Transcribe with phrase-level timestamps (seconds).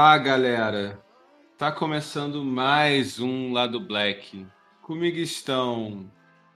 [0.00, 0.98] Saravá, galera!
[1.58, 4.46] Tá começando mais um Lado Black.
[4.80, 6.10] Comigo estão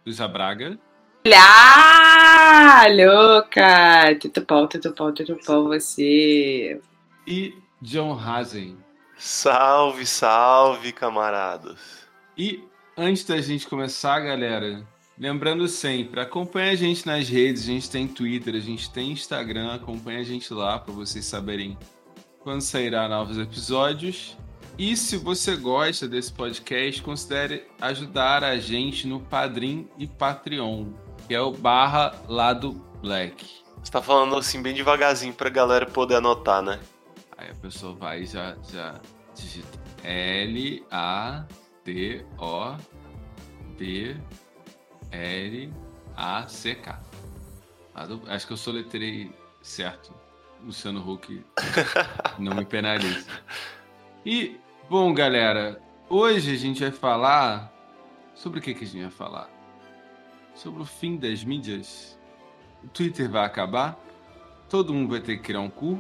[0.04, 0.79] Luísa Braga.
[1.26, 4.18] Olha, louca!
[4.18, 6.80] Tudo bom, tudo bom, tudo bom, você?
[7.26, 8.79] E John Hazen.
[9.18, 12.08] Salve, salve, camaradas!
[12.38, 12.64] E
[12.96, 14.82] antes da gente começar, galera,
[15.18, 19.74] lembrando sempre, acompanha a gente nas redes, a gente tem Twitter, a gente tem Instagram,
[19.74, 21.76] acompanha a gente lá para vocês saberem
[22.44, 24.36] quando sairá novos episódios.
[24.79, 30.93] E se você gosta desse podcast, considere ajudar a gente no Padrim e Patreon,
[31.26, 33.47] que é o barra lado black.
[33.83, 36.80] Você tá falando assim bem devagarzinho pra galera poder anotar, né?
[37.38, 39.00] Aí a pessoa vai e já, já
[39.34, 41.47] digita L A
[41.82, 42.76] T O
[43.78, 44.16] B
[45.10, 45.72] L
[46.14, 47.00] A C K.
[48.26, 49.32] Acho que eu soletrei
[49.62, 50.12] certo.
[50.64, 51.44] Luciano Huck
[52.38, 53.26] não me penalize.
[54.24, 57.72] E, bom, galera, hoje a gente vai falar.
[58.34, 59.50] Sobre o que, que a gente vai falar?
[60.54, 62.18] Sobre o fim das mídias.
[62.82, 63.96] O Twitter vai acabar?
[64.68, 65.92] Todo mundo vai ter que criar um cu?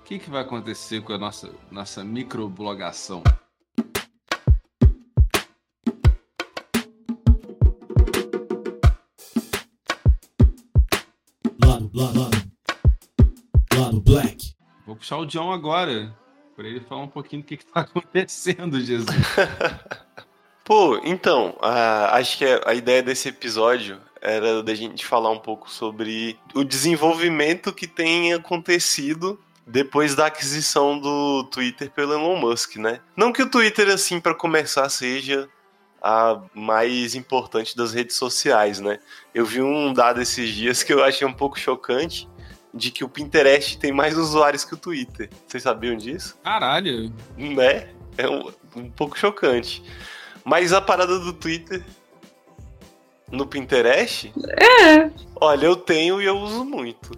[0.00, 3.22] O que, que vai acontecer com a nossa, nossa microblogação?
[11.64, 12.35] Lado, lado, lado.
[14.20, 14.54] Black.
[14.86, 16.14] Vou puxar o John agora,
[16.54, 19.16] para ele falar um pouquinho do que está acontecendo, Jesus.
[20.64, 25.70] Pô, então, uh, acho que a ideia desse episódio era da gente falar um pouco
[25.70, 33.00] sobre o desenvolvimento que tem acontecido depois da aquisição do Twitter pelo Elon Musk, né?
[33.16, 35.48] Não que o Twitter, assim, para começar, seja
[36.02, 38.98] a mais importante das redes sociais, né?
[39.34, 42.28] Eu vi um dado esses dias que eu achei um pouco chocante,
[42.76, 45.30] de que o Pinterest tem mais usuários que o Twitter.
[45.46, 46.36] Vocês sabiam disso?
[46.44, 47.12] Caralho!
[47.36, 47.88] Né?
[48.18, 49.82] É um, um pouco chocante.
[50.44, 51.82] Mas a parada do Twitter
[53.30, 54.32] no Pinterest?
[54.60, 55.10] É.
[55.34, 57.10] Olha, eu tenho e eu uso muito.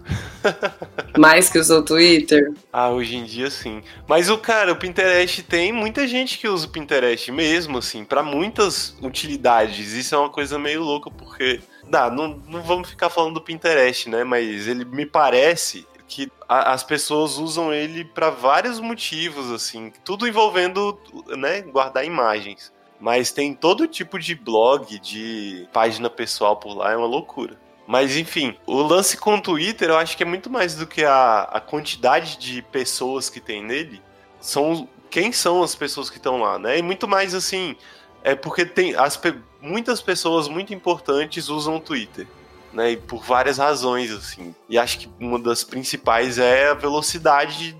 [1.17, 2.53] Mais que usou o Twitter?
[2.73, 3.81] Ah, hoje em dia sim.
[4.07, 8.23] Mas o cara, o Pinterest tem muita gente que usa o Pinterest mesmo, assim, para
[8.23, 9.93] muitas utilidades.
[9.93, 11.61] Isso é uma coisa meio louca, porque.
[11.89, 14.23] Dá, não, não vamos ficar falando do Pinterest, né?
[14.23, 20.27] Mas ele me parece que a, as pessoas usam ele para vários motivos, assim, tudo
[20.27, 20.99] envolvendo,
[21.37, 22.71] né, guardar imagens.
[22.99, 27.57] Mas tem todo tipo de blog, de página pessoal por lá, é uma loucura.
[27.87, 31.03] Mas enfim, o lance com o Twitter eu acho que é muito mais do que
[31.03, 34.01] a, a quantidade de pessoas que tem nele.
[34.39, 36.77] São quem são as pessoas que estão lá, né?
[36.77, 37.75] E muito mais assim,
[38.23, 39.19] é porque tem as,
[39.61, 42.27] muitas pessoas muito importantes usam o Twitter.
[42.71, 44.53] Né, e por várias razões, assim.
[44.69, 47.75] E acho que uma das principais é a velocidade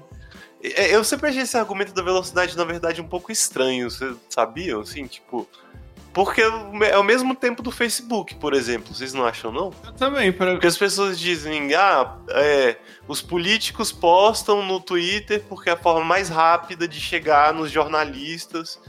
[0.61, 3.89] é, eu sempre achei esse argumento da velocidade, na verdade, um pouco estranho.
[3.89, 5.47] Vocês sabiam, assim, tipo.
[6.11, 8.93] Porque é o mesmo tempo do Facebook, por exemplo.
[8.93, 9.71] Vocês não acham, não?
[9.85, 10.31] Eu também.
[10.31, 10.51] Pra...
[10.51, 16.03] Porque as pessoas dizem, ah, é, os políticos postam no Twitter porque é a forma
[16.03, 18.79] mais rápida de chegar nos jornalistas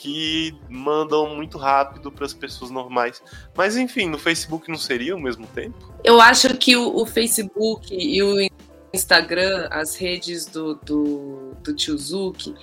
[0.00, 3.22] que mandam muito rápido para as pessoas normais.
[3.54, 5.92] Mas enfim, no Facebook não seria o mesmo tempo?
[6.02, 8.50] Eu acho que o, o Facebook e o
[8.94, 12.54] Instagram, as redes do, do, do tio Zuki,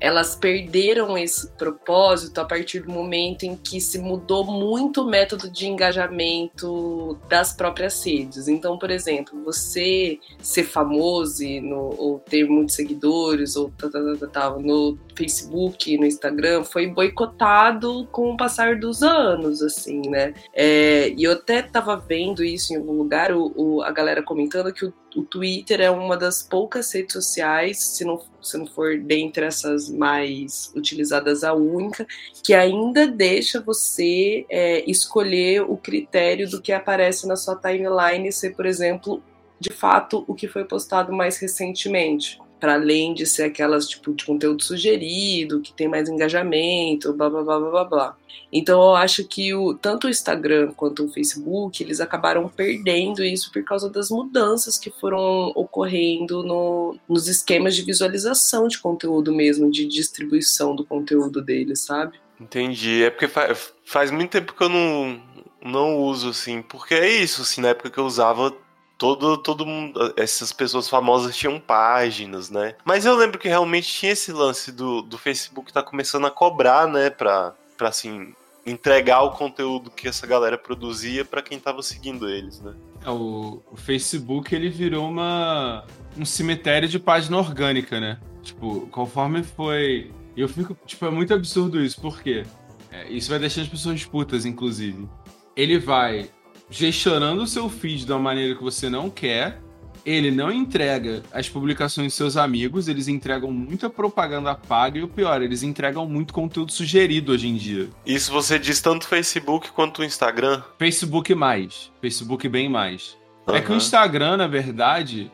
[0.00, 5.50] elas perderam esse propósito a partir do momento em que se mudou muito o método
[5.50, 8.48] de engajamento das próprias redes.
[8.48, 14.28] Então, por exemplo, você ser famoso no, ou ter muitos seguidores ou tal, tal, tal,
[14.28, 20.32] tal, no Facebook, no Instagram, foi boicotado com o passar dos anos, assim, né?
[20.54, 24.72] É, e eu até tava vendo isso em algum lugar, o, o, a galera comentando
[24.72, 28.98] que o, o Twitter é uma das poucas redes sociais, se não, se não for
[28.98, 32.06] dentre essas mais utilizadas, a única,
[32.42, 38.54] que ainda deixa você é, escolher o critério do que aparece na sua timeline ser,
[38.54, 39.22] por exemplo,
[39.58, 44.24] de fato, o que foi postado mais recentemente para além de ser aquelas tipo de
[44.24, 48.16] conteúdo sugerido, que tem mais engajamento, blá blá blá blá blá.
[48.52, 53.50] Então eu acho que o, tanto o Instagram quanto o Facebook, eles acabaram perdendo isso
[53.52, 59.70] por causa das mudanças que foram ocorrendo no, nos esquemas de visualização de conteúdo mesmo,
[59.70, 62.18] de distribuição do conteúdo deles, sabe?
[62.40, 63.04] Entendi.
[63.04, 65.20] É porque faz, faz muito tempo que eu não,
[65.64, 68.54] não uso, assim, porque é isso, assim, na época que eu usava
[69.00, 72.74] todo, todo mundo, essas pessoas famosas tinham páginas, né?
[72.84, 76.86] Mas eu lembro que realmente tinha esse lance do, do Facebook tá começando a cobrar,
[76.86, 78.34] né, pra, pra assim,
[78.66, 82.74] entregar o conteúdo que essa galera produzia para quem tava seguindo eles, né?
[83.02, 88.20] É, o, o, Facebook ele virou uma um cemitério de página orgânica, né?
[88.42, 90.12] Tipo, conforme foi.
[90.36, 90.76] Eu fico.
[90.84, 92.44] Tipo, é muito absurdo isso, por quê?
[92.92, 95.08] É, isso vai deixar as pessoas putas, inclusive.
[95.56, 96.28] Ele vai
[96.70, 99.60] gestionando o seu feed de uma maneira que você não quer.
[100.06, 105.08] Ele não entrega as publicações dos seus amigos, eles entregam muita propaganda paga e o
[105.08, 107.90] pior, eles entregam muito conteúdo sugerido hoje em dia.
[108.06, 110.62] Isso você diz tanto Facebook quanto o Instagram?
[110.78, 111.92] Facebook mais.
[112.00, 113.18] Facebook bem mais.
[113.46, 113.76] É que o.
[113.76, 115.30] Instagram, na verdade,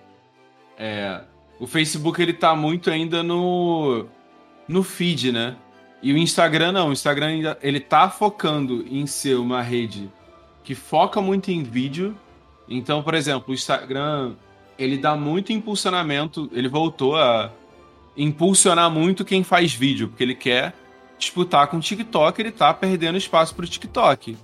[0.77, 1.21] é,
[1.61, 4.07] o Facebook ele tá muito ainda no
[4.67, 5.55] no feed, né?
[6.03, 10.11] E o Instagram não, o Instagram ainda, ele tá focando em ser uma rede
[10.67, 12.17] que foca muito em vídeo.
[12.69, 14.35] Então, por exemplo, o Instagram,
[14.77, 17.53] ele dá muito impulsionamento, ele voltou a
[18.17, 20.75] impulsionar muito quem faz vídeo, porque ele quer
[21.17, 24.37] disputar com o TikTok, ele tá perdendo espaço pro TikTok.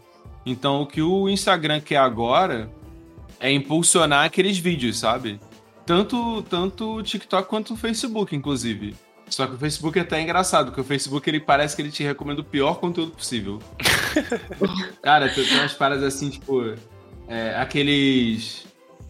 [0.46, 2.70] Então, o que o Instagram quer agora
[3.40, 5.40] é impulsionar aqueles vídeos, sabe?
[5.84, 8.94] Tanto, tanto o TikTok quanto o Facebook, inclusive.
[9.32, 12.02] Só que o Facebook é até engraçado, porque o Facebook ele parece que ele te
[12.02, 13.60] recomenda o pior conteúdo possível.
[15.02, 16.74] Cara, tem umas paradas assim, tipo.
[17.26, 18.66] é, aqueles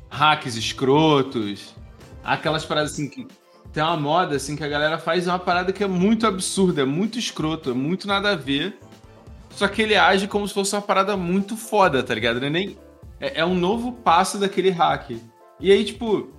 [0.09, 1.75] hacks escrotos.
[2.23, 3.27] Aquelas paradas assim que.
[3.73, 6.85] Tem uma moda assim que a galera faz uma parada que é muito absurda, é
[6.85, 8.79] muito escroto, é muito nada a ver.
[9.51, 12.39] Só que ele age como se fosse uma parada muito foda, tá ligado?
[12.39, 12.79] Não é, nem,
[13.19, 15.11] é, é um novo passo daquele hack.
[15.59, 16.31] E aí, tipo,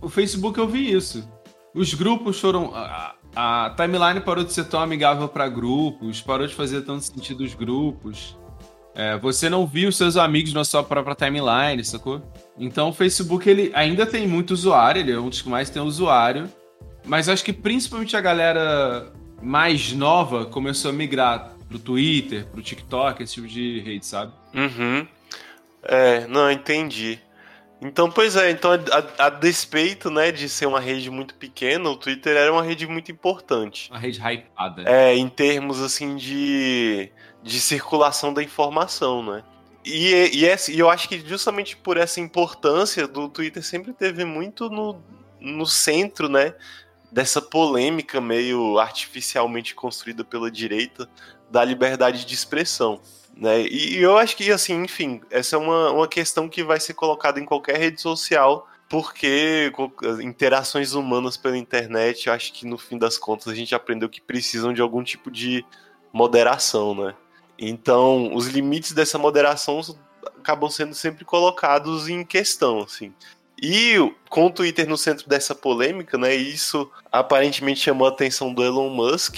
[0.00, 1.28] o Facebook eu vi isso.
[1.74, 2.74] Os grupos foram.
[2.74, 7.44] A, a timeline parou de ser tão amigável para grupos, parou de fazer tanto sentido
[7.44, 8.36] os grupos.
[8.94, 12.20] É, você não viu seus amigos na sua própria timeline, sacou?
[12.58, 15.80] Então o Facebook ele ainda tem muito usuário, ele é um dos que mais tem
[15.80, 16.48] usuário.
[17.06, 23.22] Mas acho que principalmente a galera mais nova começou a migrar pro Twitter, pro TikTok,
[23.22, 24.32] esse tipo de rede, sabe?
[24.54, 25.06] Uhum.
[25.82, 27.20] É, não, entendi.
[27.80, 31.96] Então, pois é, então a, a despeito, né, de ser uma rede muito pequena, o
[31.96, 33.88] Twitter era uma rede muito importante.
[33.90, 34.82] Uma rede hypada.
[34.84, 37.10] É, em termos assim de,
[37.42, 39.44] de circulação da informação, né?
[39.84, 44.68] E, e, e eu acho que justamente por essa importância do Twitter sempre teve muito
[44.68, 45.00] no,
[45.40, 46.54] no centro, né?
[47.12, 51.08] Dessa polêmica meio artificialmente construída pela direita
[51.48, 53.00] da liberdade de expressão.
[53.38, 53.62] Né?
[53.62, 57.38] E, eu acho que, assim, enfim, essa é uma, uma questão que vai ser colocada
[57.38, 59.72] em qualquer rede social, porque
[60.20, 64.20] interações humanas pela internet, eu acho que no fim das contas a gente aprendeu que
[64.20, 65.64] precisam de algum tipo de
[66.12, 67.14] moderação, né?
[67.56, 69.80] Então, os limites dessa moderação
[70.38, 73.12] acabam sendo sempre colocados em questão, assim.
[73.60, 73.96] E
[74.28, 76.34] com o Twitter no centro dessa polêmica, né?
[76.34, 79.36] Isso aparentemente chamou a atenção do Elon Musk,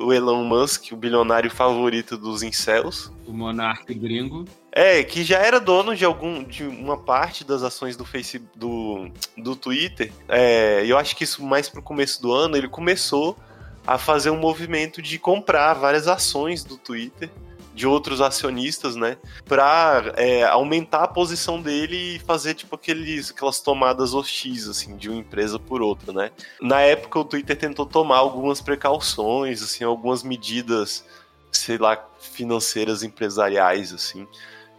[0.00, 3.12] o Elon Musk, o bilionário favorito dos incels.
[3.26, 4.44] O monarca gringo.
[4.72, 9.10] É, que já era dono de algum de uma parte das ações do Facebook do,
[9.36, 10.12] do Twitter.
[10.28, 13.36] É, eu acho que isso mais pro começo do ano, ele começou
[13.86, 17.30] a fazer um movimento de comprar várias ações do Twitter
[17.74, 20.12] de outros acionistas, né, para
[20.50, 25.58] aumentar a posição dele e fazer tipo aqueles aquelas tomadas hostis assim de uma empresa
[25.58, 26.30] por outra, né?
[26.60, 31.04] Na época o Twitter tentou tomar algumas precauções, assim, algumas medidas,
[31.52, 34.26] sei lá, financeiras empresariais assim,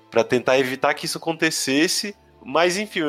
[0.10, 2.16] para tentar evitar que isso acontecesse.
[2.44, 3.02] Mas enfim,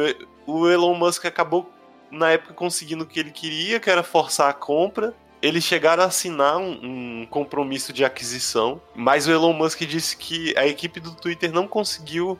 [0.46, 1.70] o Elon Musk acabou
[2.10, 5.14] na época conseguindo o que ele queria, que era forçar a compra.
[5.42, 6.78] Eles chegaram a assinar um,
[7.22, 11.66] um, compromisso de aquisição, mas o Elon Musk disse que a equipe do Twitter não
[11.66, 12.38] conseguiu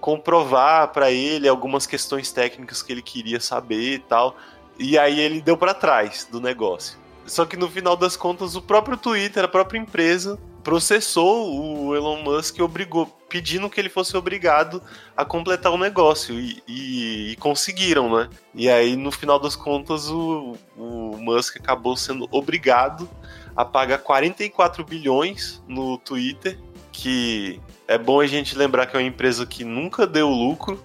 [0.00, 4.36] comprovar para ele algumas questões técnicas que ele queria saber e tal.
[4.78, 6.96] E aí ele deu para trás do negócio.
[7.26, 12.22] Só que no final das contas, o próprio Twitter, a própria empresa, processou o Elon
[12.22, 14.82] Musk e obrigou, pedindo que ele fosse obrigado
[15.16, 16.38] a completar o negócio.
[16.38, 18.28] E, e, e conseguiram, né?
[18.54, 23.08] E aí, no final das contas, o, o Musk acabou sendo obrigado
[23.56, 26.58] a pagar 44 bilhões no Twitter,
[26.92, 30.82] que é bom a gente lembrar que é uma empresa que nunca deu lucro,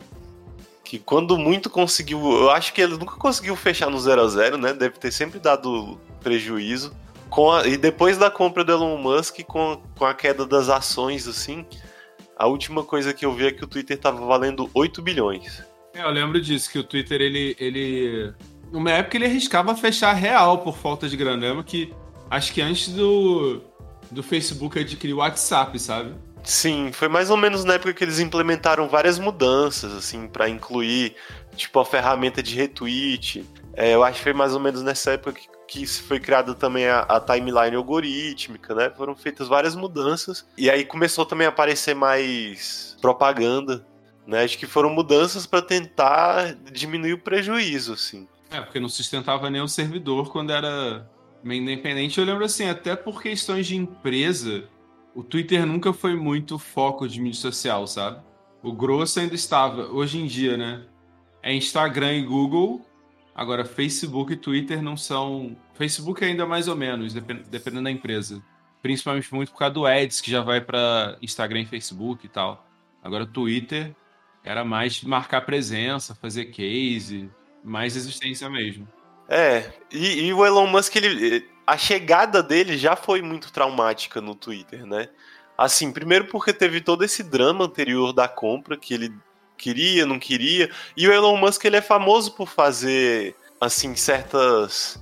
[0.84, 4.58] que quando muito conseguiu, eu acho que ele nunca conseguiu fechar no 0 a 0,
[4.58, 4.74] né?
[4.74, 6.96] Deve ter sempre dado prejuízo.
[7.32, 11.66] A, e depois da compra do Elon Musk, com, com a queda das ações, assim,
[12.38, 15.64] a última coisa que eu vi é que o Twitter tava valendo 8 bilhões.
[15.94, 17.56] É, eu lembro disso, que o Twitter, ele.
[17.60, 18.34] ele...
[18.72, 21.46] Numa época ele arriscava fechar real por falta de grana.
[21.46, 21.94] Eu que.
[22.30, 23.62] Acho que antes do.
[24.10, 26.14] Do Facebook adquirir o WhatsApp, sabe?
[26.44, 31.16] Sim, foi mais ou menos na época que eles implementaram várias mudanças, assim, para incluir,
[31.56, 33.46] tipo, a ferramenta de retweet.
[33.74, 36.86] É, eu acho que foi mais ou menos nessa época que, que foi criada também
[36.86, 38.90] a, a, timeline algorítmica, né?
[38.90, 40.46] Foram feitas várias mudanças.
[40.58, 43.88] E aí começou também a aparecer mais propaganda,
[44.28, 44.44] né?
[44.44, 48.28] Acho que foram mudanças para tentar diminuir o prejuízo, assim.
[48.50, 51.10] É, porque não sustentava nem o servidor quando era
[51.42, 52.20] meio independente.
[52.20, 54.66] Eu lembro assim, até por questões de empresa,
[55.16, 58.20] o Twitter nunca foi muito foco de mídia social, sabe?
[58.62, 60.84] O grosso ainda estava, hoje em dia, né?
[61.42, 62.86] É Instagram e Google.
[63.36, 65.56] Agora, Facebook e Twitter não são.
[65.74, 68.42] Facebook ainda mais ou menos, dependendo da empresa.
[68.82, 72.68] Principalmente muito por causa do Ads, que já vai para Instagram e Facebook e tal.
[73.04, 73.96] Agora, Twitter
[74.44, 77.30] era mais marcar presença, fazer case,
[77.64, 78.88] mais existência mesmo.
[79.30, 84.36] É, e, e, o Elon Musk, ele, a chegada dele já foi muito traumática no
[84.36, 85.10] Twitter, né?
[85.58, 89.14] Assim, primeiro porque teve todo esse drama anterior da compra, que ele
[89.62, 95.00] queria, não queria, e o Elon Musk, ele é famoso por fazer, assim, certas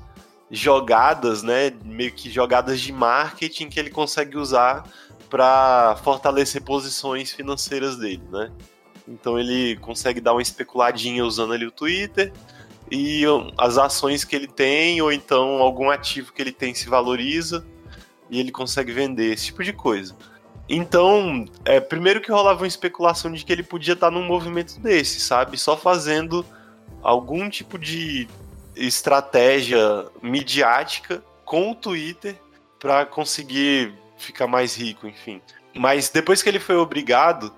[0.51, 4.83] jogadas, né, meio que jogadas de marketing que ele consegue usar
[5.29, 8.51] para fortalecer posições financeiras dele, né?
[9.07, 12.33] Então ele consegue dar uma especuladinha usando ali o Twitter
[12.91, 13.23] e
[13.57, 17.65] as ações que ele tem ou então algum ativo que ele tem se valoriza
[18.29, 20.15] e ele consegue vender esse tipo de coisa.
[20.69, 25.19] Então, é, primeiro que rolava uma especulação de que ele podia estar num movimento desse,
[25.19, 25.57] sabe?
[25.57, 26.45] Só fazendo
[27.01, 28.27] algum tipo de
[28.75, 32.35] estratégia midiática com o Twitter
[32.79, 35.41] para conseguir ficar mais rico, enfim.
[35.73, 37.51] Mas depois que ele foi obrigado,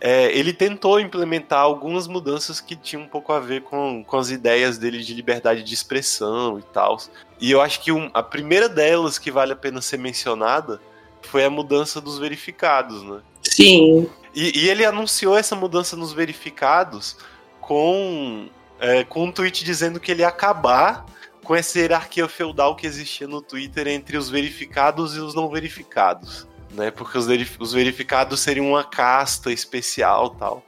[0.00, 4.30] é, ele tentou implementar algumas mudanças que tinham um pouco a ver com, com as
[4.30, 6.98] ideias dele de liberdade de expressão e tal.
[7.40, 10.80] E eu acho que um, a primeira delas que vale a pena ser mencionada
[11.26, 13.20] foi a mudança dos verificados, né?
[13.42, 14.08] Sim.
[14.34, 17.16] E, e ele anunciou essa mudança nos verificados
[17.60, 18.48] com,
[18.80, 21.06] é, com um tweet dizendo que ele ia acabar
[21.42, 26.46] com essa hierarquia feudal que existia no Twitter entre os verificados e os não verificados
[26.74, 26.90] né?
[26.90, 27.26] Porque os,
[27.58, 30.62] os verificados seriam uma casta especial tal.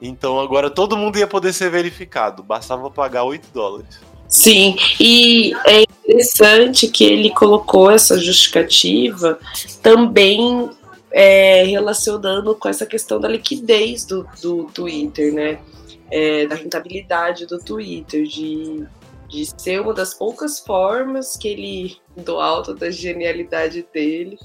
[0.00, 4.00] Então agora todo mundo ia poder ser verificado, bastava pagar 8 dólares.
[4.32, 9.38] Sim, e é interessante que ele colocou essa justificativa
[9.82, 10.70] também
[11.10, 15.60] é, relacionando com essa questão da liquidez do, do Twitter, né?
[16.10, 18.86] É, da rentabilidade do Twitter, de,
[19.28, 24.38] de ser uma das poucas formas que ele, do alto da genialidade dele,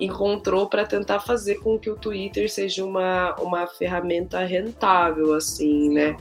[0.00, 6.16] encontrou para tentar fazer com que o Twitter seja uma, uma ferramenta rentável, assim, né?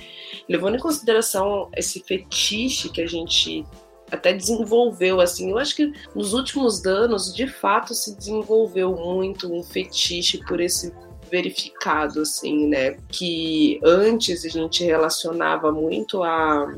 [0.48, 3.66] Levando em consideração esse fetiche que a gente
[4.12, 9.64] até desenvolveu, assim, eu acho que nos últimos anos, de fato, se desenvolveu muito um
[9.64, 10.94] fetiche por esse
[11.32, 12.98] verificado, assim, né?
[13.08, 16.76] Que antes a gente relacionava muito a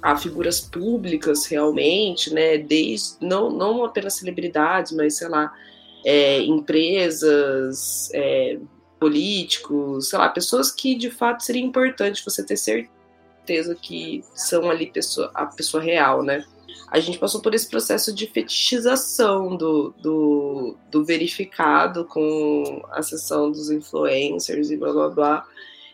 [0.00, 2.58] a figuras públicas realmente, né?
[2.58, 5.52] Desde não, não apenas celebridades, mas sei lá,
[6.10, 8.58] é, empresas, é,
[8.98, 14.86] políticos, sei lá, pessoas que de fato seria importante você ter certeza que são ali
[14.86, 16.46] pessoa, a pessoa real, né?
[16.90, 23.50] A gente passou por esse processo de fetichização do, do, do verificado com a sessão
[23.50, 25.46] dos influencers e blá blá blá.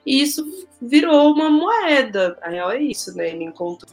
[0.07, 0.47] E isso
[0.81, 2.39] virou uma moeda.
[2.41, 3.31] A real é isso, né?
[3.31, 3.93] Ele encontrou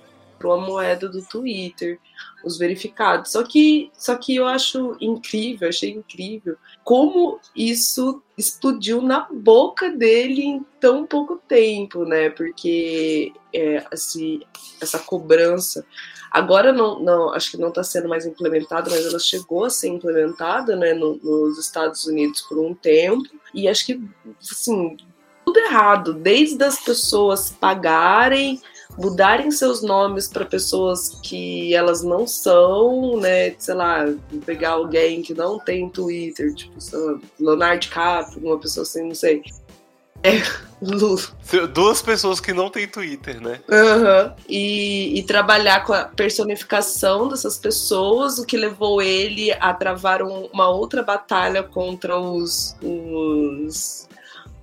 [0.49, 1.99] a moeda do Twitter
[2.43, 3.31] os verificados.
[3.31, 10.41] Só que, só que eu acho incrível, achei incrível como isso explodiu na boca dele
[10.41, 12.29] em tão pouco tempo, né?
[12.29, 14.41] Porque é, assim,
[14.81, 15.85] essa cobrança
[16.31, 19.89] agora não, não acho que não está sendo mais implementada, mas ela chegou a ser
[19.89, 24.01] implementada, né, no, nos Estados Unidos por um tempo e acho que
[24.39, 24.95] assim
[25.43, 28.61] tudo errado, desde as pessoas pagarem
[28.97, 33.55] mudarem seus nomes para pessoas que elas não são, né?
[33.57, 34.05] Sei lá,
[34.45, 39.43] pegar alguém que não tem Twitter, tipo, lá, Leonardo Cap, uma pessoa assim, não sei.
[40.23, 40.41] É,
[40.81, 41.19] Lu.
[41.73, 43.59] Duas pessoas que não têm Twitter, né?
[43.67, 44.33] Uhum.
[44.47, 50.47] E, e, trabalhar com a personificação dessas pessoas, o que levou ele a travar um,
[50.53, 54.07] uma outra batalha contra os, os,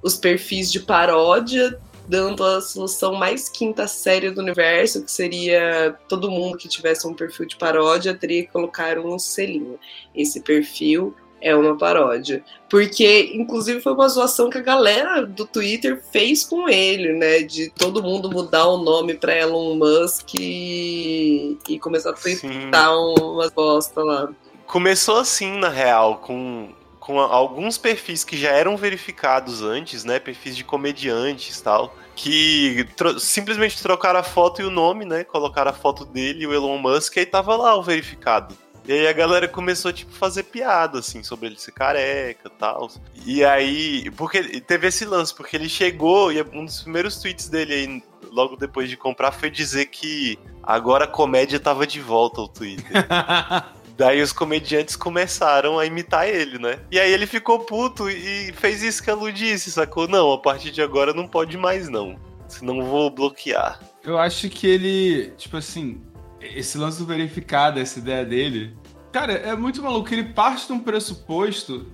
[0.00, 1.78] os perfis de paródia
[2.08, 7.14] dando a solução mais quinta série do universo, que seria todo mundo que tivesse um
[7.14, 9.78] perfil de paródia teria que colocar um selinho.
[10.14, 12.42] Esse perfil é uma paródia.
[12.68, 17.42] Porque, inclusive, foi uma zoação que a galera do Twitter fez com ele, né?
[17.42, 23.50] De todo mundo mudar o nome para Elon Musk e, e começar a twittar umas
[23.52, 24.30] bosta lá.
[24.66, 26.70] Começou assim, na real, com
[27.08, 30.18] com alguns perfis que já eram verificados antes, né?
[30.18, 31.96] Perfis de comediantes tal.
[32.14, 35.24] Que tro simplesmente trocaram a foto e o nome, né?
[35.24, 38.54] Colocaram a foto dele e o Elon Musk e aí tava lá o verificado.
[38.86, 42.90] E aí a galera começou, tipo, fazer piada, assim, sobre ele ser careca e tal.
[43.24, 47.72] E aí, porque teve esse lance, porque ele chegou, e um dos primeiros tweets dele
[47.72, 52.48] aí logo depois de comprar foi dizer que agora a comédia tava de volta ao
[52.48, 53.06] Twitter.
[53.98, 56.78] Daí os comediantes começaram a imitar ele, né?
[56.88, 60.06] E aí ele ficou puto e fez isso que a Lu disse, sacou?
[60.06, 62.16] Não, a partir de agora não pode mais não.
[62.46, 63.80] Senão vou bloquear.
[64.04, 66.00] Eu acho que ele, tipo assim,
[66.40, 68.76] esse lance do verificado, essa ideia dele,
[69.10, 70.14] cara, é muito maluco.
[70.14, 71.88] Ele parte de um pressuposto,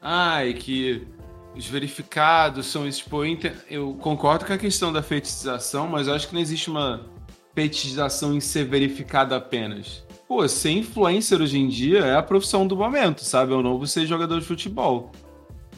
[0.00, 1.06] ai, que
[1.54, 3.20] os verificados são tipo,
[3.68, 7.10] eu concordo com a questão da fetichização, mas eu acho que não existe uma
[7.54, 12.74] fetichização em ser verificado apenas pô, ser influencer hoje em dia é a profissão do
[12.74, 13.52] momento, sabe?
[13.52, 15.12] É o novo ser jogador de futebol.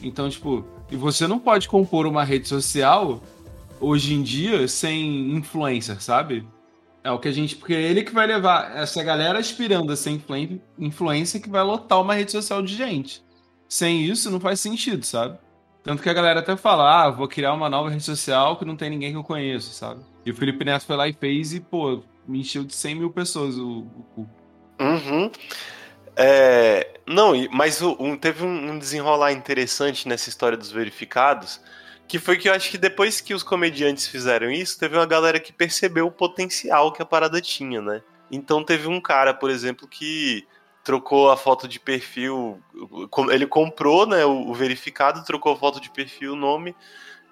[0.01, 3.21] Então, tipo, e você não pode compor uma rede social
[3.81, 6.47] hoje em dia sem influencer, sabe?
[7.03, 7.57] É o que a gente.
[7.57, 10.17] Porque é ele que vai levar essa galera aspirando a ser
[10.79, 13.21] influencer que vai lotar uma rede social de gente.
[13.67, 15.37] Sem isso, não faz sentido, sabe?
[15.83, 18.77] Tanto que a galera até fala, ah, vou criar uma nova rede social que não
[18.77, 20.01] tem ninguém que eu conheço, sabe?
[20.25, 23.11] E o Felipe Neto foi lá e fez e, pô, me encheu de 100 mil
[23.11, 23.85] pessoas o,
[24.17, 24.25] o,
[24.79, 25.31] Uhum.
[26.15, 31.61] É, não, mas o, um, teve um desenrolar interessante nessa história dos verificados,
[32.07, 35.39] que foi que eu acho que depois que os comediantes fizeram isso, teve uma galera
[35.39, 38.01] que percebeu o potencial que a parada tinha, né?
[38.31, 40.47] Então teve um cara, por exemplo, que
[40.83, 42.61] trocou a foto de perfil,
[43.31, 46.75] ele comprou, né, o, verificado, trocou a foto de perfil, o nome,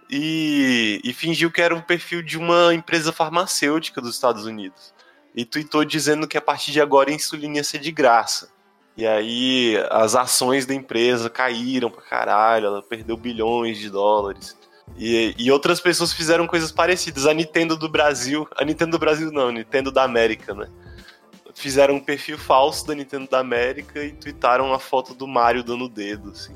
[0.09, 4.93] e, e fingiu que era um perfil de uma empresa farmacêutica dos Estados Unidos
[5.35, 8.49] e tweetou dizendo que a partir de agora a insulina ia ser de graça.
[8.95, 14.55] E aí as ações da empresa caíram pra caralho, ela perdeu bilhões de dólares.
[14.97, 17.25] E, e, outras pessoas fizeram coisas parecidas.
[17.25, 20.67] A Nintendo do Brasil, a Nintendo do Brasil não, a Nintendo da América, né?
[21.55, 25.85] Fizeram um perfil falso da Nintendo da América e tweetaram a foto do Mario dando
[25.85, 26.53] o dedo, assim.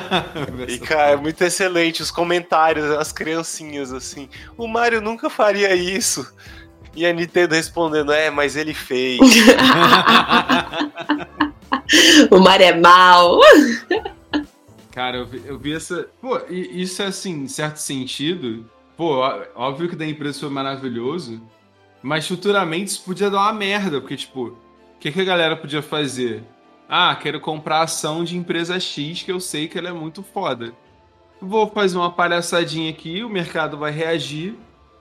[0.68, 2.02] e, cara, é muito excelente.
[2.02, 4.28] Os comentários, as criancinhas, assim.
[4.56, 6.32] O Mario nunca faria isso.
[6.96, 9.20] E a Nintendo respondendo, é, mas ele fez.
[12.30, 13.38] o mar é mal.
[14.92, 16.08] Cara, eu vi, eu vi essa.
[16.22, 18.64] Pô, isso é assim, em certo sentido.
[18.96, 19.18] Pô,
[19.54, 21.38] óbvio que da empresa foi maravilhoso.
[22.02, 24.00] Mas futuramente isso podia dar uma merda.
[24.00, 24.56] Porque, tipo, o
[24.98, 26.42] que, que a galera podia fazer?
[26.88, 30.72] Ah, quero comprar ação de empresa X que eu sei que ela é muito foda.
[31.42, 34.56] Vou fazer uma palhaçadinha aqui, o mercado vai reagir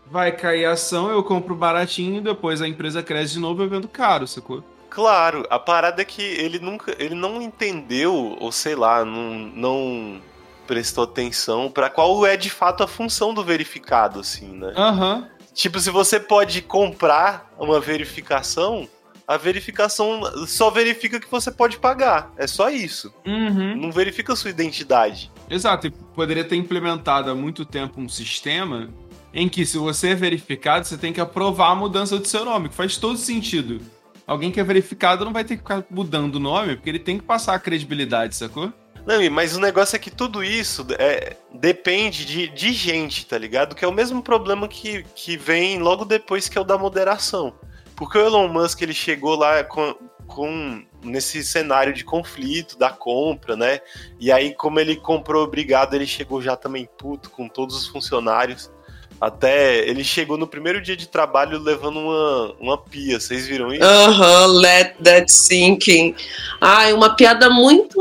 [0.09, 3.87] vai cair a ação, eu compro baratinho, depois a empresa cresce de novo eu vendo
[3.87, 4.63] caro, sacou?
[4.89, 10.21] Claro, a parada é que ele nunca, ele não entendeu, ou sei lá, não, não
[10.65, 14.73] prestou atenção para qual é de fato a função do verificado, assim, né?
[14.75, 15.15] Aham.
[15.15, 15.35] Uhum.
[15.53, 18.89] Tipo, se você pode comprar uma verificação,
[19.25, 22.31] a verificação só verifica que você pode pagar.
[22.35, 23.13] É só isso.
[23.25, 23.75] Uhum.
[23.77, 25.31] Não verifica a sua identidade.
[25.49, 25.87] Exato.
[25.87, 28.89] E poderia ter implementado há muito tempo um sistema
[29.35, 32.69] em que se você é verificado, você tem que aprovar a mudança do seu nome,
[32.69, 33.81] que faz todo sentido.
[34.25, 37.17] Alguém que é verificado não vai ter que ficar mudando o nome, porque ele tem
[37.17, 38.71] que passar a credibilidade, sacou?
[39.05, 43.75] Não, mas o negócio é que tudo isso é, depende de, de gente, tá ligado?
[43.75, 47.53] Que é o mesmo problema que, que vem logo depois que é o da moderação.
[47.93, 49.95] Porque o Elon Musk ele chegou lá com,
[50.25, 53.79] com nesse cenário de conflito da compra, né?
[54.19, 58.71] E aí, como ele comprou obrigado, ele chegou já também puto com todos os funcionários.
[59.19, 63.19] Até ele chegou no primeiro dia de trabalho levando uma, uma pia.
[63.19, 63.83] Vocês viram isso?
[63.83, 66.15] Aham, uh -huh, let that sinking.
[66.61, 67.97] Ai, uma piada muito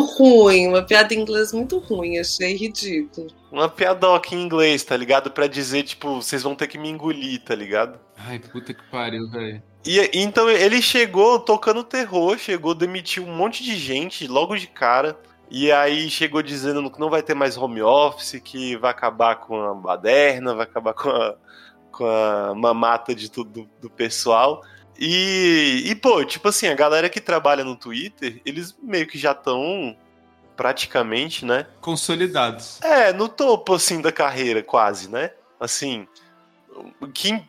[0.00, 3.28] ruim, uma piada em inglês muito ruim, achei ridículo.
[3.50, 5.30] Uma piadoca em inglês, tá ligado?
[5.30, 7.98] Pra dizer, tipo, vocês vão ter que me engolir, tá ligado?
[8.16, 9.62] Ai, puta que pariu, velho.
[9.84, 15.18] E então ele chegou tocando terror, chegou, demitiu um monte de gente logo de cara.
[15.50, 19.60] E aí chegou dizendo que não vai ter mais home office, que vai acabar com
[19.62, 21.34] a baderna, vai acabar com a,
[21.90, 24.62] com a mamata de tudo do, do pessoal.
[24.98, 29.32] E, e, pô, tipo assim, a galera que trabalha no Twitter, eles meio que já
[29.32, 29.96] estão
[30.56, 31.66] praticamente, né?
[31.80, 32.80] Consolidados.
[32.82, 35.30] É, no topo, assim, da carreira, quase, né?
[35.58, 36.06] Assim,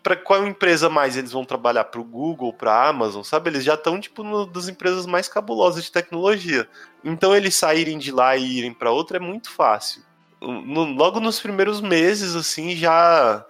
[0.02, 1.86] para qual empresa mais eles vão trabalhar?
[1.86, 3.50] Para o Google, para a Amazon, sabe?
[3.50, 6.68] Eles já estão tipo no, das empresas mais cabulosas de tecnologia.
[7.04, 10.02] Então eles saírem de lá e irem para outra é muito fácil.
[10.42, 13.46] No, logo nos primeiros meses, assim, já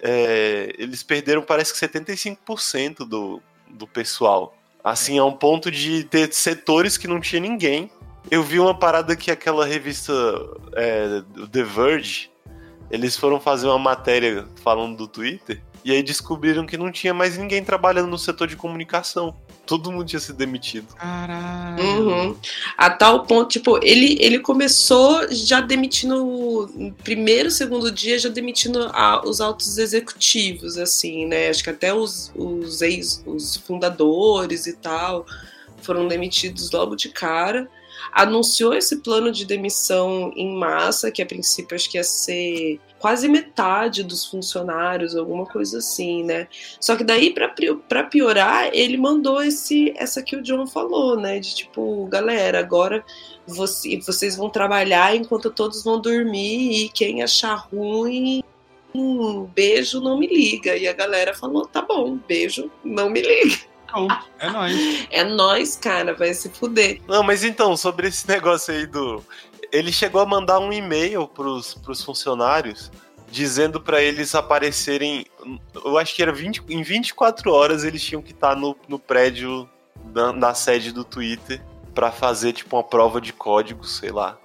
[0.00, 4.56] é, eles perderam parece que 75% do, do pessoal.
[4.82, 7.90] Assim, a um ponto de ter setores que não tinha ninguém.
[8.30, 10.12] Eu vi uma parada que aquela revista
[10.74, 12.30] é, The Verge
[12.90, 17.38] eles foram fazer uma matéria falando do Twitter e aí descobriram que não tinha mais
[17.38, 19.34] ninguém trabalhando no setor de comunicação.
[19.66, 20.88] todo mundo tinha sido demitido.
[20.96, 21.80] Caralho.
[21.84, 22.36] Uhum.
[22.76, 26.16] A tal ponto, tipo, ele, ele começou já demitindo,
[26.74, 31.48] no primeiro, segundo dia, já demitindo a- os altos executivos, assim, né?
[31.48, 35.24] Acho que até os, os ex, os fundadores e tal
[35.82, 37.68] foram demitidos logo de cara.
[38.12, 43.28] Anunciou esse plano de demissão em massa, que a princípio acho que ia ser quase
[43.28, 46.48] metade dos funcionários, alguma coisa assim, né?
[46.78, 47.34] Só que daí,
[47.88, 51.38] pra piorar, ele mandou esse essa que o John falou, né?
[51.38, 53.04] De tipo, galera, agora
[53.46, 58.42] você- vocês vão trabalhar enquanto todos vão dormir e quem achar ruim,
[58.94, 60.76] um beijo, não me liga.
[60.76, 63.69] E a galera falou, tá bom, beijo, não me liga.
[63.92, 65.06] Bom, é nóis.
[65.10, 67.00] É nós, cara, vai se fuder.
[67.06, 69.24] Não, mas então, sobre esse negócio aí do.
[69.72, 72.90] Ele chegou a mandar um e-mail pros, pros funcionários
[73.30, 75.24] dizendo pra eles aparecerem.
[75.84, 79.68] Eu acho que era 20, em 24 horas eles tinham que estar no, no prédio
[80.06, 81.62] da, da sede do Twitter
[81.94, 84.38] pra fazer, tipo, uma prova de código, sei lá.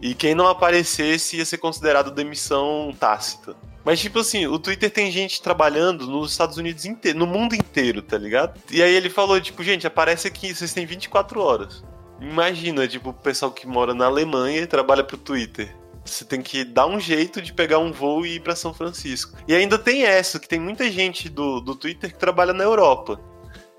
[0.00, 3.54] E quem não aparecesse ia ser considerado demissão tácita.
[3.84, 8.02] Mas, tipo assim, o Twitter tem gente trabalhando nos Estados Unidos inteiro, no mundo inteiro,
[8.02, 8.60] tá ligado?
[8.70, 11.82] E aí ele falou, tipo, gente, aparece aqui, vocês têm 24 horas.
[12.20, 15.74] Imagina, tipo, o pessoal que mora na Alemanha e trabalha pro Twitter.
[16.04, 19.38] Você tem que dar um jeito de pegar um voo e ir pra São Francisco.
[19.48, 23.20] E ainda tem essa, que tem muita gente do, do Twitter que trabalha na Europa.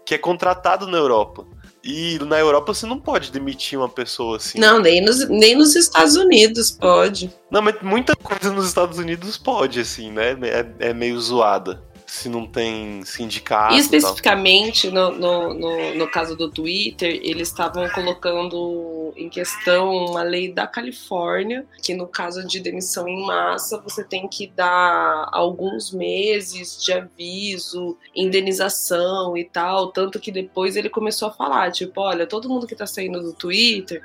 [0.05, 1.45] Que é contratado na Europa.
[1.83, 4.59] E na Europa você não pode demitir uma pessoa assim.
[4.59, 7.31] Não, nem nos, nem nos Estados Unidos pode.
[7.49, 10.37] Não, mas muita coisa nos Estados Unidos pode, assim, né?
[10.43, 11.81] É, é meio zoada.
[12.11, 13.73] Se não tem sindicato.
[13.73, 20.21] E especificamente no, no, no, no caso do Twitter, eles estavam colocando em questão uma
[20.21, 25.93] lei da Califórnia, que no caso de demissão em massa, você tem que dar alguns
[25.93, 29.87] meses de aviso, indenização e tal.
[29.87, 33.31] Tanto que depois ele começou a falar: tipo, olha, todo mundo que tá saindo do
[33.31, 34.03] Twitter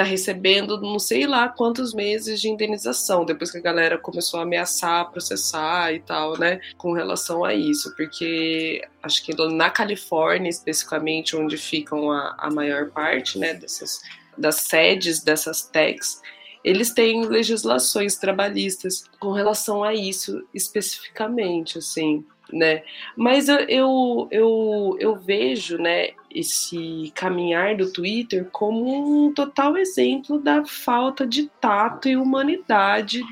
[0.00, 4.44] tá recebendo não sei lá quantos meses de indenização, depois que a galera começou a
[4.44, 11.36] ameaçar, processar e tal, né, com relação a isso, porque acho que na Califórnia, especificamente,
[11.36, 14.00] onde ficam a, a maior parte, né, dessas,
[14.38, 16.22] das sedes dessas techs,
[16.64, 22.82] eles têm legislações trabalhistas com relação a isso especificamente, assim, né?
[23.16, 30.38] Mas eu, eu, eu, eu vejo, né, esse caminhar do Twitter como um total exemplo
[30.38, 33.22] da falta de tato e humanidade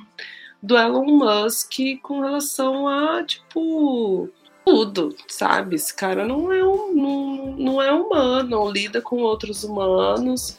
[0.62, 4.28] do Elon Musk com relação a, tipo,
[4.64, 5.76] tudo, sabe?
[5.76, 10.58] Esse cara não é, um, não, não é humano, não lida com outros humanos.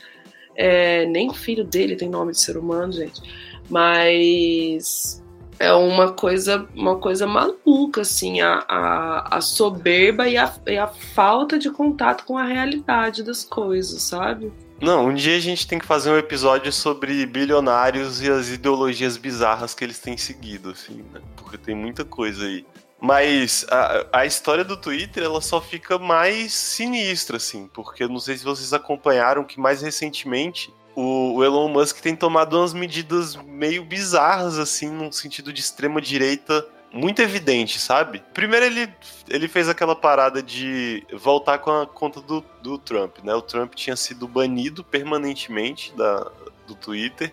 [0.56, 3.21] É, nem filho dele tem nome de ser humano, gente.
[3.69, 5.23] Mas
[5.60, 10.88] é uma coisa, uma coisa maluca, assim, a, a, a soberba e a, e a
[10.88, 14.52] falta de contato com a realidade das coisas, sabe?
[14.82, 19.17] Não, um dia a gente tem que fazer um episódio sobre bilionários e as ideologias
[19.17, 21.19] bizarras que eles têm seguido, assim, né?
[21.36, 22.65] Porque tem muita coisa aí.
[23.02, 28.38] Mas a, a história do Twitter, ela só fica mais sinistra, assim, porque não sei
[28.38, 33.84] se vocês acompanharam que mais recentemente o, o Elon Musk tem tomado umas medidas meio
[33.84, 38.23] bizarras, assim, num sentido de extrema direita muito evidente, sabe?
[38.34, 38.89] Primeiro ele,
[39.28, 43.34] ele fez aquela parada de voltar com a conta do, do Trump, né?
[43.36, 46.32] O Trump tinha sido banido permanentemente da,
[46.67, 47.32] do Twitter.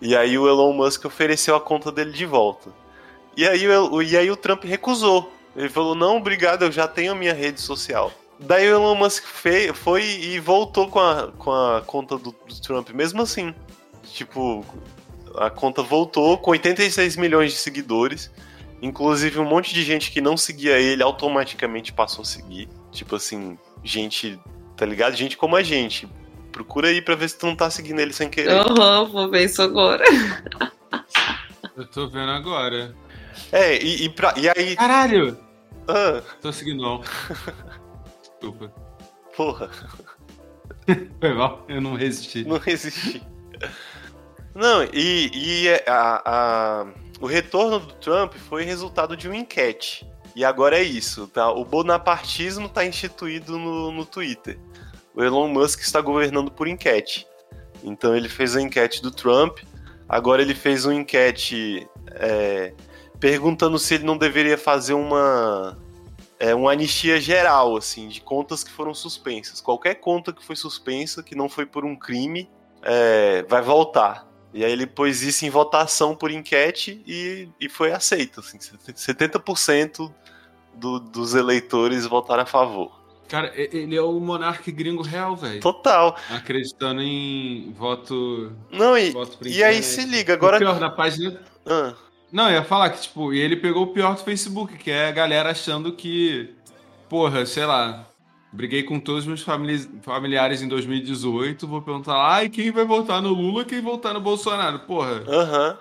[0.00, 2.70] E aí o Elon Musk ofereceu a conta dele de volta.
[3.36, 5.32] E aí, o, e aí o Trump recusou.
[5.54, 8.12] Ele falou, não, obrigado, eu já tenho a minha rede social.
[8.42, 12.60] Daí o Elon Musk fei, foi e voltou com a, com a conta do, do
[12.62, 13.54] Trump, mesmo assim.
[14.12, 14.64] Tipo,
[15.36, 18.30] a conta voltou com 86 milhões de seguidores.
[18.80, 22.68] Inclusive, um monte de gente que não seguia ele automaticamente passou a seguir.
[22.90, 24.40] Tipo assim, gente,
[24.74, 25.14] tá ligado?
[25.14, 26.08] Gente como a gente.
[26.50, 28.50] Procura aí pra ver se tu não tá seguindo ele sem querer.
[28.52, 30.02] Aham, vou ver isso agora.
[31.76, 32.94] Eu tô vendo agora.
[33.52, 34.76] É, e, e, pra, e aí.
[34.76, 35.38] Caralho!
[35.86, 37.02] Ah, Tô seguindo não.
[38.40, 38.72] Desculpa.
[39.36, 39.70] porra,
[41.20, 42.44] Foi mal, eu não resisti.
[42.44, 43.22] não resisti.
[44.54, 46.86] Não, e, e a, a-
[47.20, 50.06] o retorno do Trump foi resultado de uma enquete.
[50.34, 51.50] E agora é isso, tá?
[51.50, 54.58] O bonapartismo tá instituído no, no Twitter.
[55.14, 57.26] O Elon Musk está governando por enquete.
[57.84, 59.58] Então ele fez a enquete do Trump,
[60.08, 62.72] agora ele fez uma enquete é,
[63.18, 65.76] perguntando se ele não deveria fazer uma,
[66.40, 69.60] é, uma anistia geral, assim, de contas que foram suspensas.
[69.60, 72.48] Qualquer conta que foi suspensa, que não foi por um crime,
[72.82, 74.26] é, vai voltar.
[74.52, 78.40] E aí ele pôs isso em votação por enquete e, e foi aceito.
[78.40, 80.10] Assim, 70%
[80.74, 82.98] do, dos eleitores votaram a favor.
[83.28, 85.60] Cara, ele é o monarca gringo real, velho.
[85.60, 86.16] Total.
[86.30, 88.50] Acreditando em voto.
[88.72, 90.58] Não, e, voto e aí se liga, O agora.
[90.58, 91.40] pior, na página.
[91.64, 91.94] Ah,
[92.32, 95.08] Não, eu ia falar que, tipo, e ele pegou o pior do Facebook, que é
[95.08, 96.50] a galera achando que.
[97.08, 98.06] Porra, sei lá.
[98.52, 101.66] Briguei com todos os meus famili- familiares em 2018.
[101.68, 104.80] Vou perguntar, ai, quem vai votar no Lula, quem votar no Bolsonaro?
[104.80, 105.22] Porra.
[105.28, 105.78] Aham.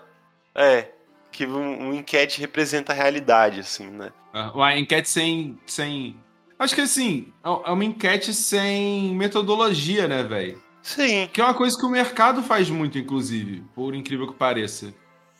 [0.56, 0.88] É.
[1.32, 4.12] Que um, um enquete representa a realidade, assim, né?
[4.34, 5.58] Ah, Uma enquete sem.
[5.66, 6.16] sem...
[6.60, 10.62] Acho que assim, é uma enquete sem metodologia, né, velho?
[10.82, 11.30] Sim.
[11.32, 14.94] Que é uma coisa que o mercado faz muito, inclusive, por incrível que pareça.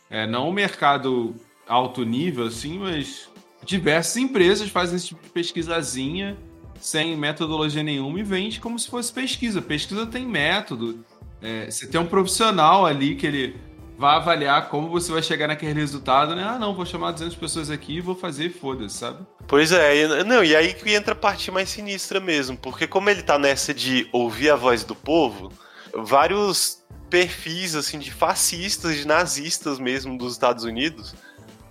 [0.10, 1.36] É, não o mercado
[1.68, 3.30] alto nível, assim, mas
[3.64, 6.38] diversas empresas fazem esse tipo de pesquisazinha
[6.80, 9.62] sem metodologia nenhuma e vende como se fosse pesquisa.
[9.62, 11.04] Pesquisa tem método.
[11.42, 13.56] É, você tem um profissional ali que ele
[13.98, 16.44] vai avaliar como você vai chegar naquele resultado, né?
[16.44, 19.26] Ah, não, vou chamar 200 pessoas aqui e vou fazer, foda-se, sabe?
[19.46, 23.22] Pois é, não, e aí que entra a parte mais sinistra mesmo, porque como ele
[23.22, 25.52] tá nessa de ouvir a voz do povo,
[25.94, 26.79] vários
[27.10, 31.16] perfis, assim, de fascistas, de nazistas mesmo dos Estados Unidos,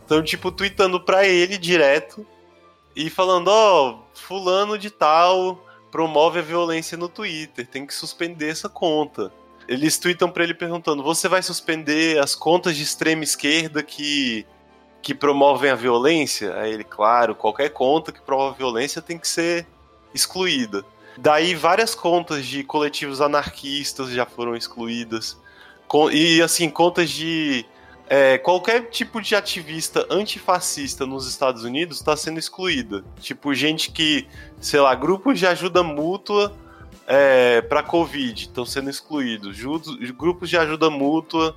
[0.02, 2.26] estão, tipo, tweetando pra ele direto
[2.96, 8.68] e falando, ó, fulano de tal promove a violência no Twitter, tem que suspender essa
[8.68, 9.32] conta.
[9.66, 14.46] Eles tweetam pra ele perguntando, você vai suspender as contas de extrema esquerda que
[15.00, 19.66] que promovem a violência, aí ele, claro, qualquer conta que promove violência tem que ser
[20.12, 20.84] excluída.
[21.20, 25.36] Daí várias contas de coletivos anarquistas já foram excluídas.
[26.12, 27.66] E assim, contas de
[28.08, 33.04] é, qualquer tipo de ativista antifascista nos Estados Unidos está sendo excluída.
[33.20, 34.28] Tipo, gente que,
[34.60, 36.54] sei lá, grupos de ajuda mútua
[37.04, 39.58] é, para Covid estão sendo excluídos.
[40.16, 41.56] Grupos de ajuda mútua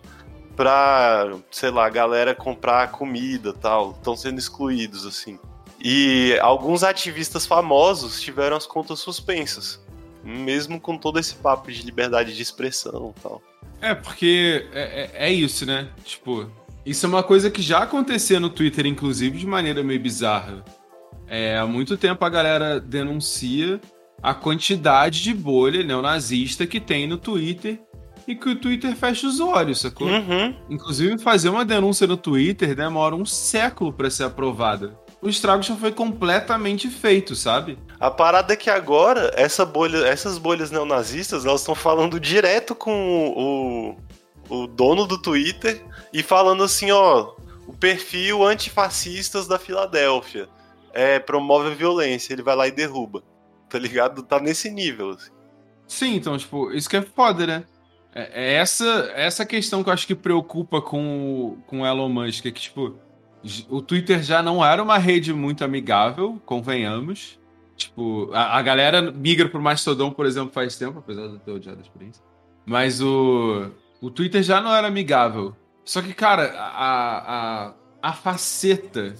[0.56, 5.38] pra, sei lá, galera comprar comida tal, estão sendo excluídos, assim.
[5.84, 9.82] E alguns ativistas famosos tiveram as contas suspensas,
[10.24, 13.42] mesmo com todo esse papo de liberdade de expressão tal.
[13.82, 15.90] É, porque é, é- é isso, né?
[16.06, 16.48] Tipo,
[16.86, 20.64] isso é uma coisa que já acontecia no Twitter, inclusive, de maneira meio bizarra.
[21.28, 23.80] É, há muito tempo a galera denuncia
[24.22, 27.82] a quantidade de bolha neonazista que tem no Twitter
[28.28, 30.08] e que o Twitter fecha os olhos, sacou?
[30.08, 30.56] Uhum.
[30.70, 34.96] Inclusive, fazer uma denúncia no Twitter demora um século pra ser aprovada.
[35.22, 37.78] O estrago já foi completamente feito, sabe?
[38.00, 43.96] A parada é que agora essa bolha, essas bolhas neonazistas, elas estão falando direto com
[44.50, 47.34] o, o dono do Twitter e falando assim, ó,
[47.68, 50.50] o perfil antifascistas da Filadélfia
[50.92, 53.22] é, promove a violência, ele vai lá e derruba.
[53.70, 54.24] Tá ligado?
[54.24, 55.12] Tá nesse nível.
[55.12, 55.30] assim.
[55.88, 57.64] Sim, então, tipo, isso que é foda, né?
[58.14, 61.00] É, é essa, essa questão que eu acho que preocupa com,
[61.56, 62.96] o- com Elon Musk, é que, tipo,
[63.70, 67.40] o Twitter já não era uma rede muito amigável, convenhamos.
[67.76, 71.52] Tipo, a, a galera migra pro Mastodon, por exemplo, faz tempo, apesar de eu ter
[71.52, 72.24] odiado a experiência.
[72.66, 75.56] Mas o, o Twitter já não era amigável.
[75.84, 79.16] Só que, cara, a, a, a faceta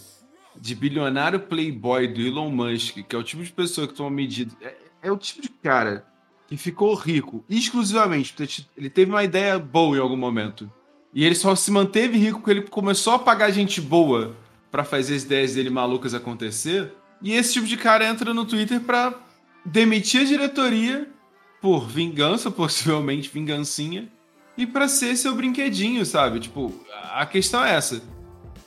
[0.56, 4.56] de bilionário playboy do Elon Musk, que é o tipo de pessoa que toma medida.
[4.62, 6.06] É, é o tipo de cara
[6.48, 10.72] que ficou rico exclusivamente porque ele teve uma ideia boa em algum momento.
[11.14, 14.36] E ele só se manteve rico porque ele começou a pagar gente boa
[14.72, 16.94] pra fazer as ideias dele malucas acontecer.
[17.22, 19.14] E esse tipo de cara entra no Twitter pra
[19.66, 21.08] demitir a diretoria
[21.62, 24.10] por vingança, possivelmente vingancinha,
[24.58, 26.40] e pra ser seu brinquedinho, sabe?
[26.40, 26.74] Tipo,
[27.14, 28.02] a questão é essa.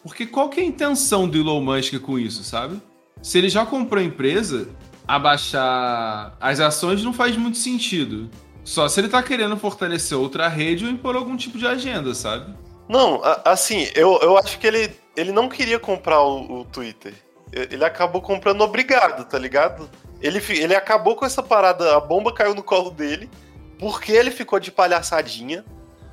[0.03, 2.81] Porque qual que é a intenção do Elon Musk com isso, sabe?
[3.23, 4.69] Se ele já comprou a empresa,
[5.09, 8.31] abaixar as ações não faz muito sentido.
[8.65, 12.55] Só se ele tá querendo fortalecer outra rede ou impor algum tipo de agenda, sabe?
[12.89, 17.15] Não, assim, eu, eu acho que ele, ele não queria comprar o, o Twitter.
[17.53, 19.89] Ele acabou comprando obrigado, tá ligado?
[20.21, 23.31] Ele, ele acabou com essa parada, a bomba caiu no colo dele,
[23.79, 25.65] porque ele ficou de palhaçadinha,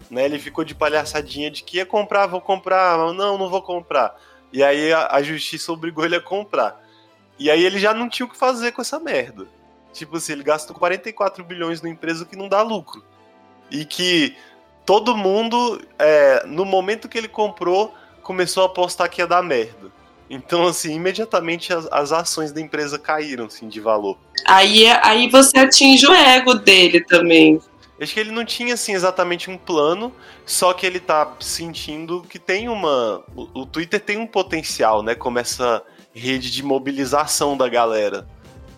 [0.10, 0.26] né?
[0.26, 4.16] Ele ficou de palhaçadinha de que ia comprar, vou comprar, não, não vou comprar.
[4.52, 6.80] E aí a, a justiça obrigou ele a comprar.
[7.40, 9.48] E aí ele já não tinha o que fazer com essa merda.
[9.94, 13.04] Tipo assim, ele gastou 44 bilhões numa empresa que não dá lucro.
[13.70, 14.36] E que
[14.86, 19.92] todo mundo, é, no momento que ele comprou, começou a apostar que ia dar merda.
[20.30, 24.18] Então, assim, imediatamente as, as ações da empresa caíram, assim, de valor.
[24.46, 27.62] Aí, aí você atinge o ego dele também.
[28.00, 30.12] Acho que ele não tinha, assim, exatamente um plano,
[30.46, 33.22] só que ele tá sentindo que tem uma...
[33.36, 38.26] O, o Twitter tem um potencial, né, como essa rede de mobilização da galera.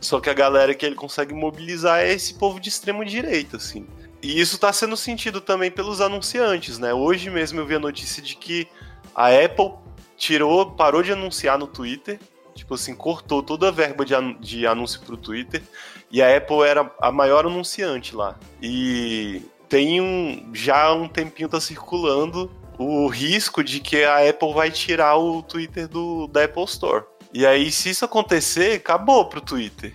[0.03, 3.87] Só que a galera que ele consegue mobilizar é esse povo de extrema direita, assim.
[4.21, 6.93] E isso tá sendo sentido também pelos anunciantes, né?
[6.93, 8.67] Hoje mesmo eu vi a notícia de que
[9.15, 9.71] a Apple
[10.17, 12.19] tirou, parou de anunciar no Twitter
[12.55, 15.61] Tipo assim, cortou toda a verba de, anu- de anúncio pro Twitter.
[16.11, 18.37] E a Apple era a maior anunciante lá.
[18.61, 20.51] E tem um.
[20.53, 25.41] Já há um tempinho tá circulando o risco de que a Apple vai tirar o
[25.41, 27.03] Twitter do, da Apple Store.
[27.33, 29.93] E aí, se isso acontecer, acabou pro Twitter.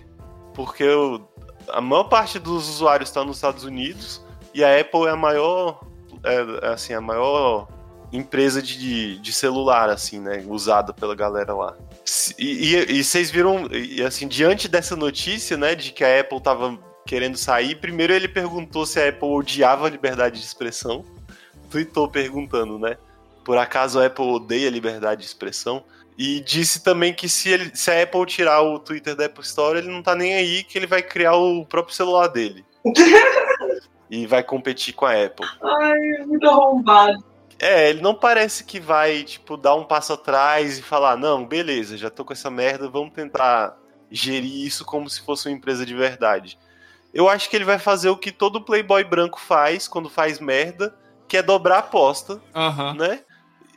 [0.53, 1.21] Porque o-
[1.69, 4.21] a maior parte dos usuários está nos Estados Unidos
[4.53, 5.81] e a Apple é a maior.
[6.23, 7.67] É, é, assim, a maior
[8.11, 10.43] empresa de, de celular, assim, né?
[10.47, 11.77] Usada pela galera lá.
[12.37, 16.41] E, e- e vocês viram, e, assim, diante dessa notícia, né, de que a Apple
[16.41, 21.05] tava querendo sair, primeiro ele perguntou se a Apple odiava a liberdade de expressão.
[21.69, 22.97] Tweetou perguntando, né?
[23.45, 25.83] Por acaso a Apple odeia a liberdade de expressão?
[26.19, 29.79] E disse também que se, ele, se a Apple tirar o Twitter da Apple Store,
[29.79, 32.65] ele não tá nem aí, que ele vai criar o próprio celular dele.
[34.11, 35.47] e vai competir com a Apple.
[35.63, 37.23] Ai, muito arrombado.
[37.57, 41.95] É, ele não parece que vai, tipo, dar um passo atrás e falar, não, beleza,
[41.95, 43.77] já tô com essa merda, vamos tentar
[44.11, 46.59] gerir isso como se fosse uma empresa de verdade.
[47.13, 50.93] Eu acho que ele vai fazer o que todo playboy branco faz quando faz merda,
[51.29, 52.41] que é dobrar a aposta,
[52.97, 53.21] né?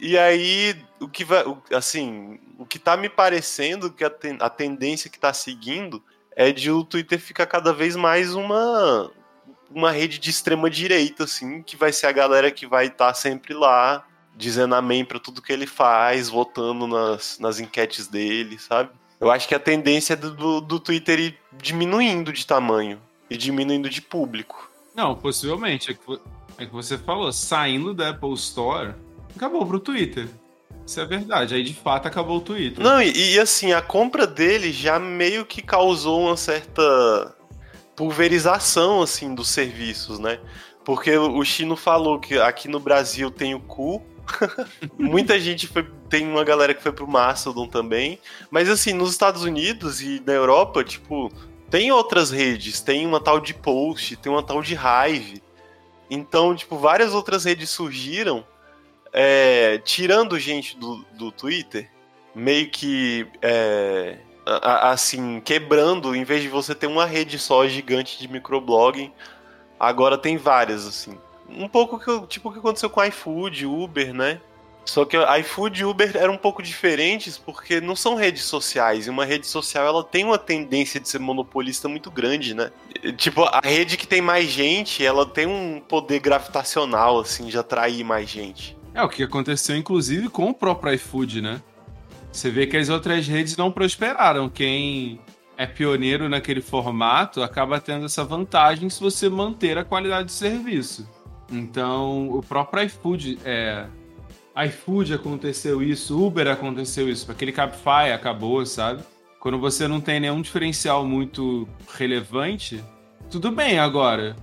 [0.04, 4.50] E aí, o que vai, assim, o que tá me parecendo que a, ten- a
[4.50, 6.02] tendência que tá seguindo
[6.34, 9.08] é de o Twitter ficar cada vez mais uma
[9.70, 13.54] uma rede de extrema direita, assim, que vai ser a galera que vai estar sempre
[13.54, 14.04] lá,
[14.36, 18.90] dizendo amém pra tudo que ele faz, votando nas, nas enquetes dele, sabe?
[19.20, 23.88] Eu acho que a tendência é do, do, Twitter ir diminuindo de tamanho e diminuindo
[23.88, 24.68] de público.
[24.96, 25.92] Não, possivelmente.
[25.92, 26.20] É que,
[26.58, 28.94] é que você falou, saindo da Apple Store,
[29.36, 30.28] acabou pro Twitter.
[30.86, 31.54] Isso é verdade.
[31.54, 32.82] Aí de fato acabou o Twitter.
[32.82, 37.34] Não, e, e, assim, a compra dele já meio que causou uma certa
[37.94, 40.40] pulverização assim dos serviços, né?
[40.84, 44.02] Porque o Chino falou que aqui no Brasil tem o cu.
[44.98, 45.88] Muita gente foi.
[46.08, 48.18] Tem uma galera que foi pro Mastodon também.
[48.50, 51.30] Mas assim, nos Estados Unidos e na Europa, tipo,
[51.70, 52.80] tem outras redes.
[52.80, 55.42] Tem uma tal de Post, tem uma tal de Hive.
[56.10, 58.44] Então, tipo, várias outras redes surgiram,
[59.12, 61.90] é, tirando gente do, do Twitter,
[62.34, 63.26] meio que.
[63.40, 68.26] é, a- a- assim, quebrando, em vez de você ter uma rede só gigante de
[68.26, 69.12] microblogging,
[69.78, 71.16] agora tem várias, assim.
[71.48, 74.40] Um pouco que, tipo o que aconteceu com iFood, Uber, né?
[74.84, 79.06] Só que iFood e Uber eram um pouco diferentes porque não são redes sociais.
[79.06, 82.72] E uma rede social ela tem uma tendência de ser monopolista muito grande, né?
[83.16, 88.02] Tipo, a rede que tem mais gente, ela tem um poder gravitacional, assim, de atrair
[88.02, 88.76] mais gente.
[88.94, 91.62] É o que aconteceu, inclusive, com o próprio iFood, né?
[92.30, 94.48] Você vê que as outras redes não prosperaram.
[94.48, 95.20] Quem
[95.56, 101.08] é pioneiro naquele formato acaba tendo essa vantagem se você manter a qualidade de serviço.
[101.50, 103.86] Então, o próprio iFood é.
[104.66, 109.02] iFood aconteceu isso, Uber aconteceu isso, aquele Cabify acabou, sabe?
[109.38, 112.82] Quando você não tem nenhum diferencial muito relevante,
[113.30, 114.36] tudo bem agora.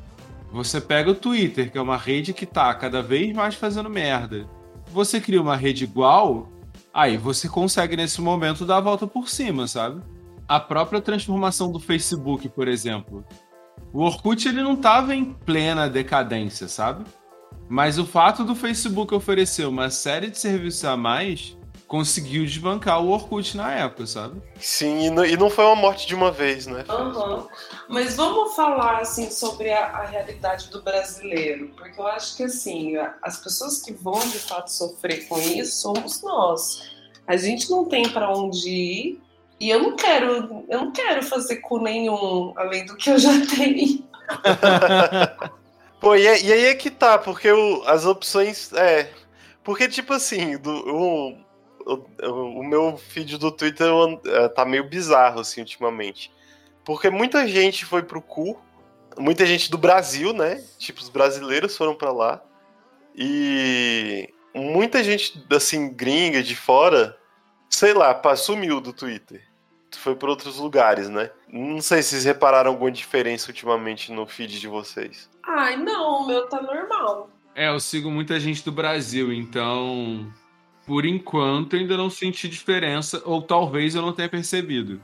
[0.52, 4.48] Você pega o Twitter, que é uma rede que tá cada vez mais fazendo merda.
[4.92, 6.50] Você cria uma rede igual,
[6.92, 10.02] aí você consegue nesse momento dar a volta por cima, sabe?
[10.48, 13.24] A própria transformação do Facebook, por exemplo.
[13.94, 17.06] O Orkut ele não tava em plena decadência, sabe?
[17.68, 21.59] Mas o fato do Facebook oferecer uma série de serviços a mais
[21.90, 24.40] conseguiu desbancar o Orkut na época, sabe?
[24.60, 26.86] Sim, e não, e não foi uma morte de uma vez, né?
[26.88, 27.48] Aham.
[27.90, 32.94] Mas vamos falar assim sobre a, a realidade do brasileiro, porque eu acho que assim
[33.24, 36.84] as pessoas que vão de fato sofrer com isso somos nós.
[37.28, 39.22] A gente não tem para onde ir
[39.60, 43.32] e eu não quero, eu não quero fazer cu nenhum além do que eu já
[43.48, 44.08] tenho.
[46.00, 48.72] Pô, e, é- e aí é que tá, porque o- as opções.
[48.74, 49.12] É.
[49.64, 51.38] Porque, tipo assim, do, o,
[51.86, 53.88] o, o meu feed do Twitter
[54.26, 56.32] é, tá meio bizarro, assim, ultimamente.
[56.84, 58.60] Porque muita gente foi pro cu,
[59.18, 60.64] muita gente do Brasil, né?
[60.78, 62.42] Tipo, os brasileiros foram pra lá.
[63.16, 67.18] E muita gente, assim, gringa de fora,
[67.70, 69.48] sei lá, sumiu do Twitter.
[69.96, 71.32] Foi pra outros lugares, né?
[71.52, 75.30] Não sei se vocês repararam alguma diferença ultimamente no feed de vocês.
[75.44, 77.30] Ai, não, o meu tá normal.
[77.56, 80.32] É, eu sigo muita gente do Brasil, então
[80.90, 85.00] por enquanto ainda não senti diferença, ou talvez eu não tenha percebido.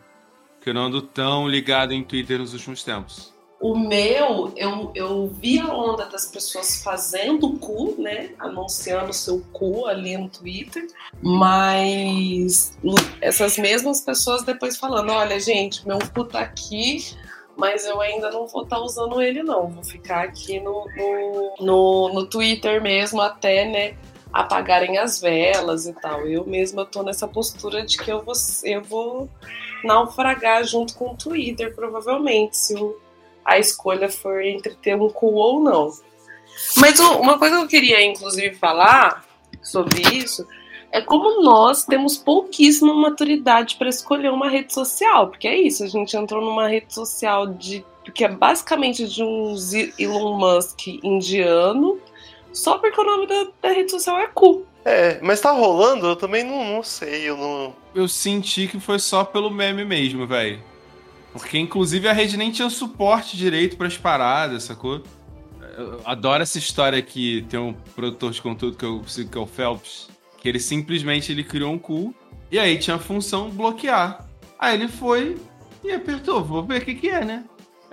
[0.59, 3.31] Que eu não ando tão ligado em Twitter nos últimos tempos.
[3.61, 8.31] O meu, eu, eu vi a onda das pessoas fazendo cu, né?
[8.39, 10.87] Anunciando seu cu ali no Twitter,
[11.21, 12.75] mas
[13.21, 17.15] essas mesmas pessoas depois falando: olha, gente, meu cu tá aqui,
[17.55, 19.67] mas eu ainda não vou estar usando ele, não.
[19.67, 24.14] Vou ficar aqui no, no, no, no Twitter mesmo até, né?
[24.35, 26.27] Apagarem as velas e tal.
[26.27, 28.33] Eu mesma tô nessa postura de que eu vou,
[28.65, 29.29] eu vou
[29.81, 32.97] naufragar junto com o Twitter, provavelmente, se o,
[33.45, 35.89] a escolha for entre ter um cu ou não.
[36.77, 39.25] Mas uma coisa que eu queria, inclusive, falar
[39.63, 40.45] sobre isso
[40.91, 45.87] é como nós temos pouquíssima maturidade para escolher uma rede social, porque é isso, a
[45.87, 49.55] gente entrou numa rede social de que é basicamente de um
[49.97, 51.99] Elon Musk indiano,
[52.55, 54.65] só porque o nome da, da rede social é cu.
[54.83, 56.07] É, mas tá rolando?
[56.07, 57.75] Eu também não, não sei, eu não.
[57.93, 60.61] Eu senti que foi só pelo meme mesmo, velho.
[61.33, 65.03] Porque, inclusive, a rede nem tinha suporte direito pras paradas, sacou?
[65.77, 69.41] Eu adoro essa história que tem um produtor de conteúdo que eu sigo, que é
[69.41, 72.15] o Phelps, que ele simplesmente ele criou um cu
[72.49, 74.25] e aí tinha a função bloquear.
[74.57, 75.37] Aí ele foi
[75.83, 77.43] e apertou, vou ver o que que é, né?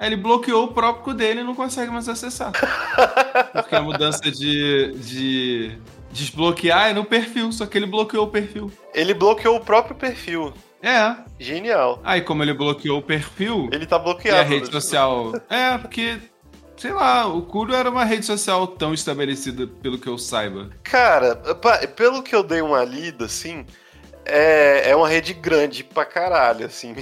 [0.01, 2.53] Ele bloqueou o próprio dele e não consegue mais acessar.
[3.53, 5.79] Porque a mudança de, de
[6.11, 8.73] desbloquear é no perfil, só que ele bloqueou o perfil.
[8.95, 10.53] Ele bloqueou o próprio perfil.
[10.83, 12.01] É, Genial.
[12.03, 14.41] Aí, como ele bloqueou o perfil Ele tá e bloqueado.
[14.41, 15.33] a rede social.
[15.49, 16.19] É, porque,
[16.77, 20.71] sei lá, o Curo era uma rede social tão estabelecida, pelo que eu saiba.
[20.83, 21.37] Cara,
[21.95, 23.65] pelo que eu dei uma lida, assim,
[24.25, 26.97] é, é uma rede grande pra caralho, assim.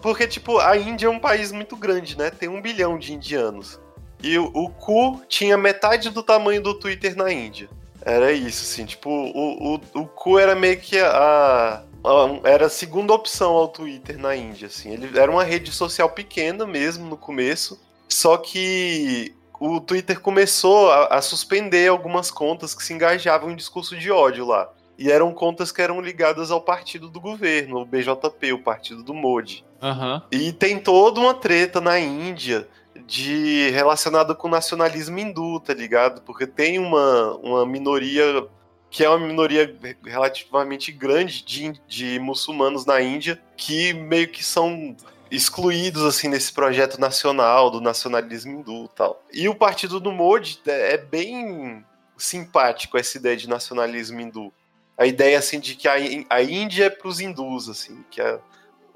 [0.00, 2.30] Porque, tipo, a Índia é um país muito grande, né?
[2.30, 3.78] Tem um bilhão de indianos.
[4.22, 7.68] E o, o cu tinha metade do tamanho do Twitter na Índia.
[8.02, 12.70] Era isso, assim, tipo, o, o, o cu era meio que a, a- Era a
[12.70, 14.90] segunda opção ao Twitter na Índia, assim.
[14.92, 17.78] Ele era uma rede social pequena mesmo no começo.
[18.08, 23.96] Só que o Twitter começou a, a suspender algumas contas que se engajavam em discurso
[23.98, 24.70] de ódio lá.
[24.98, 29.14] E eram contas que eram ligadas ao partido do governo, o BJP, o partido do
[29.14, 29.64] Modi.
[29.82, 30.22] Aham.
[30.30, 32.68] E tem toda uma treta na Índia
[33.06, 36.22] de relacionada com o nacionalismo hindu, tá ligado?
[36.22, 38.46] Porque tem uma, uma minoria
[38.90, 39.72] que é uma minoria
[40.04, 44.96] relativamente grande de, de muçulmanos na Índia que meio que são
[45.30, 49.22] excluídos assim nesse projeto nacional do nacionalismo hindu e tal.
[49.32, 51.84] E o partido do Modi é é bem
[52.18, 54.52] simpático essa ideia de nacionalismo hindu.
[54.98, 55.94] A ideia assim de que a,
[56.28, 58.40] a Índia é para os hindus assim, que a,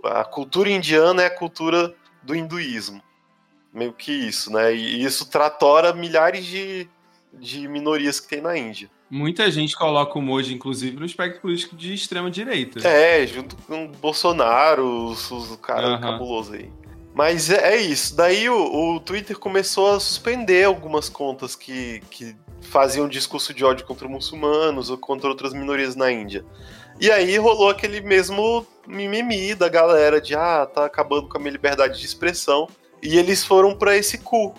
[0.06, 3.02] a cultura indiana é a cultura do hinduísmo.
[3.72, 4.74] Meio que isso, né?
[4.74, 6.88] E isso tratora milhares de,
[7.32, 8.88] de minorias que tem na Índia.
[9.10, 12.86] Muita gente coloca o Moji, inclusive, no espectro político de extrema direita.
[12.86, 16.00] É, junto com o Bolsonaro, os, os- o cara Aham.
[16.00, 16.70] cabuloso aí.
[17.14, 18.16] Mas é, é isso.
[18.16, 23.86] Daí o, o Twitter começou a suspender algumas contas que, que faziam discurso de ódio
[23.86, 26.44] contra muçulmanos ou contra outras minorias na Índia.
[27.00, 31.52] E aí rolou aquele mesmo mimimi da galera de ah, tá acabando com a minha
[31.52, 32.68] liberdade de expressão.
[33.02, 34.54] E eles foram pra esse cu,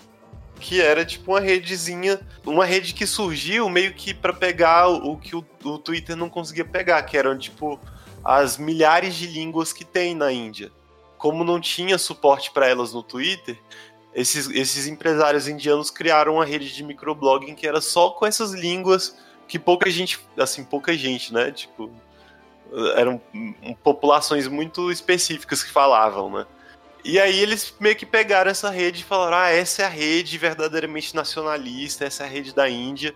[0.60, 5.34] que era tipo uma redezinha, uma rede que surgiu meio que pra pegar o, que
[5.34, 7.80] o, o Twitter não conseguia pegar, que eram tipo
[8.24, 10.70] as milhares de línguas que tem na Índia.
[11.16, 13.58] Como não tinha suporte pra elas no Twitter,
[14.14, 19.16] esses, esses empresários indianos criaram uma rede de microblogging que era só com essas línguas
[19.46, 21.52] que pouca gente, assim, pouca gente, né?
[21.52, 21.90] Tipo,
[22.96, 23.20] eram
[23.82, 26.46] populações muito específicas que falavam, né?
[27.04, 30.36] E aí eles meio que pegaram essa rede e falaram: ah, essa é a rede
[30.38, 33.14] verdadeiramente nacionalista, essa é a rede da Índia.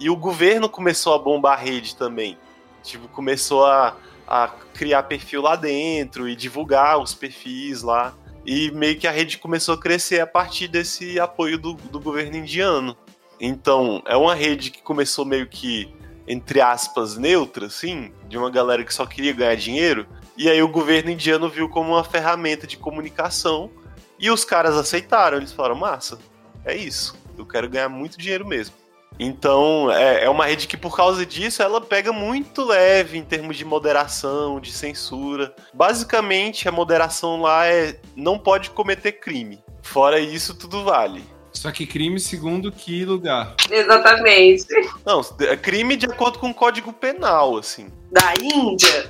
[0.00, 2.38] E o governo começou a bombar a rede também.
[2.82, 8.14] Tipo, começou a, a criar perfil lá dentro e divulgar os perfis lá.
[8.46, 12.36] E meio que a rede começou a crescer a partir desse apoio do, do governo
[12.36, 12.96] indiano.
[13.40, 15.92] Então, é uma rede que começou meio que,
[16.28, 20.06] entre aspas, neutra, assim, de uma galera que só queria ganhar dinheiro.
[20.36, 23.70] E aí o governo indiano viu como uma ferramenta de comunicação
[24.18, 25.38] e os caras aceitaram.
[25.38, 26.18] Eles falaram: massa,
[26.64, 28.76] é isso, eu quero ganhar muito dinheiro mesmo.
[29.18, 33.56] Então é, é uma rede que, por causa disso, ela pega muito leve em termos
[33.56, 35.52] de moderação, de censura.
[35.72, 39.64] Basicamente, a moderação lá é não pode cometer crime.
[39.82, 41.24] Fora isso, tudo vale.
[41.58, 43.56] Só que crime segundo que lugar?
[43.68, 44.66] Exatamente.
[45.04, 47.88] Não, é crime de acordo com o Código Penal, assim.
[48.12, 49.06] Da Índia?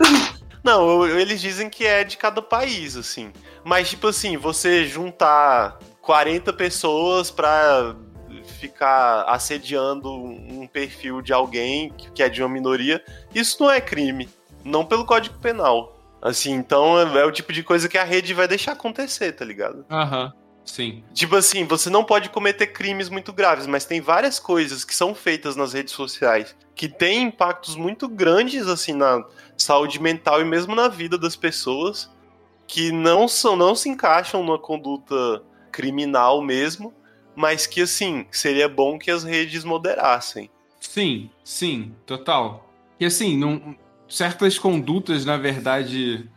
[0.64, 3.30] Não, eles dizem que é de cada país, assim.
[3.62, 7.94] Mas, tipo assim, você juntar 40 pessoas pra
[8.59, 13.78] ficar assediando um perfil de alguém que que é de uma minoria, isso não é
[13.78, 14.26] crime.
[14.64, 15.99] Não pelo Código Penal.
[16.20, 19.44] Assim, então é, é o tipo de coisa que a rede vai deixar acontecer, tá
[19.44, 19.84] ligado?
[19.90, 20.32] Aham,
[20.69, 21.03] sim.
[21.12, 25.14] Tipo assim, você não pode cometer crimes muito graves, mas tem várias coisas que são
[25.14, 29.25] feitas nas redes sociais que têm impactos muito grandes, assim, na
[29.57, 32.09] saúde mental e mesmo na vida das pessoas,
[32.69, 35.43] que não são, não se encaixam numa conduta
[35.73, 36.95] criminal mesmo,
[37.35, 40.49] mas que, assim, seria bom que as redes moderassem.
[40.79, 42.73] Sim, sim, total.
[43.01, 43.77] E assim, não,
[44.09, 46.31] certas condutas, na verdade,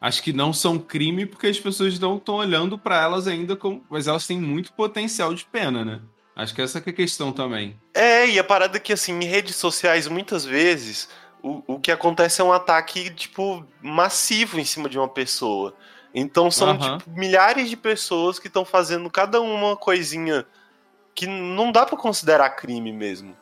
[0.00, 3.84] acho que não são crime porque as pessoas não estão olhando para elas ainda como.
[3.90, 6.00] Mas elas têm muito potencial de pena, né?
[6.36, 7.76] Acho que essa que é a questão também.
[7.92, 11.08] É, e a parada é que, assim, em redes sociais, muitas vezes,
[11.42, 15.74] o, o que acontece é um ataque, tipo, massivo em cima de uma pessoa.
[16.14, 16.98] Então são, Aham.
[16.98, 20.46] tipo, milhares de pessoas que estão fazendo cada uma coisinha
[21.14, 23.36] que não dá pra considerar crime mesmo.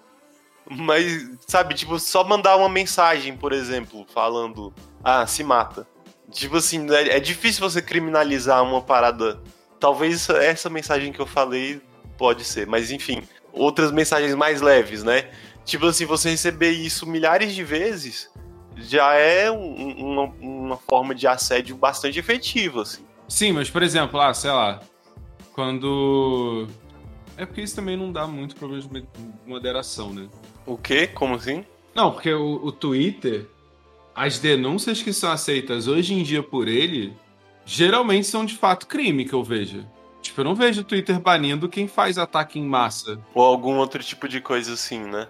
[0.69, 5.87] Mas, sabe, tipo, só mandar uma mensagem, por exemplo, falando, ah, se mata.
[6.31, 9.41] Tipo assim, é, é difícil você criminalizar uma parada.
[9.79, 11.81] Talvez essa mensagem que eu falei
[12.19, 13.23] pode ser, mas enfim,
[13.53, 15.31] outras mensagens mais leves, né?
[15.65, 18.31] Tipo assim, você receber isso milhares de vezes
[18.77, 23.05] já é um- uma, uma forma de assédio bastante efetiva, assim.
[23.29, 24.81] Sim, mas por exemplo, ah, sei lá,
[25.53, 26.69] quando.
[27.37, 29.07] É porque isso também não dá muito problema de
[29.47, 30.29] moderação, né?
[30.65, 31.07] O quê?
[31.07, 31.65] Como assim?
[31.95, 33.47] Não, porque o, o Twitter,
[34.17, 37.15] as denúncias que são aceitas hoje em dia por ele,
[37.67, 39.85] geralmente são de fato crime que eu vejo.
[40.23, 43.21] Tipo, eu não vejo o Twitter banindo quem faz ataque em massa.
[43.35, 45.29] Ou algum outro tipo de coisa assim, né?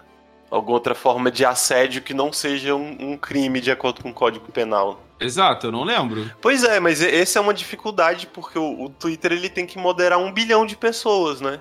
[0.49, 4.13] Alguma outra forma de assédio que não seja um, um crime de acordo com o
[4.13, 5.03] Código Penal.
[5.19, 6.31] Exato, eu não lembro.
[6.41, 10.17] Pois é, mas essa é uma dificuldade porque o, o Twitter ele tem que moderar
[10.17, 11.59] um bilhão de pessoas, né?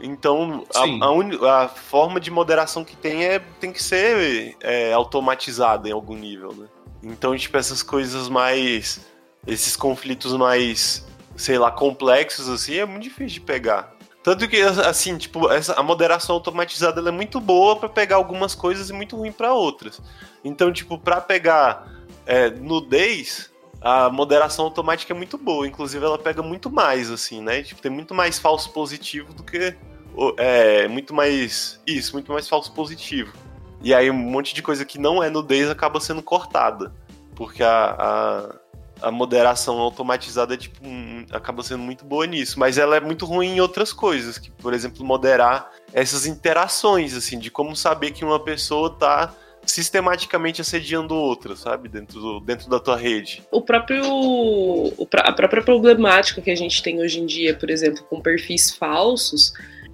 [0.00, 4.92] Então a, a uni- a forma de moderação que tem é tem que ser é,
[4.92, 6.66] automatizada em algum nível, né?
[7.02, 9.00] Então tipo essas coisas mais
[9.46, 13.92] esses conflitos mais sei lá complexos assim é muito difícil de pegar.
[14.22, 18.54] Tanto que assim tipo essa, a moderação automatizada ela é muito boa pra pegar algumas
[18.54, 20.00] coisas e muito ruim pra outras.
[20.44, 21.88] Então tipo pra pegar
[22.26, 23.50] é, nudez,
[23.80, 25.66] a moderação automática é muito boa.
[25.66, 27.62] Inclusive, ela pega muito mais, assim, né?
[27.62, 29.74] Tipo, tem muito mais falso positivo do que.
[30.36, 31.80] É, muito mais.
[31.86, 33.32] Isso, muito mais falso positivo.
[33.82, 36.92] E aí, um monte de coisa que não é nudez acaba sendo cortada.
[37.34, 38.56] Porque a.
[39.00, 39.08] a...
[39.08, 43.24] a moderação automatizada é, tipo, um- acaba sendo muito boa nisso, mas ela é muito
[43.24, 48.24] ruim em outras coisas, que, por exemplo, moderar essas interações, assim, de como saber que
[48.24, 49.32] uma pessoa tá
[49.70, 51.88] sistematicamente assediando outra, sabe?
[51.88, 53.42] Dentro, do- dentro da tua rede.
[53.50, 54.02] O próprio.
[55.14, 59.52] a própria problemática que a gente tem hoje em dia, por exemplo, com perfis falsos,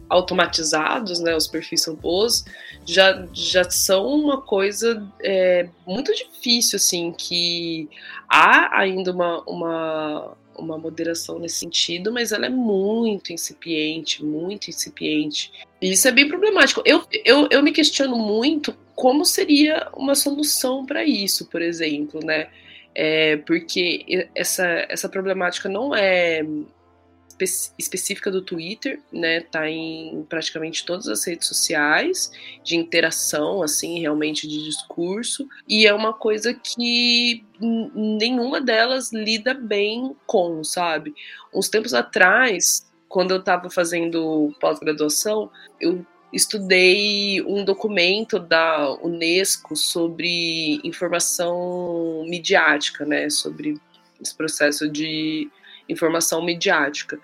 [0.08, 1.36] automatizados, né?
[1.36, 2.44] Os perfis robôs,
[2.84, 7.88] já, já são uma coisa é, muito difícil, assim, que
[8.28, 15.52] há ainda uma, uma, uma moderação nesse sentido, mas ela é muito incipiente, muito incipiente.
[15.80, 16.82] E isso é bem problemático.
[16.84, 22.48] Eu, eu, eu me questiono muito como seria uma solução para isso, por exemplo, né?
[22.94, 26.44] É, porque essa, essa problemática não é
[27.28, 29.40] espe- específica do Twitter, né?
[29.40, 32.30] Tá em praticamente todas as redes sociais
[32.62, 40.14] de interação, assim, realmente de discurso, e é uma coisa que nenhuma delas lida bem
[40.26, 41.14] com, sabe?
[41.52, 50.80] Uns tempos atrás, quando eu estava fazendo pós-graduação, eu estudei um documento da Unesco sobre
[50.84, 53.30] informação midiática, né?
[53.30, 53.78] Sobre
[54.20, 55.48] esse processo de
[55.88, 57.18] informação midiática.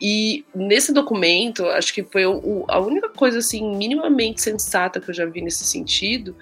[0.00, 5.14] E nesse documento, acho que foi o- a única coisa assim minimamente sensata que eu
[5.14, 6.36] já vi nesse sentido,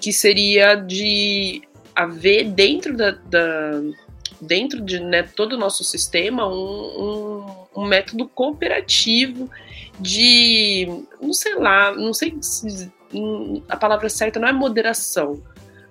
[0.00, 1.62] que seria de
[1.94, 3.82] haver dentro da, da-
[4.40, 9.48] dentro de né, todo o nosso sistema um, um- um método cooperativo
[10.02, 12.90] de não sei lá, não sei se
[13.68, 15.42] a palavra certa não é moderação,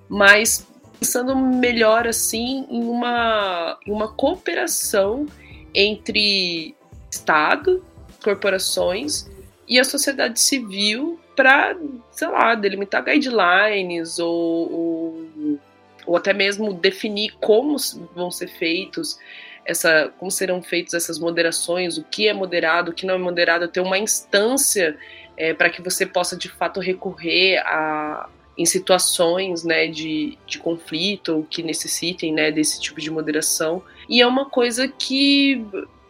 [0.10, 0.68] mas
[1.00, 5.26] pensando melhor assim em uma, em uma cooperação
[5.74, 6.76] entre
[7.10, 7.84] Estado,
[8.24, 9.30] corporações
[9.68, 11.76] e a sociedade civil para,
[12.12, 15.60] sei lá, delimitar guidelines ou, ou,
[16.06, 17.78] ou até mesmo definir como
[18.14, 19.18] vão ser feitos
[19.66, 23.68] essa, como serão feitas essas moderações, o que é moderado, o que não é moderado,
[23.68, 24.98] ter uma instância
[25.38, 31.38] é, para que você possa de fato recorrer a em situações né, de, de conflito
[31.38, 33.82] ou que necessitem né, desse tipo de moderação.
[34.10, 35.66] E é uma coisa que,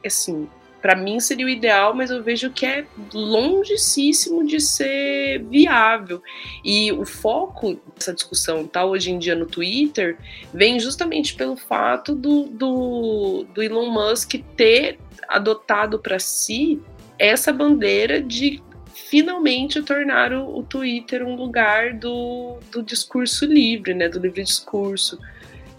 [0.05, 0.49] assim,
[0.81, 6.21] para mim seria o ideal, mas eu vejo que é longíssimo de ser viável.
[6.65, 10.17] E o foco dessa discussão tá hoje em dia no Twitter
[10.53, 16.81] vem justamente pelo fato do, do, do Elon Musk ter adotado para si
[17.19, 18.61] essa bandeira de
[18.93, 25.19] finalmente tornar o, o, Twitter um lugar do, do discurso livre, né, do livre discurso.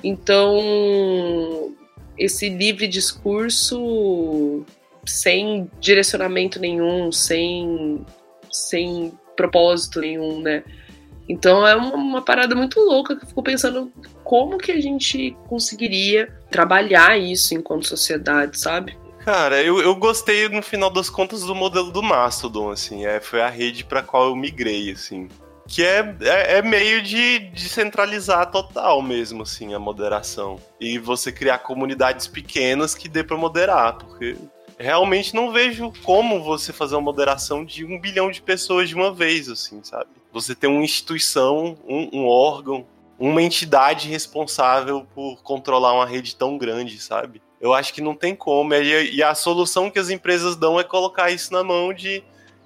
[0.05, 1.74] Então,
[2.16, 4.64] esse livre discurso
[5.05, 8.05] sem direcionamento nenhum, sem,
[8.50, 10.62] sem propósito nenhum, né?
[11.28, 13.92] Então é uma, uma, parada muito louca que eu fico pensando
[14.24, 18.96] como que a gente conseguiria trabalhar isso enquanto sociedade, sabe?
[19.24, 23.40] Cara, eu, eu gostei no final das contas do modelo do Mastodon, assim, é, foi
[23.40, 25.28] a rede para qual eu migrei, assim.
[25.68, 30.59] Que é, é, é, meio de descentralizar total mesmo, assim, a moderação.
[30.80, 34.36] E você criar comunidades pequenas que dê pra moderar, porque
[34.83, 39.12] realmente não vejo como você fazer uma moderação de um bilhão de pessoas de uma
[39.12, 40.11] vez, assim, sabe?
[40.33, 42.85] Você tem uma instituição, um, um órgão,
[43.18, 47.41] uma entidade responsável por controlar uma rede tão grande, sabe?
[47.61, 48.74] Eu acho que não tem como.
[48.74, 52.24] E a solução que as empresas dão é colocar isso na mão de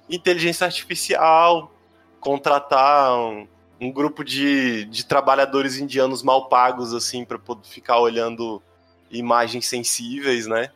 [0.09, 1.71] inteligência artificial,
[2.19, 3.47] contratar um,
[3.79, 8.59] um grupo de, de trabalhadores indianos mal pagos, assim, para poder ficar olhando
[9.11, 10.71] imagens sensíveis, né?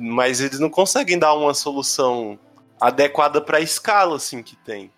[0.00, 2.38] Mas eles não conseguem dar uma solução
[2.80, 4.90] adequada para a escala, assim, que tem.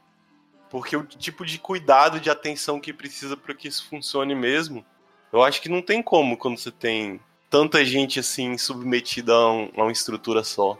[0.70, 4.84] Porque o tipo de cuidado, de atenção que precisa para que isso funcione mesmo,
[5.32, 9.70] eu acho que não tem como quando você tem tanta gente assim submetida a, um,
[9.76, 10.78] a uma estrutura só.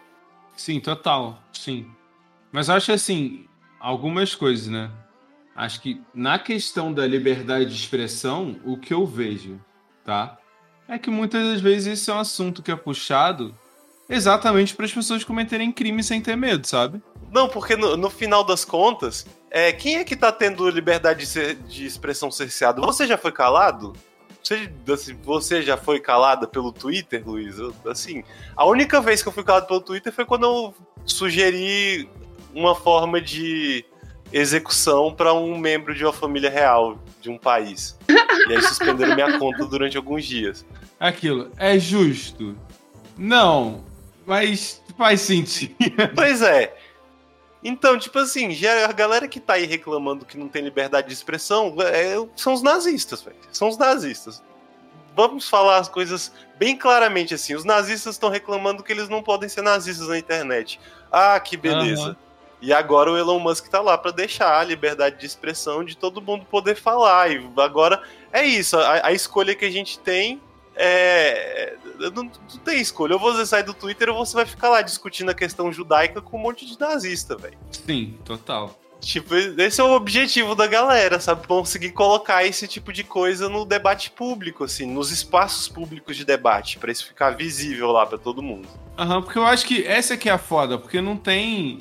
[0.57, 1.87] Sim, total, sim.
[2.51, 3.47] Mas acho assim,
[3.79, 4.91] algumas coisas, né?
[5.55, 9.61] Acho que na questão da liberdade de expressão, o que eu vejo,
[10.05, 10.39] tá?
[10.89, 13.57] É que muitas das vezes esse é um assunto que é puxado
[14.09, 17.01] exatamente para as pessoas cometerem crime sem ter medo, sabe?
[17.31, 21.27] Não, porque no, no final das contas, é, quem é que tá tendo liberdade de,
[21.27, 22.81] ser, de expressão cerceada?
[22.81, 23.93] Você já foi calado?
[24.43, 27.57] Você, assim, você já foi calada pelo Twitter, Luiz?
[27.85, 28.23] Assim,
[28.57, 32.09] a única vez que eu fui calado pelo Twitter foi quando eu sugeri
[32.55, 33.85] uma forma de
[34.33, 37.99] execução para um membro de uma família real de um país.
[38.09, 40.65] E aí suspenderam minha conta durante alguns dias.
[40.99, 42.57] Aquilo, é justo?
[43.19, 43.85] Não,
[44.27, 45.75] mas faz sentido.
[46.15, 46.77] Pois é.
[47.63, 51.15] Então, tipo assim, já a galera que tá aí reclamando que não tem liberdade de
[51.15, 53.37] expressão é, são os nazistas, velho.
[53.51, 54.43] São os nazistas.
[55.17, 57.55] Vamos falar as coisas bem claramente assim.
[57.55, 60.79] Os nazistas estão reclamando que eles não podem ser nazistas na internet.
[61.11, 62.11] Ah, que beleza.
[62.11, 62.17] Uhum.
[62.61, 66.23] E agora o Elon Musk tá lá para deixar a liberdade de expressão de todo
[66.23, 67.31] mundo poder falar.
[67.31, 68.03] E agora
[68.33, 68.79] é isso.
[68.79, 70.41] A, a escolha que a gente tem
[70.77, 72.31] é, não, não,
[72.65, 73.15] tem escolha.
[73.15, 76.37] Ou você sai do Twitter ou você vai ficar lá discutindo a questão judaica com
[76.37, 77.57] um monte de nazista, velho.
[77.71, 78.79] Sim, total.
[79.01, 81.47] Tipo, esse é o objetivo da galera, sabe?
[81.47, 86.79] Conseguir colocar esse tipo de coisa no debate público, assim, nos espaços públicos de debate,
[86.79, 88.69] para isso ficar visível lá para todo mundo.
[88.99, 91.79] Aham, uhum, porque eu acho que essa é que é a foda, porque não tem.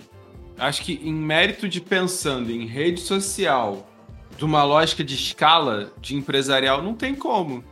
[0.57, 3.89] Acho que em mérito de pensando em rede social,
[4.37, 7.63] de uma lógica de escala de empresarial, não tem como.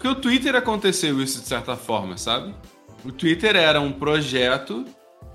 [0.00, 2.54] Porque o Twitter aconteceu isso de certa forma, sabe?
[3.04, 4.86] O Twitter era um projeto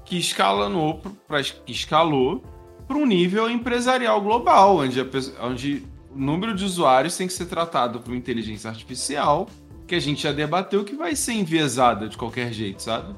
[0.04, 2.44] que escalou para escalou
[2.88, 5.06] para um nível empresarial global, onde, a,
[5.44, 9.48] onde o número de usuários tem que ser tratado por inteligência artificial,
[9.86, 13.14] que a gente já debateu que vai ser enviesada de qualquer jeito, sabe?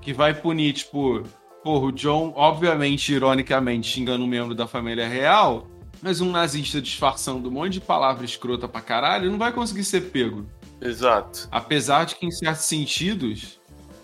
[0.00, 1.22] Que vai punir, tipo,
[1.62, 5.66] porra, o John, obviamente, ironicamente, xingando um membro da família real,
[6.00, 10.10] mas um nazista disfarçando um monte de palavra escrota pra caralho não vai conseguir ser
[10.10, 10.46] pego.
[10.80, 11.48] Exato.
[11.50, 13.60] Apesar de que, em certos sentidos,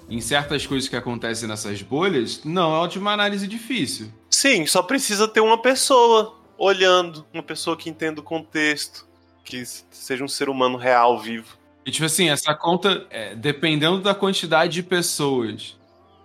[0.08, 4.12] em certas coisas que acontecem nessas bolhas, não é de uma análise difícil.
[4.30, 9.06] Sim, só precisa ter uma pessoa olhando, uma pessoa que entenda o contexto,
[9.44, 11.56] que seja um ser humano real, vivo.
[11.84, 15.76] E tipo assim, essa conta, é, dependendo da quantidade de pessoas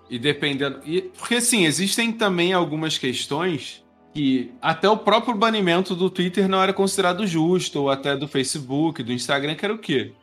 [0.10, 0.82] e dependendo.
[0.84, 3.84] E, porque assim, existem também algumas questões
[4.14, 9.02] que até o próprio banimento do Twitter não era considerado justo, ou até do Facebook,
[9.04, 10.14] do Instagram, que era o quê?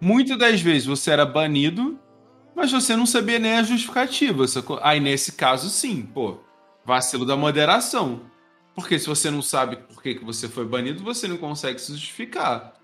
[0.00, 1.98] Muitas das vezes você era banido,
[2.54, 4.44] mas você não sabia nem a justificativa.
[4.82, 6.38] Aí nesse caso, sim, pô,
[6.84, 8.22] vacilo da moderação.
[8.74, 11.92] Porque se você não sabe por que, que você foi banido, você não consegue se
[11.92, 12.74] justificar.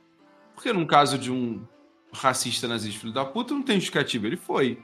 [0.55, 1.67] Porque num caso de um
[2.13, 4.79] racista nazista filho da puta, não tem justificativa, ele foi.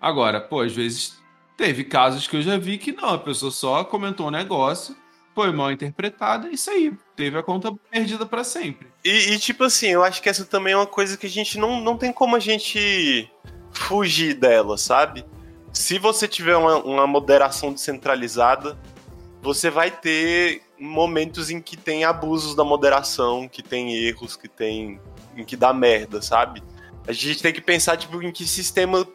[0.00, 1.18] Agora, pô, às vezes
[1.56, 4.96] teve casos que eu já vi que não, a pessoa só comentou um negócio
[5.38, 6.92] foi mal interpretada, isso aí.
[7.14, 8.88] Teve a conta perdida para sempre.
[9.04, 11.60] E, e, tipo assim, eu acho que essa também é uma coisa que a gente
[11.60, 13.30] não, não tem como a gente
[13.70, 15.24] fugir dela, sabe?
[15.72, 18.76] Se você tiver uma, uma moderação descentralizada,
[19.40, 25.00] você vai ter momentos em que tem abusos da moderação, que tem erros, que tem.
[25.36, 26.64] em que dá merda, sabe?
[27.06, 29.06] A gente tem que pensar, tipo, em que sistema.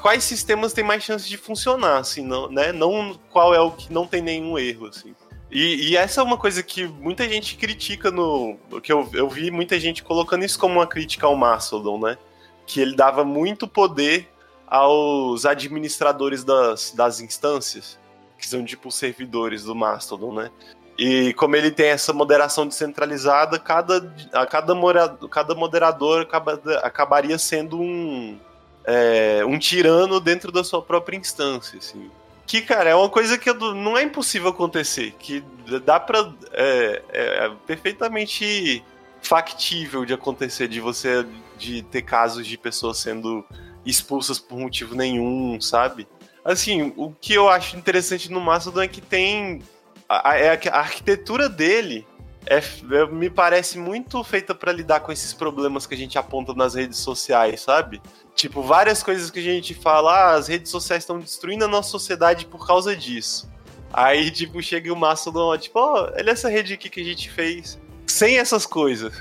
[0.00, 2.72] Quais sistemas têm mais chance de funcionar, assim, não, né?
[2.72, 5.14] Não qual é o que não tem nenhum erro, assim.
[5.54, 8.58] E, e, essa é uma coisa que muita gente critica no.
[8.82, 12.18] que eu, eu vi muita gente colocando isso como uma crítica ao Mastodon, né?
[12.66, 14.28] Que ele dava muito poder
[14.66, 17.96] aos administradores das, das instâncias,
[18.36, 20.50] que são tipo os servidores do Mastodon, né?
[20.98, 27.38] E como ele tem essa moderação descentralizada, cada, a cada, moderador, cada moderador acaba, acabaria
[27.38, 28.40] sendo um,
[28.84, 32.10] é, um tirano dentro da sua própria instância, assim.
[32.46, 35.42] Que, cara, é uma coisa que não é impossível acontecer, que
[35.84, 36.32] dá pra...
[36.52, 38.84] É, é, é perfeitamente
[39.22, 41.26] factível de acontecer, de você
[41.56, 43.44] de ter casos de pessoas sendo
[43.84, 46.06] expulsas por motivo nenhum, sabe?
[46.44, 49.62] Assim, o que eu acho interessante no Mastodon é que tem
[50.08, 52.06] a, a, é a arquitetura dele
[52.46, 56.54] é, é, me parece muito feita para lidar com esses problemas que a gente aponta
[56.54, 58.00] nas redes sociais, sabe?
[58.34, 61.90] Tipo, várias coisas que a gente fala, ah, as redes sociais estão destruindo a nossa
[61.90, 63.50] sociedade por causa disso.
[63.92, 67.30] Aí, tipo, chega o Mastodon, tipo, ó, oh, olha essa rede aqui que a gente
[67.30, 69.12] fez sem essas coisas.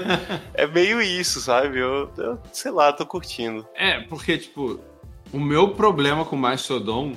[0.54, 1.78] é meio isso, sabe?
[1.78, 3.66] Eu, eu, sei lá, tô curtindo.
[3.74, 4.80] É, porque, tipo,
[5.32, 7.14] o meu problema com o Mastodon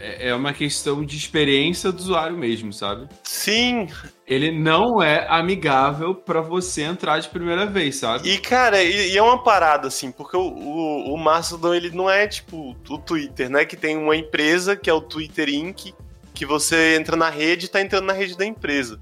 [0.00, 3.06] é, é uma questão de experiência do usuário mesmo, sabe?
[3.22, 3.88] Sim.
[4.26, 8.28] Ele não é amigável para você entrar de primeira vez, sabe?
[8.28, 12.08] E, cara, e, e é uma parada, assim, porque o, o, o, Mastodon, ele não
[12.08, 13.64] é tipo o Twitter, né?
[13.64, 15.92] Que tem uma empresa, que é o Twitter Inc.,
[16.32, 18.98] que você entra na rede e tá entrando na rede da empresa.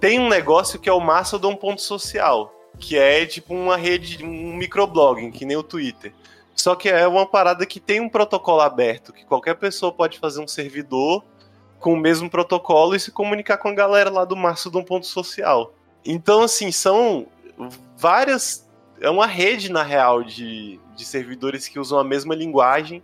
[0.00, 5.44] Tem um negócio que é o Mastodon.social, que é tipo uma rede, um microblogging, que
[5.44, 6.12] nem o Twitter.
[6.54, 10.40] Só que é uma parada que tem um protocolo aberto, que qualquer pessoa pode fazer
[10.40, 11.24] um servidor
[11.80, 15.74] com o mesmo protocolo e se comunicar com a galera lá do Mastodon.social.
[16.04, 17.26] Então, assim, são
[17.96, 18.68] várias.
[19.00, 23.02] É uma rede, na real, de, de servidores que usam a mesma linguagem.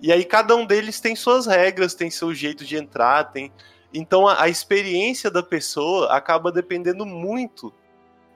[0.00, 3.52] E aí cada um deles tem suas regras, tem seu jeito de entrar, tem.
[3.92, 7.72] Então a, a experiência da pessoa acaba dependendo muito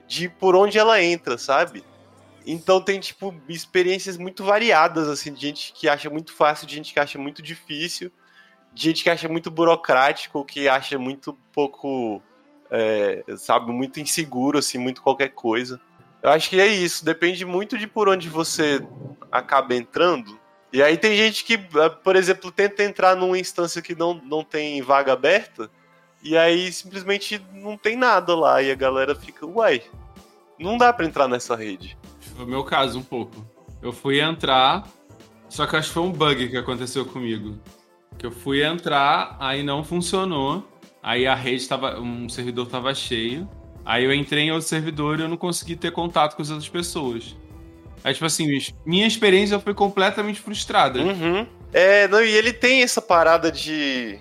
[0.06, 1.84] de por onde ela entra, sabe?
[2.46, 6.92] Então tem, tipo, experiências muito variadas, assim, de gente que acha muito fácil, de gente
[6.92, 8.10] que acha muito difícil,
[8.72, 12.22] de gente que acha muito burocrático, que acha muito pouco,
[12.70, 15.80] é, sabe, muito inseguro, assim, muito qualquer coisa.
[16.22, 18.80] Eu acho que é isso, depende muito de por onde você
[19.30, 20.38] acaba entrando.
[20.72, 24.44] E aí tem gente que, é, por exemplo, tenta entrar numa instância que não, não
[24.44, 25.70] tem vaga aberta,
[26.22, 29.82] e aí simplesmente não tem nada lá, e a galera fica, uai,
[30.58, 31.98] não dá para entrar nessa rede.
[32.40, 33.44] Foi o meu caso um pouco.
[33.82, 34.88] Eu fui entrar,
[35.46, 37.58] só que acho que foi um bug que aconteceu comigo.
[38.16, 40.66] Que eu fui entrar, aí não funcionou.
[41.02, 42.00] Aí a rede tava.
[42.00, 43.46] Um servidor tava cheio.
[43.84, 46.68] Aí eu entrei em outro servidor e eu não consegui ter contato com as outras
[46.68, 47.36] pessoas.
[48.02, 48.46] Aí, tipo assim,
[48.86, 50.98] minha experiência foi completamente frustrada.
[50.98, 51.46] Uhum.
[51.74, 54.18] É, não, e ele tem essa parada de.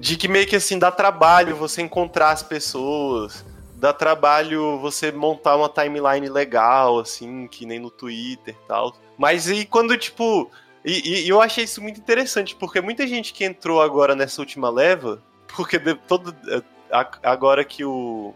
[0.00, 3.44] De que meio que assim dá trabalho você encontrar as pessoas
[3.76, 8.96] dá trabalho você montar uma timeline legal, assim, que nem no Twitter e tal.
[9.16, 10.50] Mas e quando, tipo.
[10.84, 14.70] E, e, eu achei isso muito interessante, porque muita gente que entrou agora nessa última
[14.70, 16.62] leva, porque de, todo, é,
[17.24, 18.32] agora que o,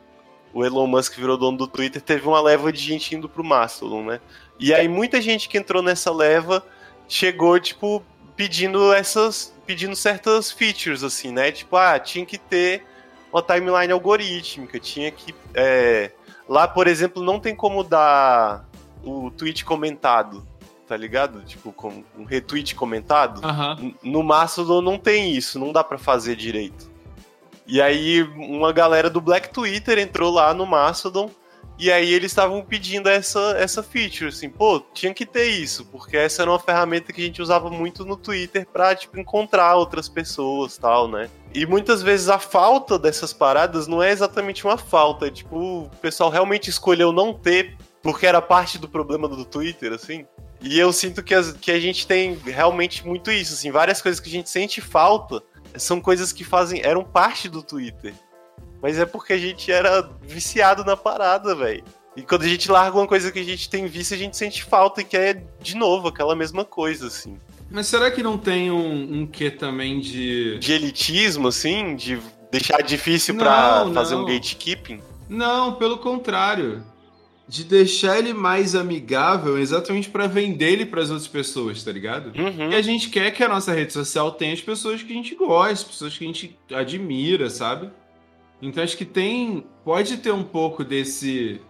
[0.53, 4.03] o Elon Musk virou dono do Twitter, teve uma leva de gente indo pro Mastodon,
[4.03, 4.21] né?
[4.59, 6.65] E aí muita gente que entrou nessa leva
[7.09, 8.03] chegou, tipo,
[8.35, 9.55] pedindo essas.
[9.65, 11.53] pedindo certas features, assim, né?
[11.53, 12.85] Tipo, ah, tinha que ter
[13.33, 14.79] uma timeline algorítmica.
[14.79, 15.35] Tinha que.
[15.55, 16.11] É,
[16.49, 18.65] lá, por exemplo, não tem como dar
[19.03, 20.47] o tweet comentado,
[20.87, 21.43] tá ligado?
[21.43, 23.41] Tipo, com um retweet comentado.
[23.45, 23.95] Uhum.
[24.03, 26.91] No Mastodon não tem isso, não dá para fazer direito.
[27.67, 31.31] E aí, uma galera do Black Twitter entrou lá no Mastodon
[31.81, 36.15] e aí eles estavam pedindo essa, essa feature, assim, pô, tinha que ter isso, porque
[36.15, 40.07] essa era uma ferramenta que a gente usava muito no Twitter pra, tipo, encontrar outras
[40.07, 41.31] pessoas tal, né?
[41.55, 45.91] E muitas vezes a falta dessas paradas não é exatamente uma falta, é, tipo, o
[46.03, 50.27] pessoal realmente escolheu não ter porque era parte do problema do Twitter, assim.
[50.61, 54.21] E eu sinto que, as, que a gente tem realmente muito isso, assim, várias coisas
[54.21, 55.43] que a gente sente falta
[55.77, 58.13] são coisas que fazem eram parte do Twitter.
[58.83, 61.85] Mas é porque a gente era viciado na parada, velho.
[62.17, 64.65] E quando a gente larga uma coisa que a gente tem visto, a gente sente
[64.65, 67.39] falta e quer de novo aquela mesma coisa, assim.
[67.71, 70.59] Mas será que não tem um, um quê também de.
[70.59, 71.95] De elitismo, assim?
[71.95, 72.21] De
[72.51, 75.01] deixar difícil para fazer um gatekeeping?
[75.29, 76.83] Não, pelo contrário.
[77.47, 82.33] De deixar ele mais amigável exatamente para vender ele para as outras pessoas, tá ligado?
[82.37, 82.71] Uhum.
[82.71, 85.35] E a gente quer que a nossa rede social tenha as pessoas que a gente
[85.35, 87.91] gosta, pessoas que a gente admira, sabe?
[88.61, 89.67] Então acho que tem.
[89.85, 91.61] Pode ter um pouco desse.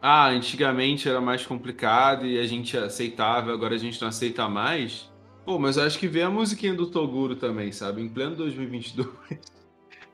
[0.00, 5.10] Ah, antigamente era mais complicado e a gente aceitava, agora a gente não aceita mais.
[5.46, 8.02] Pô, mas acho que vê a musiquinha do Toguro também, sabe?
[8.02, 9.08] Em pleno 2022.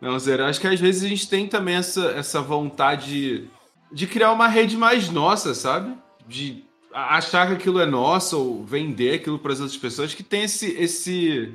[0.00, 3.50] Não, Zero, acho que às vezes a gente tem também essa, essa vontade
[3.92, 5.94] de criar uma rede mais nossa, sabe?
[6.26, 10.44] De achar que aquilo é nosso ou vender aquilo para as outras pessoas, que tem
[10.44, 11.52] esse, esse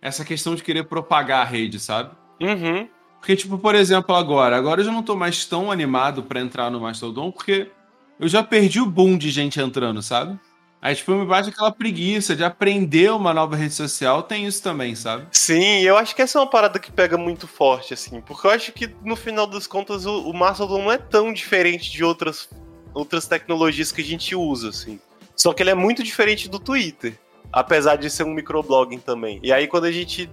[0.00, 2.14] essa questão de querer propagar a rede, sabe?
[2.40, 2.88] Uhum.
[3.20, 6.70] Porque, tipo, por exemplo, agora, agora eu já não tô mais tão animado para entrar
[6.70, 7.70] no Mastodon, porque
[8.18, 10.38] eu já perdi o boom de gente entrando, sabe?
[10.80, 14.94] Aí, tipo, me bate aquela preguiça de aprender uma nova rede social, tem isso também,
[14.94, 15.26] sabe?
[15.32, 18.50] Sim, eu acho que essa é uma parada que pega muito forte, assim, porque eu
[18.52, 22.48] acho que no final das contas o, o Mastodon não é tão diferente de outras,
[22.94, 25.00] outras tecnologias que a gente usa, assim.
[25.34, 27.18] Só que ele é muito diferente do Twitter,
[27.52, 29.40] apesar de ser um microblogging também.
[29.42, 30.30] E aí quando a gente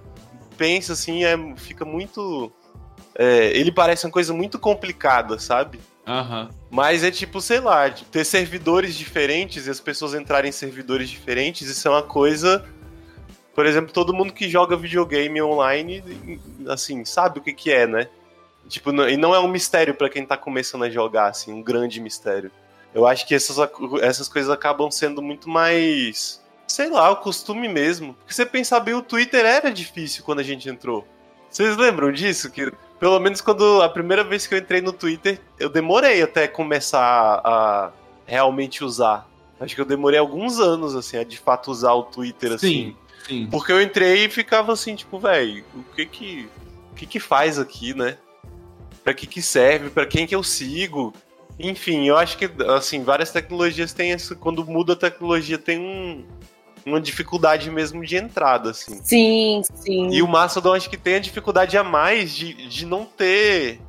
[0.56, 2.52] pensa assim, é, fica muito.
[3.18, 5.80] É, ele parece uma coisa muito complicada, sabe?
[6.06, 6.50] Aham.
[6.70, 11.68] Mas é tipo, sei lá, ter servidores diferentes e as pessoas entrarem em servidores diferentes,
[11.68, 12.64] isso é uma coisa.
[13.54, 16.04] Por exemplo, todo mundo que joga videogame online,
[16.68, 18.08] assim, sabe o que, que é, né?
[18.68, 21.62] Tipo, não- e não é um mistério pra quem tá começando a jogar, assim, um
[21.62, 22.50] grande mistério.
[22.94, 23.56] Eu acho que essas,
[24.02, 26.42] essas coisas acabam sendo muito mais.
[26.66, 28.14] Sei lá, o costume mesmo.
[28.14, 31.06] Porque você pensar bem, o Twitter era difícil quando a gente entrou.
[31.50, 32.50] Vocês lembram disso?
[32.50, 36.48] Que pelo menos quando a primeira vez que eu entrei no Twitter, eu demorei até
[36.48, 37.92] começar a
[38.26, 39.28] realmente usar.
[39.60, 42.68] Acho que eu demorei alguns anos, assim, a de fato usar o Twitter, assim.
[42.68, 43.48] Sim, sim.
[43.50, 46.48] Porque eu entrei e ficava assim, tipo, velho, o que que,
[46.92, 48.18] o que que faz aqui, né?
[49.02, 49.88] Pra que que serve?
[49.90, 51.14] Pra quem que eu sigo?
[51.58, 54.36] Enfim, eu acho que, assim, várias tecnologias têm isso.
[54.36, 56.24] Quando muda a tecnologia, tem um,
[56.86, 59.00] uma dificuldade mesmo de entrada, assim.
[59.02, 60.08] Sim, sim.
[60.10, 63.80] E o Mastodon acho que tem a dificuldade a mais de, de não ter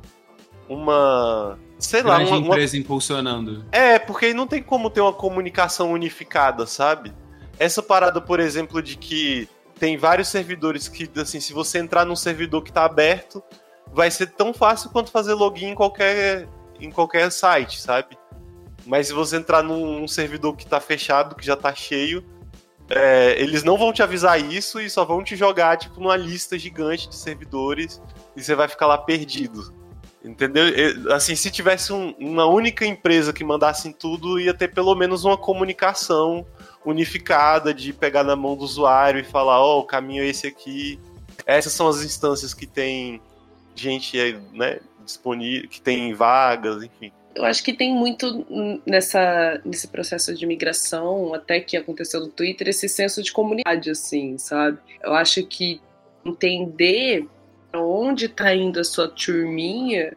[0.68, 1.56] uma.
[1.78, 3.64] Sei lá, uma, uma- empresa impulsionando.
[3.70, 7.12] É, porque não tem como ter uma comunicação unificada, sabe?
[7.56, 12.16] Essa parada, por exemplo, de que tem vários servidores que, assim, se você entrar num
[12.16, 13.40] servidor que tá aberto,
[13.92, 16.48] vai ser tão fácil quanto fazer login em qualquer,
[16.80, 18.18] em qualquer site, sabe?
[18.84, 22.24] Mas se você entrar num, num servidor que tá fechado, que já tá cheio,
[22.90, 26.58] é, eles não vão te avisar isso e só vão te jogar, tipo, numa lista
[26.58, 28.00] gigante de servidores
[28.36, 29.72] e você vai ficar lá perdido.
[30.24, 30.64] Entendeu?
[31.12, 35.24] Assim, se tivesse um- uma única empresa que mandasse em tudo, ia ter pelo menos
[35.24, 36.44] uma comunicação
[36.84, 40.98] unificada de pegar na mão do usuário e falar, ó, o caminho é esse aqui.
[41.46, 43.20] Essas são as instâncias que tem
[43.74, 44.18] gente
[44.52, 47.12] né, disponível, que tem vagas, enfim.
[47.34, 48.46] Eu acho que tem muito
[48.84, 54.36] nessa, nesse processo de migração, até que aconteceu no Twitter, esse senso de comunidade, assim,
[54.38, 54.78] sabe?
[55.02, 55.80] Eu acho que
[56.24, 57.26] entender
[57.72, 60.16] onde tá indo a sua turminha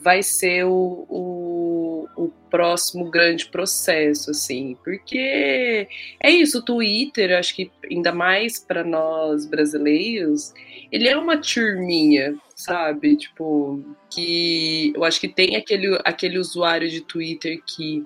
[0.00, 5.88] vai ser o, o, o próximo grande processo, assim, porque
[6.20, 10.54] é isso, o Twitter, acho que ainda mais para nós brasileiros,
[10.92, 13.16] ele é uma turminha, sabe?
[13.16, 18.04] Tipo, que eu acho que tem aquele, aquele usuário de Twitter que,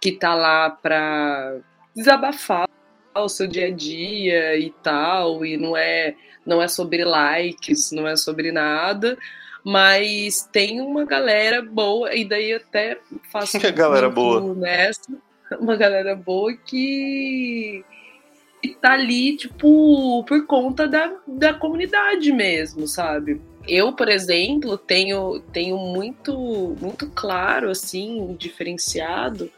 [0.00, 1.56] que tá lá pra
[1.94, 2.68] desabafar
[3.16, 8.08] o seu dia a dia e tal, e não é, não é sobre likes, não
[8.08, 9.16] é sobre nada,
[9.64, 12.98] mas tem uma galera boa, e daí até
[13.30, 14.52] faço Que galera boa?
[14.56, 15.02] nessa,
[15.60, 17.84] uma galera boa que
[18.64, 23.40] e tá ali, tipo, por conta da, da comunidade mesmo, sabe?
[23.66, 29.50] Eu, por exemplo, tenho, tenho muito, muito claro, assim, diferenciado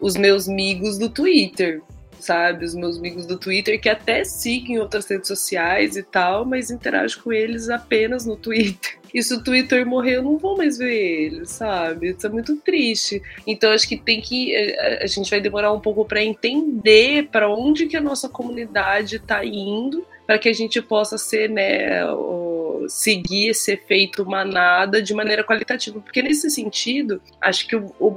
[0.00, 1.82] os meus amigos do Twitter,
[2.18, 2.64] sabe?
[2.64, 7.22] Os meus amigos do Twitter que até seguem outras redes sociais e tal, mas interajo
[7.22, 8.98] com eles apenas no Twitter.
[9.12, 12.10] E se o Twitter morrer, eu não vou mais ver eles, sabe?
[12.10, 13.20] Isso é muito triste.
[13.44, 17.52] Então acho que tem que a, a gente vai demorar um pouco para entender para
[17.52, 22.49] onde que a nossa comunidade está indo, para que a gente possa ser, né, o-
[22.88, 28.14] seguir esse efeito manada de maneira qualitativa, porque nesse sentido, acho que o, o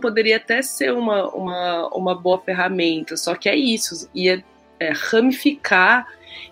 [0.00, 4.44] poderia até ser uma, uma, uma boa ferramenta, só que é isso, ia
[4.78, 6.06] é, ramificar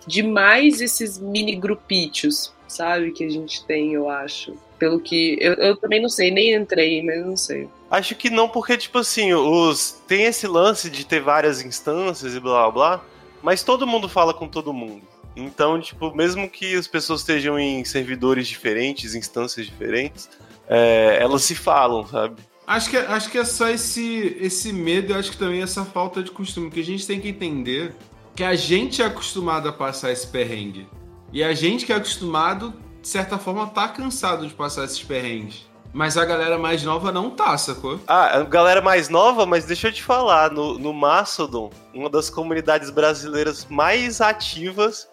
[0.05, 4.55] demais esses mini grupitos, sabe, que a gente tem, eu acho.
[4.77, 5.37] Pelo que.
[5.41, 7.67] Eu, eu também não sei, nem entrei, mas não sei.
[7.91, 12.39] Acho que não, porque, tipo assim, os tem esse lance de ter várias instâncias e
[12.39, 13.03] blá blá,
[13.41, 15.01] mas todo mundo fala com todo mundo.
[15.39, 20.29] Então, tipo, mesmo que as pessoas estejam em servidores diferentes, instâncias diferentes,
[20.67, 22.41] é, elas se falam, sabe?
[22.67, 26.21] Acho que, acho que é só esse, esse medo e acho que também essa falta
[26.21, 26.69] de costume.
[26.69, 27.95] Que a gente tem que entender
[28.35, 30.87] que a gente é acostumado a passar esse perrengue.
[31.33, 35.67] E a gente que é acostumado, de certa forma, tá cansado de passar esses perrengues.
[35.91, 37.99] Mas a galera mais nova não tá, sacou?
[38.07, 42.29] Ah, a galera mais nova, mas deixa eu te falar, no, no Mastodon, uma das
[42.29, 45.09] comunidades brasileiras mais ativas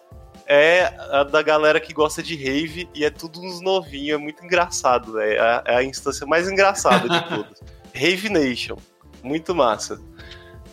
[0.47, 4.43] é a da galera que gosta de rave e é tudo uns novinhos, é muito
[4.43, 5.19] engraçado.
[5.19, 7.59] É, a- é a instância mais engraçada de todas.
[7.93, 8.77] Rave Nation,
[9.23, 9.99] muito massa.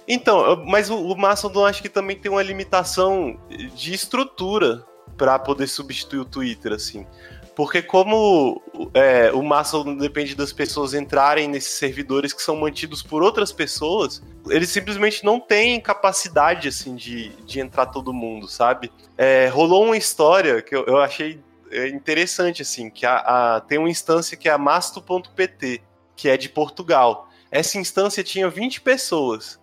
[0.06, 3.38] Então, mas o, o Mastodon acho que também tem uma limitação
[3.74, 4.84] de estrutura
[5.16, 7.06] para poder substituir o Twitter, assim.
[7.54, 8.60] Porque como
[8.92, 14.20] é, o Mastodon depende das pessoas entrarem nesses servidores que são mantidos por outras pessoas,
[14.48, 18.90] eles simplesmente não têm capacidade, assim, de, de entrar todo mundo, sabe?
[19.16, 21.40] É, rolou uma história que eu, eu achei
[21.70, 23.16] é, interessante, assim, que a,
[23.56, 25.80] a, tem uma instância que é a masto.pt,
[26.16, 27.28] que é de Portugal.
[27.50, 29.60] Essa instância tinha 20 pessoas.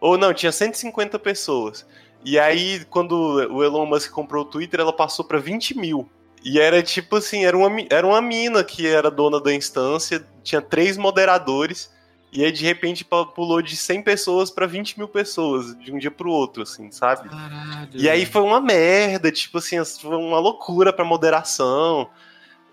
[0.00, 1.84] Ou não, tinha 150 pessoas.
[2.24, 3.12] E aí, quando
[3.52, 6.08] o Elon Musk comprou o Twitter, ela passou para 20 mil.
[6.44, 10.60] E era tipo assim, era uma, era uma mina que era dona da instância, tinha
[10.60, 11.90] três moderadores,
[12.32, 16.10] e aí de repente pulou de 100 pessoas para 20 mil pessoas, de um dia
[16.10, 17.28] pro outro, assim, sabe?
[17.28, 17.90] Caralho.
[17.94, 22.08] E aí foi uma merda, tipo assim, foi uma loucura pra moderação.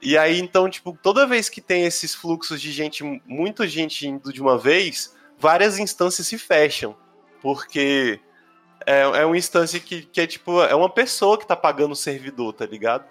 [0.01, 4.32] E aí, então, tipo, toda vez que tem esses fluxos de gente, muita gente indo
[4.32, 6.95] de uma vez, várias instâncias se fecham.
[7.41, 8.20] Porque
[8.86, 11.97] é, é uma instância que, que é tipo, é uma pessoa que tá pagando o
[11.97, 13.05] servidor, tá ligado?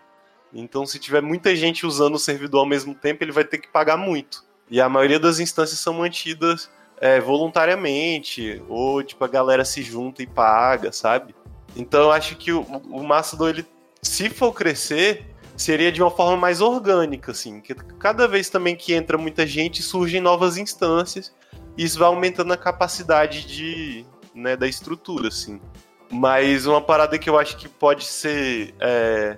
[0.53, 3.69] Então, se tiver muita gente usando o servidor ao mesmo tempo, ele vai ter que
[3.69, 4.45] pagar muito.
[4.71, 6.71] E a maioria das instâncias são mantidas
[7.01, 11.35] é, voluntariamente, ou tipo, a galera se junta e paga, sabe?
[11.77, 13.67] Então eu acho que o, o Mastodon, ele,
[14.03, 15.27] se for crescer,
[15.57, 17.61] seria de uma forma mais orgânica, assim.
[17.61, 21.35] Que cada vez também que entra muita gente, surgem novas instâncias,
[21.77, 25.61] e isso vai aumentando a capacidade de, né, da estrutura, assim.
[26.11, 29.37] Mas uma parada que eu acho que pode ser é,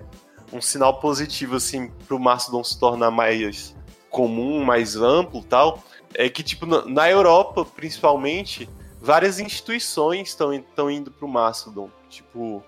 [0.51, 3.75] um sinal positivo, assim, pro Mastodon se tornar mais
[4.09, 5.81] comum, mais amplo tal,
[6.13, 8.69] é que, tipo, na, Europa, principalmente,
[9.01, 11.89] várias instituições estão indo pro Mastodon.
[12.09, 12.63] Tipo,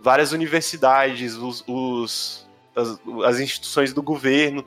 [0.00, 4.64] várias universidades, os, os as, as, instituições do governo,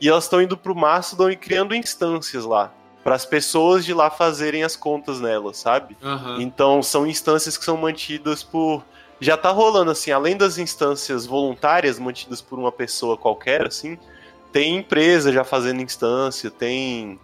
[0.00, 2.72] e elas estão indo pro Mastodon e criando instâncias lá.
[3.02, 5.94] Para as pessoas de lá fazerem as contas nelas, sabe?
[6.02, 6.40] Uhum.
[6.40, 8.82] Então são instâncias que são mantidas por
[9.20, 13.98] já tá rolando assim, além das instâncias voluntárias mantidas por uma pessoa qualquer, assim,
[14.52, 17.18] tem empresa já fazendo instância, tem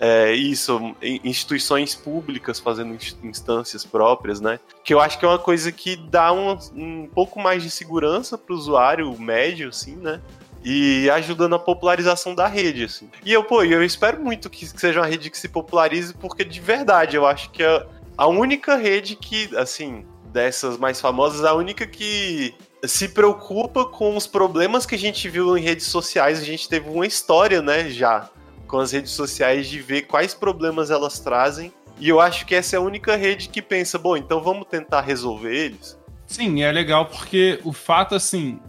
[0.00, 4.58] é, isso, instituições públicas fazendo instâncias próprias, né?
[4.82, 8.38] Que eu acho que é uma coisa que dá um, um pouco mais de segurança
[8.38, 10.22] para o usuário médio, assim, né?
[10.64, 13.10] E ajuda na popularização da rede, assim.
[13.24, 16.60] E eu, pô, eu espero muito que seja uma rede que se popularize, porque de
[16.60, 17.86] verdade eu acho que é
[18.16, 22.54] a única rede que, assim, dessas mais famosas, a única que
[22.84, 26.40] se preocupa com os problemas que a gente viu em redes sociais.
[26.40, 28.30] A gente teve uma história, né, já
[28.66, 31.72] com as redes sociais de ver quais problemas elas trazem.
[31.98, 35.00] E eu acho que essa é a única rede que pensa, bom, então vamos tentar
[35.00, 35.98] resolver eles.
[36.26, 38.60] Sim, é legal porque o fato, assim,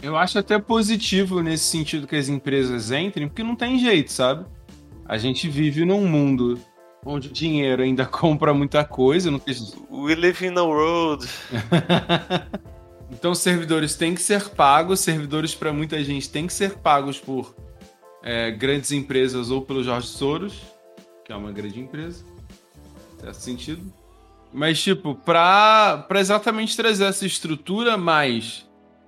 [0.00, 4.46] eu acho até positivo nesse sentido que as empresas entrem, porque não tem jeito, sabe?
[5.04, 6.58] A gente vive num mundo
[7.04, 9.30] onde o dinheiro ainda compra muita coisa.
[9.30, 9.54] Não tem...
[9.90, 11.28] We live in a world.
[13.10, 17.54] então, servidores têm que ser pagos, servidores para muita gente têm que ser pagos por
[18.22, 20.60] é, grandes empresas ou pelo Jorge Soros,
[21.24, 22.24] que é uma grande empresa,
[23.20, 23.92] certo sentido.
[24.52, 28.66] Mas, tipo, para exatamente trazer essa estrutura, mas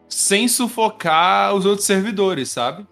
[0.08, 2.86] sem sufocar os outros servidores, sabe?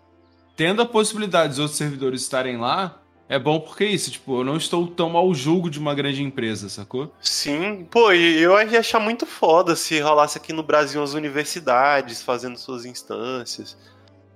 [0.57, 4.45] Tendo a possibilidade dos outros servidores estarem lá, é bom porque é isso, tipo, eu
[4.45, 7.12] não estou tão ao julgo de uma grande empresa, sacou?
[7.20, 12.57] Sim, pô, eu ia achar muito foda se rolasse aqui no Brasil as universidades fazendo
[12.57, 13.76] suas instâncias,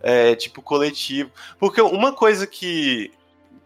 [0.02, 1.30] é, tipo, coletivo.
[1.58, 3.10] Porque uma coisa que.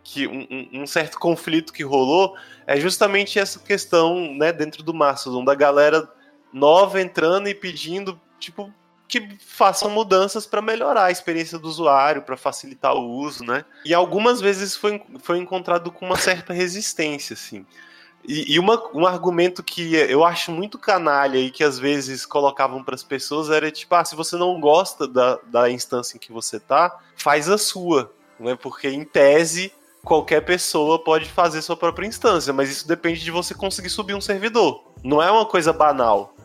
[0.04, 5.44] que um, um, certo conflito que rolou é justamente essa questão, né, dentro do Mastodon,
[5.44, 6.08] da galera
[6.52, 8.72] nova entrando e pedindo, tipo,
[9.08, 13.64] que façam mudanças para melhorar a experiência do usuário, para facilitar o uso, né?
[13.84, 17.64] E algumas vezes foi, foi encontrado com uma certa resistência, assim.
[18.26, 22.82] E, e uma, um argumento que eu acho muito canalha e que às vezes colocavam
[22.82, 26.32] para as pessoas era tipo, ah, se você não gosta da, da instância em que
[26.32, 28.56] você tá, faz a sua, né?
[28.56, 29.72] Porque em tese
[30.06, 34.20] qualquer pessoa pode fazer sua própria instância, mas isso depende de você conseguir subir um
[34.20, 34.84] servidor.
[35.02, 36.35] Não é uma coisa banal.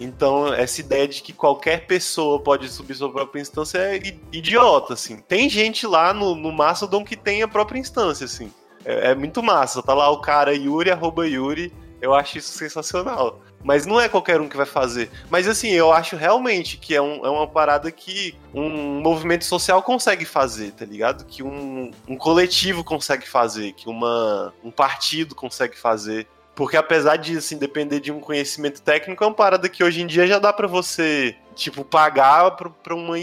[0.00, 4.00] Então, essa ideia de que qualquer pessoa pode subir sua própria instância é
[4.32, 5.18] idiota, assim.
[5.18, 8.50] Tem gente lá no, no Mastodon que tem a própria instância, assim.
[8.82, 9.82] É, é, muito massa.
[9.82, 11.70] Tá lá o cara Yuri, arroba Yuri.
[12.00, 13.42] Eu acho isso sensacional.
[13.62, 15.10] Mas não é qualquer um que vai fazer.
[15.28, 19.82] Mas assim, eu acho realmente que é, um, é uma parada que um movimento social
[19.82, 21.26] consegue fazer, tá ligado?
[21.26, 26.26] Que um, um coletivo consegue fazer, que uma, um partido consegue fazer.
[26.60, 30.06] Porque apesar de assim, depender de um conhecimento técnico, é uma parada que hoje em
[30.06, 33.16] dia já dá para você, tipo, pagar pra, uma,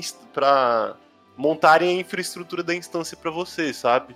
[1.38, 4.16] montarem a infraestrutura da instância para você, sabe?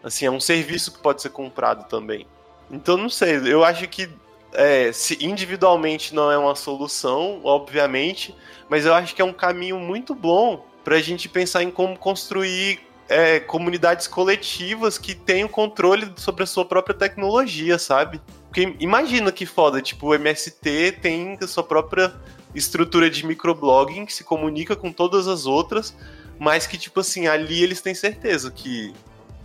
[0.00, 2.24] Assim, é um serviço que pode ser comprado também.
[2.70, 4.08] Então, não sei, eu acho que
[4.52, 8.32] é, se individualmente não é uma solução, obviamente,
[8.68, 12.78] mas eu acho que é um caminho muito bom pra gente pensar em como construir
[13.08, 18.20] é, comunidades coletivas que tenham controle sobre a sua própria tecnologia, sabe?
[18.52, 22.12] Porque imagina que foda, tipo, o MST tem a sua própria
[22.54, 25.96] estrutura de microblogging que se comunica com todas as outras,
[26.38, 28.92] mas que, tipo assim, ali eles têm certeza que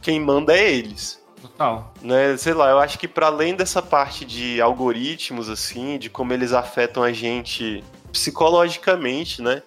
[0.02, 1.24] quem manda é eles.
[1.42, 1.94] Total.
[2.02, 2.36] Né?
[2.36, 6.52] Sei lá, eu acho que para além dessa parte de algoritmos, assim, de como eles
[6.52, 7.82] afetam a gente
[8.12, 9.64] psicologicamente, né?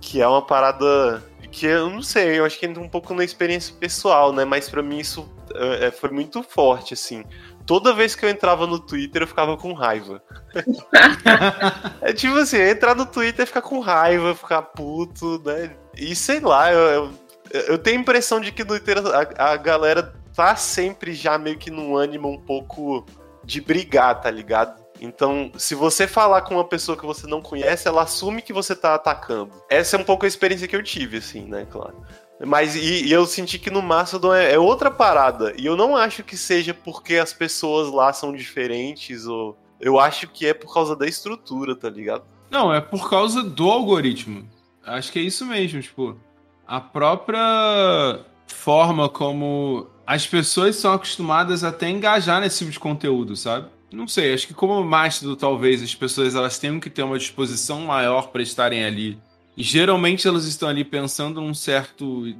[0.00, 1.22] Que é uma parada
[1.52, 4.44] que eu não sei, eu acho que entra um pouco na experiência pessoal, né?
[4.44, 7.24] Mas para mim isso é, foi muito forte, assim.
[7.66, 10.22] Toda vez que eu entrava no Twitter, eu ficava com raiva.
[12.02, 15.76] é tipo assim, entrar no Twitter e ficar com raiva, ficar puto, né?
[15.96, 19.56] E sei lá, eu, eu, eu tenho a impressão de que no Twitter a, a
[19.56, 23.04] galera tá sempre já meio que num ânimo um pouco
[23.44, 24.80] de brigar, tá ligado?
[25.00, 28.76] Então, se você falar com uma pessoa que você não conhece, ela assume que você
[28.76, 29.50] tá atacando.
[29.70, 32.04] Essa é um pouco a experiência que eu tive, assim, né, claro.
[32.44, 35.54] Mas e, e eu senti que no Mastodon é, é, outra parada.
[35.58, 39.58] E eu não acho que seja porque as pessoas lá são diferentes ou.
[39.78, 42.24] Eu acho que é por causa da estrutura, tá ligado?
[42.50, 44.48] Não, é por causa do algoritmo.
[44.84, 46.18] Acho que é isso mesmo, tipo.
[46.66, 53.68] A própria forma como as pessoas são acostumadas até engajar nesse tipo de conteúdo, sabe?
[53.92, 57.80] Não sei, acho que como Mastodon, talvez as pessoas elas tenham que ter uma disposição
[57.80, 59.18] maior para estarem ali.
[59.56, 62.34] E geralmente elas estão ali pensando num certo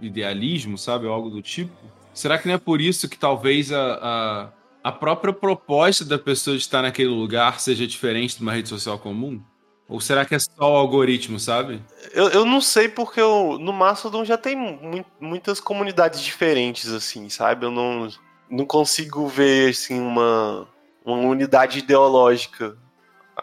[0.00, 1.06] idealismo, sabe?
[1.06, 1.72] Ou algo do tipo.
[2.12, 4.48] Será que não é por isso que talvez a, a,
[4.88, 8.98] a própria proposta da pessoa de estar naquele lugar seja diferente de uma rede social
[8.98, 9.40] comum?
[9.88, 11.80] Ou será que é só o algoritmo, sabe?
[12.12, 17.28] Eu, eu não sei porque eu, no Mastodon já tem mu muitas comunidades diferentes, assim,
[17.28, 17.66] sabe?
[17.66, 18.08] Eu não,
[18.50, 20.66] não consigo ver, assim, uma,
[21.04, 22.76] uma unidade ideológica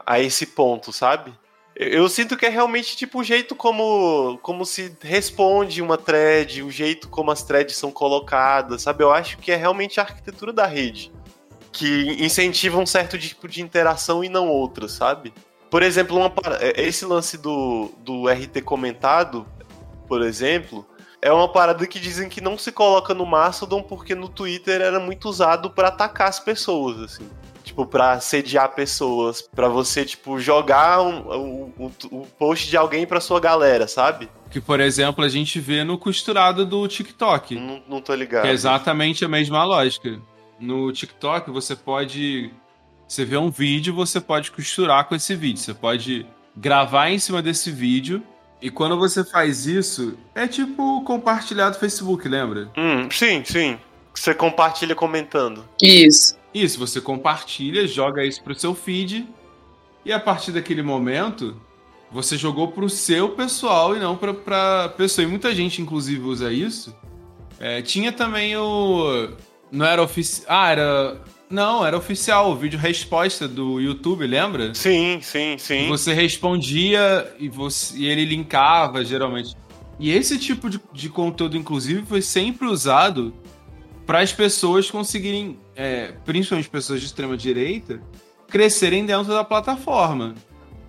[0.06, 1.34] a esse ponto, sabe?
[1.76, 6.70] Eu sinto que é realmente tipo o jeito como, como se responde uma thread, o
[6.70, 9.04] jeito como as threads são colocadas, sabe?
[9.04, 11.12] Eu acho que é realmente a arquitetura da rede
[11.72, 15.34] que incentiva um certo tipo de interação e não outra, sabe?
[15.72, 19.48] Por exemplo, uma, é, esse lance do, do RT comentado,
[20.08, 20.88] por exemplo,
[21.20, 25.00] é uma parada que dizem que não se coloca no Mastodon porque no Twitter era
[25.00, 27.28] muito usado para atacar as pessoas, assim
[27.74, 33.20] tipo, pra sediar pessoas, para você, tipo, jogar um, um, um, post de alguém pra
[33.20, 34.30] sua galera, sabe?
[34.52, 37.56] Que, por exemplo, a gente vê no costurado do TikTok.
[37.56, 38.46] Não, não tô ligado.
[38.46, 40.22] É exatamente a mesma lógica.
[40.60, 42.52] No TikTok, você pode.
[43.08, 45.60] Você vê um vídeo, você pode costurar com esse vídeo.
[45.60, 48.22] Você pode gravar em cima desse vídeo.
[48.62, 52.70] E quando você faz isso, é tipo compartilhar do Facebook, lembra?
[52.78, 53.78] Hum, sim, sim.
[54.14, 55.66] Você compartilha comentando.
[55.82, 56.38] Isso.
[56.54, 59.28] Isso, você compartilha, joga isso pro seu feed,
[60.06, 61.60] e a partir daquele momento,
[62.12, 65.26] você jogou pro seu pessoal e não pra, pra pessoa.
[65.26, 66.96] E muita gente, inclusive, usa isso.
[67.60, 69.30] É, tinha também o.
[69.72, 70.46] Não era oficial.
[70.50, 71.22] Ah, era.
[71.50, 74.74] Não, era oficial, o vídeo resposta do YouTube, lembra?
[74.74, 75.88] Sim, sim, sim.
[75.88, 79.56] Você respondia e, você, e ele linkava, geralmente.
[80.00, 83.32] E esse tipo de, de conteúdo, inclusive, foi sempre usado
[84.06, 88.02] para as pessoas conseguirem, é, principalmente pessoas de extrema direita,
[88.48, 90.36] crescerem dentro da plataforma.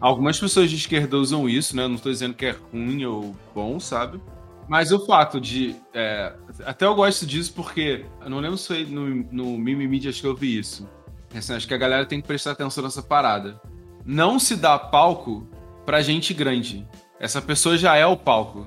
[0.01, 1.87] Algumas pessoas de esquerda usam isso, né?
[1.87, 4.21] Não estou dizendo que é ruim ou bom, sabe?
[4.69, 5.77] Mas o fato de.
[5.93, 6.35] É,
[6.65, 8.05] até eu gosto disso porque.
[8.21, 10.89] Eu não lembro se foi no, no Mimimi que eu vi isso.
[11.35, 13.61] Assim, acho que a galera tem que prestar atenção nessa parada.
[14.05, 15.47] Não se dá palco
[15.87, 16.87] pra gente grande.
[17.19, 18.67] Essa pessoa já é o palco.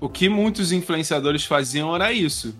[0.00, 2.54] O que muitos influenciadores faziam era isso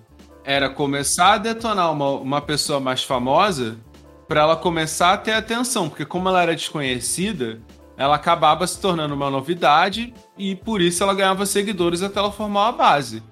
[0.47, 3.77] era começar a detonar uma, uma pessoa mais famosa
[4.28, 7.60] para ela começar a ter atenção, porque como ela era desconhecida,
[7.97, 12.66] ela acabava se tornando uma novidade e por isso ela ganhava seguidores até ela formar
[12.66, 13.24] uma base.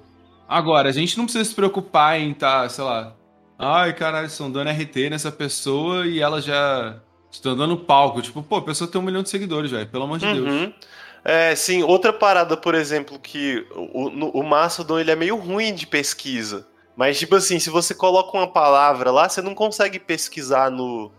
[0.48, 3.14] Agora, a gente não precisa se preocupar em tá, sei lá,
[3.56, 7.00] ai caralho, estão dando RT nessa pessoa e ela já
[7.30, 8.22] estão dando palco.
[8.22, 10.34] Tipo, pô, a pessoa tem um milhão de seguidores, velho, pelo amor de uhum.
[10.34, 10.72] Deus.
[11.24, 15.86] É, sim, outra parada, por exemplo, que o, o Mastodon ele é meio ruim de
[15.86, 16.66] pesquisa.
[16.96, 21.10] Mas, tipo assim, se você coloca uma palavra lá, você não consegue pesquisar no,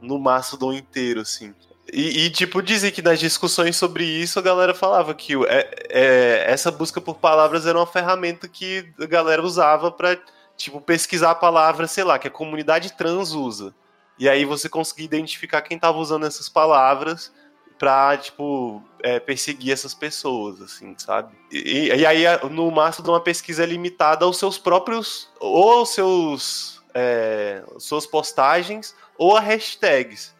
[0.00, 1.52] no Mastodon inteiro, assim.
[1.92, 6.44] E, e, tipo, dizem que nas discussões sobre isso a galera falava que é, é,
[6.48, 10.16] essa busca por palavras era uma ferramenta que a galera usava pra,
[10.56, 13.74] tipo, pesquisar a palavra, sei lá, que a comunidade trans usa.
[14.18, 17.32] E aí você conseguia identificar quem tava usando essas palavras
[17.78, 21.32] pra, tipo, é, perseguir essas pessoas, assim, sabe?
[21.52, 27.62] E, e aí, no Mastodon, uma pesquisa limitada aos seus próprios, ou aos seus, é,
[27.78, 30.34] suas postagens, ou a hashtags.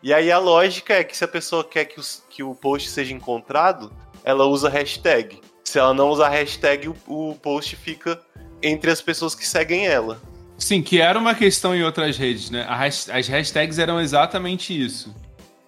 [0.00, 2.88] E aí a lógica é que se a pessoa quer que, os, que o post
[2.88, 3.92] seja encontrado,
[4.22, 5.40] ela usa hashtag.
[5.64, 8.20] Se ela não usar hashtag, o, o post fica
[8.62, 10.22] entre as pessoas que seguem ela.
[10.56, 12.64] Sim, que era uma questão em outras redes, né?
[12.68, 15.12] As hashtags eram exatamente isso.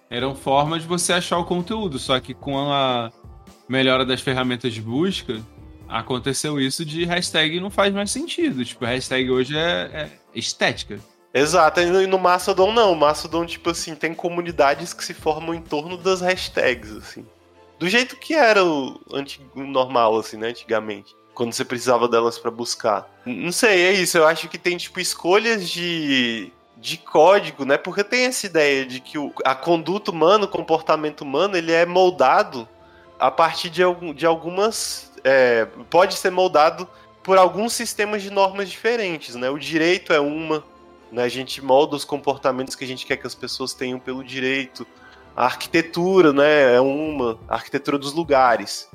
[0.09, 3.11] Eram formas de você achar o conteúdo, só que com a
[3.67, 5.41] melhora das ferramentas de busca,
[5.87, 8.63] aconteceu isso de hashtag não faz mais sentido.
[8.63, 9.61] Tipo, hashtag hoje é,
[9.93, 10.99] é estética.
[11.33, 12.93] Exato, e no Mastodon não.
[12.93, 17.25] O Mastodon, tipo assim, tem comunidades que se formam em torno das hashtags, assim.
[17.77, 21.15] Do jeito que era o, antigo, normal, assim, né, antigamente.
[21.33, 23.07] Quando você precisava delas para buscar.
[23.23, 24.17] Não sei, é isso.
[24.17, 27.77] Eu acho que tem, tipo, escolhas de, de código, né?
[27.77, 31.85] Porque tem essa ideia de que o, a conduta humana, o comportamento humano, ele é
[31.85, 32.67] moldado
[33.19, 33.81] a partir de,
[34.15, 35.11] de algumas.
[35.23, 36.87] É, pode ser moldado
[37.23, 39.49] por alguns sistemas de normas diferentes, né?
[39.49, 40.63] O direito é uma,
[41.11, 41.23] né?
[41.23, 44.85] A gente molda os comportamentos que a gente quer que as pessoas tenham pelo direito.
[45.35, 48.89] A arquitetura, né, é uma, a arquitetura dos lugares,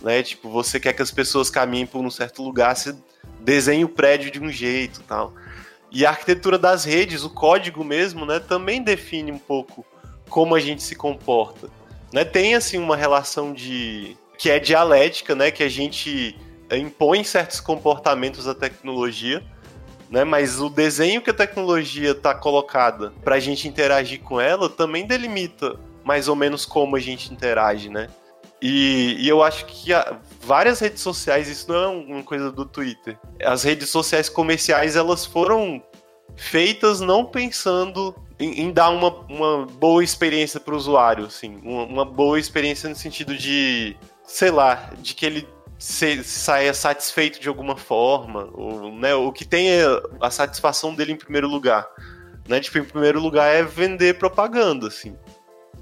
[0.00, 0.22] né?
[0.22, 2.94] Tipo, você quer que as pessoas caminhem por um certo lugar, você
[3.40, 5.34] desenha o prédio de um jeito, tal.
[5.92, 9.84] E a arquitetura das redes, o código mesmo, né, também define um pouco
[10.28, 11.68] como a gente se comporta.
[12.12, 12.24] Né?
[12.24, 16.36] Tem assim uma relação de que é dialética, né, que a gente
[16.70, 19.44] impõe certos comportamentos à tecnologia,
[20.10, 20.24] né?
[20.24, 25.06] Mas o desenho que a tecnologia está colocada para a gente interagir com ela também
[25.06, 28.08] delimita mais ou menos como a gente interage, né?
[28.62, 32.64] E, e eu acho que a, várias redes sociais, isso não é uma coisa do
[32.64, 33.18] Twitter.
[33.44, 35.82] As redes sociais comerciais elas foram
[36.36, 41.84] feitas não pensando em, em dar uma, uma boa experiência para o usuário, assim, uma,
[41.84, 47.48] uma boa experiência no sentido de, sei lá, de que ele se, saia satisfeito de
[47.48, 51.88] alguma forma, ou, né, o que tenha a satisfação dele em primeiro lugar.
[52.48, 52.60] Né?
[52.60, 55.16] Tipo, em primeiro lugar é vender propaganda, assim.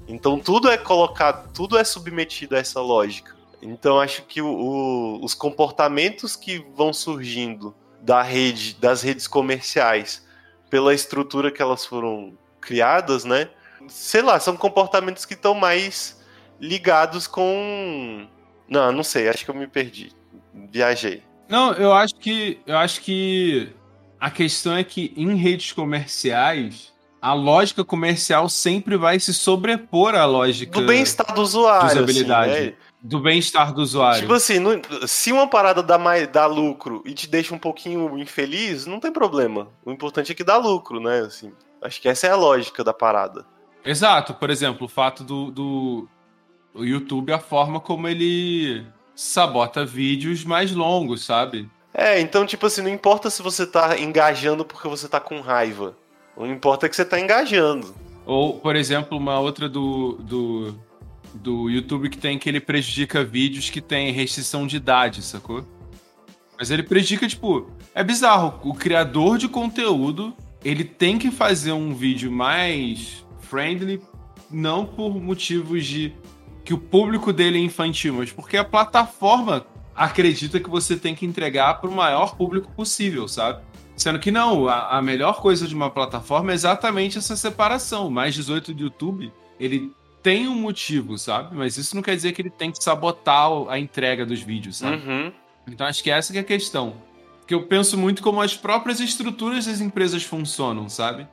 [0.07, 3.35] Então tudo é colocado, tudo é submetido a essa lógica.
[3.61, 10.25] Então acho que o, o, os comportamentos que vão surgindo da rede, das redes comerciais,
[10.69, 13.49] pela estrutura que elas foram criadas, né?
[13.87, 16.19] Sei lá, são comportamentos que estão mais
[16.59, 18.27] ligados com
[18.71, 20.13] não, não sei, acho que eu me perdi.
[20.53, 21.21] Viajei.
[21.49, 23.69] Não, eu acho que eu acho que
[24.17, 26.90] a questão é que em redes comerciais
[27.21, 32.51] a lógica comercial sempre vai se sobrepor à lógica do bem-estar do usuário, de usabilidade.
[32.51, 32.73] Assim, né?
[32.99, 34.21] Do bem-estar do usuário.
[34.21, 38.17] Tipo assim, não, se uma parada dá, mais, dá lucro e te deixa um pouquinho
[38.17, 39.69] infeliz, não tem problema.
[39.85, 41.19] O importante é que dá lucro, né?
[41.19, 43.45] Assim, acho que essa é a lógica da parada.
[43.83, 44.33] Exato.
[44.33, 46.07] Por exemplo, o fato do, do,
[46.75, 48.85] YouTube a forma como ele
[49.15, 51.69] sabota vídeos mais longos, sabe?
[51.93, 55.95] É, então, tipo assim, não importa se você tá engajando porque você tá com raiva.
[56.35, 57.93] O importa é que você tá engajando.
[58.25, 60.75] Ou, por exemplo, uma outra do, do,
[61.33, 65.65] do YouTube que tem que ele prejudica vídeos que tem restrição de idade, sacou?
[66.57, 68.59] Mas ele prejudica, tipo, é bizarro.
[68.63, 70.33] O criador de conteúdo,
[70.63, 74.01] ele tem que fazer um vídeo mais friendly,
[74.49, 76.13] não por motivos de
[76.63, 81.25] que o público dele é infantil, mas porque a plataforma acredita que você tem que
[81.25, 83.61] entregar para o maior público possível, sabe?
[84.01, 88.07] Sendo que não, a, a, melhor coisa de uma plataforma é exatamente essa separação.
[88.07, 91.55] O mais 18 do YouTube, ele tem um motivo, sabe?
[91.55, 95.07] Mas isso não quer dizer que ele tem que sabotar a entrega dos vídeos, sabe?
[95.07, 95.31] Uhum.
[95.67, 96.95] Então acho que essa que é a questão.
[97.45, 101.27] Que eu penso muito como as próprias estruturas das empresas funcionam, sabe?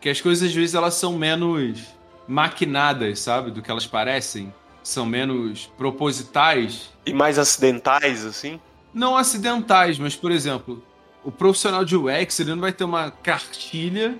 [0.00, 1.84] Que as coisas às vezes elas são menos
[2.26, 3.52] maquinadas, sabe?
[3.52, 6.90] Do que elas parecem são menos propositais.
[7.06, 8.58] E mais acidentais, assim?
[8.92, 10.82] Não acidentais, mas, por exemplo,
[11.24, 14.18] o profissional de UX ele não vai ter uma cartilha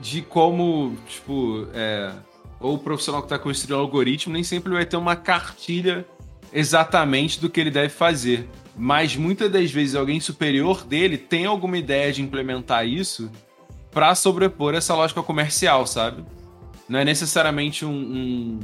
[0.00, 2.12] de como, tipo, é,
[2.58, 6.06] ou o profissional que está construindo o algoritmo nem sempre vai ter uma cartilha
[6.52, 8.48] exatamente do que ele deve fazer.
[8.76, 13.30] Mas muitas das vezes alguém superior dele tem alguma ideia de implementar isso
[13.90, 16.24] para sobrepor essa lógica comercial, sabe?
[16.88, 18.60] Não é necessariamente um, um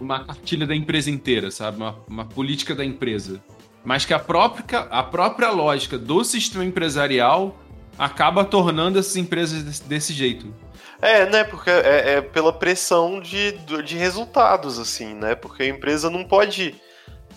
[0.00, 1.76] uma cartilha da empresa inteira, sabe?
[1.76, 3.42] Uma, uma política da empresa.
[3.84, 7.56] Mas que a própria, a própria lógica do sistema empresarial
[7.98, 10.52] acaba tornando essas empresas desse, desse jeito.
[11.02, 11.44] É, né?
[11.44, 15.34] Porque é, é, pela pressão de, de resultados, assim, né?
[15.34, 16.74] Porque a empresa não pode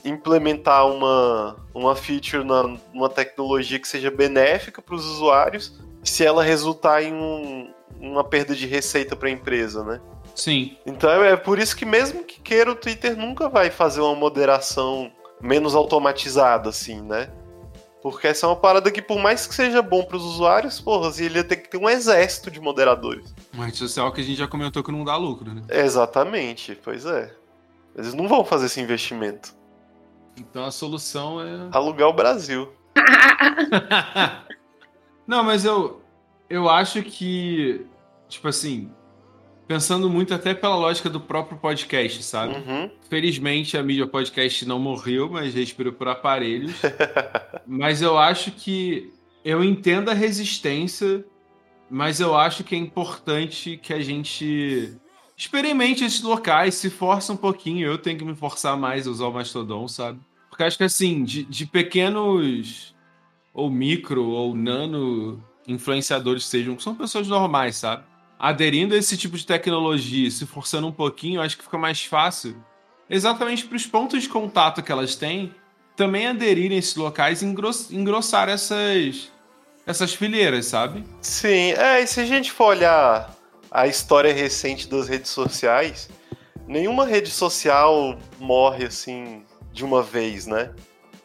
[0.03, 2.63] implementar uma, uma feature na,
[2.93, 8.53] numa tecnologia que seja benéfica para os usuários se ela resultar em um, uma perda
[8.53, 10.01] de receita para a empresa, né?
[10.35, 10.77] Sim.
[10.85, 15.11] Então é por isso que mesmo que queira o Twitter nunca vai fazer uma moderação
[15.43, 17.29] menos automatizada assim, né?
[18.01, 21.09] Porque essa é uma parada que, por mais que seja bom para os usuários, porra,
[21.09, 23.33] assim, ele ia ter que ter um exército de moderadores.
[23.53, 25.61] Uma rede social que a gente já comentou que não dá lucro, né?
[25.69, 27.33] Exatamente, pois é.
[27.95, 29.53] Eles não vão fazer esse investimento.
[30.37, 31.69] Então a solução é.
[31.71, 32.73] Alugar o Brasil.
[35.25, 36.01] Não, mas eu,
[36.49, 37.85] eu acho que,
[38.27, 38.91] tipo assim,
[39.73, 42.53] pensando muito até pela lógica do próprio podcast, sabe?
[42.53, 42.91] Uhum.
[43.09, 46.73] Felizmente a mídia podcast não morreu, mas respirou por aparelhos.
[47.65, 49.11] mas eu acho que
[49.43, 51.25] eu entendo a resistência,
[51.89, 54.95] mas eu acho que é importante que a gente
[55.35, 57.87] experimente esses locais, se força um pouquinho.
[57.87, 60.19] Eu tenho que me forçar mais a usar o Mastodon, sabe?
[60.51, 62.93] Porque acho que assim, de, de pequenos
[63.51, 68.12] ou micro ou nano influenciadores sejam, são pessoas normais, sabe?
[68.43, 72.61] Aderindo a esse tipo de tecnologia, se forçando um pouquinho, acho que fica mais fácil.
[73.09, 75.55] Exatamente para os pontos de contato que elas têm,
[75.95, 79.31] também aderirem a esses locais e engross, engrossar essas,
[79.87, 81.05] essas fileiras, sabe?
[81.21, 83.33] Sim, é, e se a gente for olhar
[83.71, 86.09] a história recente das redes sociais,
[86.67, 90.73] nenhuma rede social morre assim de uma vez, né?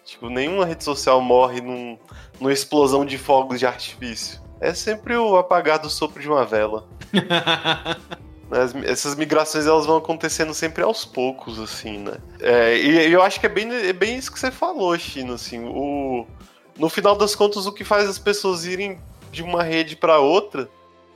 [0.04, 1.98] Tipo, nenhuma rede social morre num,
[2.38, 4.40] numa explosão de fogos de artifício.
[4.60, 6.86] É sempre o apagar do sopro de uma vela.
[8.50, 12.14] As- essas migrações elas vão acontecendo sempre aos poucos, assim, né?
[12.40, 15.34] É, e, e eu acho que é bem, é bem isso que você falou, Chino,
[15.34, 15.64] assim.
[15.66, 16.26] O,
[16.78, 18.98] no final das contas, o que faz as pessoas irem
[19.30, 20.66] de uma rede para outra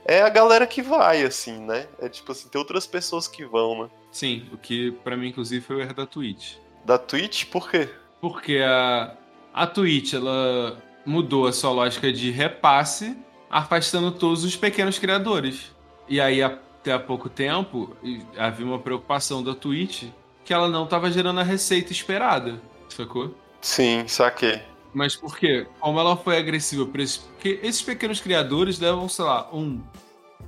[0.05, 1.87] é a galera que vai, assim, né?
[1.99, 3.89] É tipo assim, tem outras pessoas que vão, né?
[4.11, 6.57] Sim, o que para mim, inclusive, foi o erro da Twitch.
[6.85, 7.89] Da Twitch, por quê?
[8.21, 9.15] Porque a,
[9.51, 13.17] a Twitch ela mudou a sua lógica de repasse,
[13.53, 15.71] afastando todos os pequenos criadores.
[16.09, 17.95] E aí, até há pouco tempo,
[18.35, 20.05] havia uma preocupação da Twitch
[20.43, 22.59] que ela não estava gerando a receita esperada,
[22.89, 23.33] sacou?
[23.61, 24.61] Sim, saquei.
[24.93, 25.67] Mas por quê?
[25.79, 27.17] Como ela foi agressiva por esses...
[27.17, 29.81] Porque esses pequenos criadores levam, sei lá, um,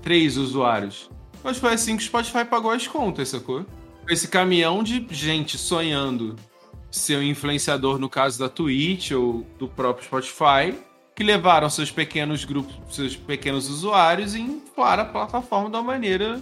[0.01, 1.09] três usuários.
[1.43, 3.65] Mas foi assim que o Spotify pagou as contas, sacou?
[4.09, 6.35] Esse caminhão de gente sonhando
[6.91, 10.75] ser um influenciador, no caso da Twitch ou do próprio Spotify,
[11.15, 16.41] que levaram seus pequenos grupos, seus pequenos usuários e inflaram a plataforma de uma maneira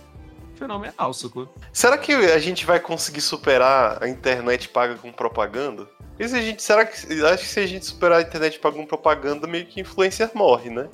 [0.56, 1.48] fenomenal, sacou?
[1.72, 5.88] Será que a gente vai conseguir superar a internet paga com propaganda?
[6.20, 8.76] E se a gente, será que acho que se a gente superar a internet paga
[8.78, 10.88] com propaganda, meio que influencer morre, né?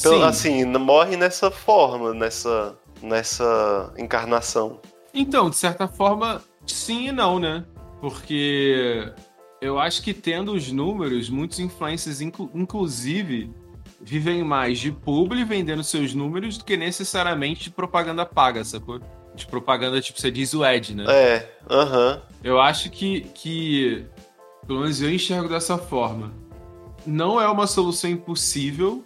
[0.00, 0.22] Então, Sim.
[0.22, 4.80] assim, n- morre nessa forma, nessa nessa encarnação.
[5.12, 7.64] Então, de certa forma, sim e não, né?
[8.00, 9.12] Porque
[9.66, 13.50] eu acho que tendo os números, muitos influencers, inclu- inclusive,
[14.00, 19.00] vivem mais de publi vendendo seus números do que necessariamente de propaganda paga, sacou?
[19.34, 21.04] De propaganda, tipo, você diz o ad, né?
[21.08, 22.22] É, aham.
[22.42, 24.06] Eu acho que, que,
[24.66, 26.32] pelo menos eu enxergo dessa forma.
[27.06, 29.04] Não é uma solução impossível,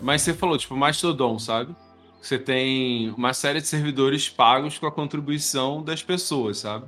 [0.00, 1.74] mas você falou, tipo, Mastodon, sabe?
[2.20, 6.86] Você tem uma série de servidores pagos com a contribuição das pessoas, sabe?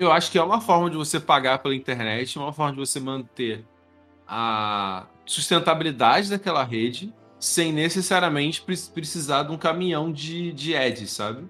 [0.00, 2.98] Eu acho que é uma forma de você pagar pela internet, uma forma de você
[2.98, 3.66] manter
[4.26, 11.46] a sustentabilidade daquela rede sem necessariamente pre- precisar de um caminhão de, de ads, sabe?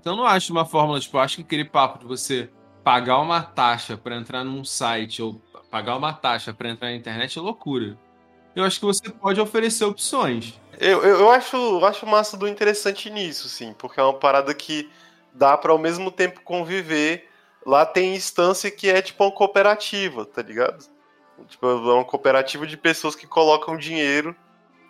[0.00, 2.48] Então não acho uma fórmula, tipo, acho que aquele papo de você
[2.82, 5.38] pagar uma taxa para entrar num site ou
[5.70, 7.98] pagar uma taxa para entrar na internet é loucura.
[8.56, 10.58] Eu acho que você pode oferecer opções.
[10.80, 14.54] Eu, eu, eu acho, eu acho massa do interessante nisso, sim, porque é uma parada
[14.54, 14.90] que
[15.34, 17.28] dá pra ao mesmo tempo conviver.
[17.66, 20.84] Lá tem instância que é tipo uma cooperativa, tá ligado?
[21.48, 24.34] Tipo, é uma cooperativa de pessoas que colocam dinheiro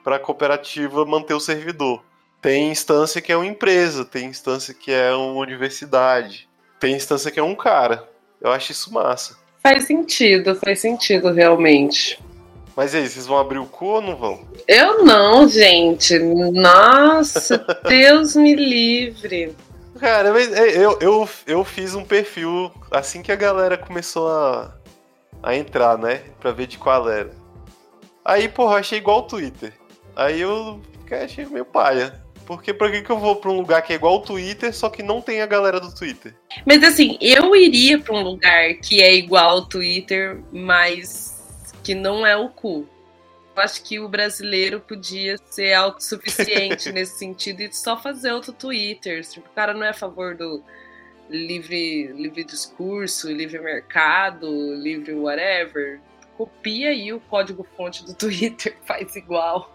[0.03, 2.05] pra cooperativa manter o servidor.
[2.43, 6.49] Tem instância que é uma empresa, tem instância que é uma universidade,
[6.79, 8.09] tem instância que é um cara.
[8.41, 9.39] Eu acho isso massa.
[9.63, 12.23] Faz sentido, faz sentido realmente.
[12.77, 14.41] Mas aí, vocês vão abrir o cu ou não vão?
[14.67, 16.19] Eu não, gente.
[16.19, 19.55] Nossa, Deus me livre.
[19.99, 24.75] Cara, mas é, eu, eu, eu fiz um perfil assim que a galera começou a,
[25.43, 26.23] a entrar, né?
[26.41, 27.31] Pra ver de qual era.
[28.25, 29.73] Aí, porra, achei igual o Twitter.
[30.17, 32.23] Aí eu fiquei- achei meio paia.
[32.47, 34.91] Porque pra que, que eu vou pra um lugar que é igual o Twitter, só
[34.91, 36.35] que não tem a galera do Twitter?
[36.67, 41.43] Mas assim, eu iria pra um lugar que é igual ao Twitter, mas
[41.83, 42.87] que não é o cu.
[43.57, 49.25] Eu acho que o brasileiro podia ser autossuficiente nesse sentido e só fazer outro Twitter.
[49.37, 50.63] O cara não é a favor do
[51.31, 56.01] livre, livre discurso, livre mercado, livre whatever.
[56.37, 59.71] Copia aí o código fonte do Twitter, faz igual.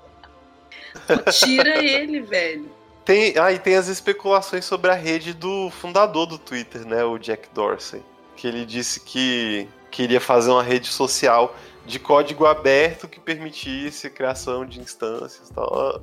[1.32, 2.70] Tira ele, velho.
[3.06, 7.04] Tem, ah, e tem as especulações sobre a rede do fundador do Twitter, né?
[7.04, 8.04] O Jack Dorsey.
[8.36, 11.56] Que ele disse que queria fazer uma rede social
[11.90, 16.02] de código aberto que permitisse a criação de instâncias e tal.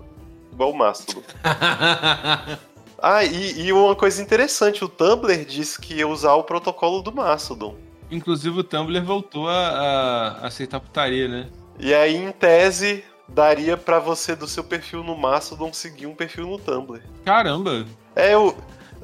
[0.52, 1.22] Igual o Mastodon.
[2.98, 7.12] Ah, e, e uma coisa interessante, o Tumblr disse que ia usar o protocolo do
[7.12, 7.76] Mastodon.
[8.10, 9.68] Inclusive o Tumblr voltou a,
[10.40, 11.46] a aceitar putaria, né?
[11.78, 16.46] E aí, em tese, daria pra você do seu perfil no Mastodon seguir um perfil
[16.46, 17.02] no Tumblr.
[17.22, 17.84] Caramba!
[18.16, 18.56] É, eu.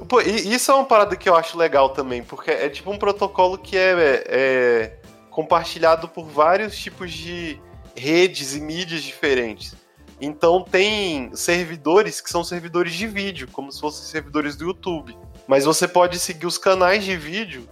[0.08, 2.98] Pô, e isso é uma parada que eu acho legal também, porque é tipo um
[2.98, 5.01] protocolo que é, é
[5.32, 7.60] compartilhado por vários tipos de
[7.96, 9.74] redes e mídias diferentes.
[10.20, 15.16] Então tem servidores que são servidores de vídeo, como se fossem servidores do YouTube.
[15.48, 17.68] Mas você pode seguir os canais de vídeo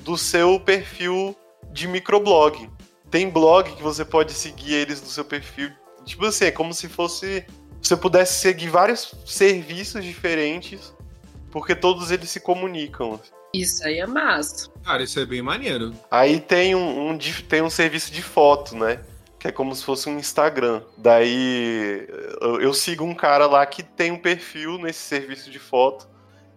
[0.00, 1.34] do seu perfil
[1.72, 2.70] de microblog.
[3.10, 5.70] Tem blog que você pode seguir eles no seu perfil.
[6.04, 7.46] Tipo assim, é como se fosse.
[7.80, 10.92] Você pudesse seguir vários serviços diferentes,
[11.50, 13.20] porque todos eles se comunicam.
[13.54, 14.68] Isso aí é massa.
[14.84, 15.94] Cara, isso é bem maneiro.
[16.10, 17.18] Aí tem um, um
[17.48, 19.00] tem um serviço de foto, né?
[19.38, 20.82] Que é como se fosse um Instagram.
[20.98, 22.04] Daí
[22.40, 26.08] eu, eu sigo um cara lá que tem um perfil nesse serviço de foto.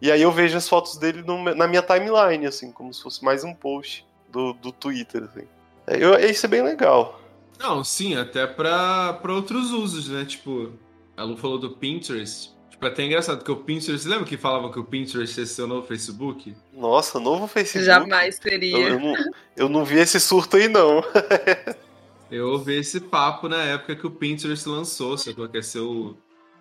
[0.02, 3.24] E aí eu vejo as fotos dele no na minha timeline, assim, como se fosse
[3.24, 5.48] mais um post do, do Twitter, assim.
[5.86, 7.22] É, eu, isso é bem legal.
[7.60, 10.26] Não, sim, até pra, pra outros usos, né?
[10.26, 10.74] Tipo,
[11.16, 12.57] a Lu falou do Pinterest.
[12.78, 14.04] Tipo, é até engraçado, porque o Pinterest...
[14.04, 16.56] Você lembra que falavam que o Pinterest ia ser o novo Facebook?
[16.72, 17.86] Nossa, novo Facebook.
[17.86, 18.78] Jamais Eu, teria.
[18.90, 19.14] eu não,
[19.56, 21.04] eu não vi esse surto aí, não.
[22.30, 25.48] Eu ouvi esse papo na época que o Pinterest lançou, sacou?
[25.48, 26.18] Que ia ser o,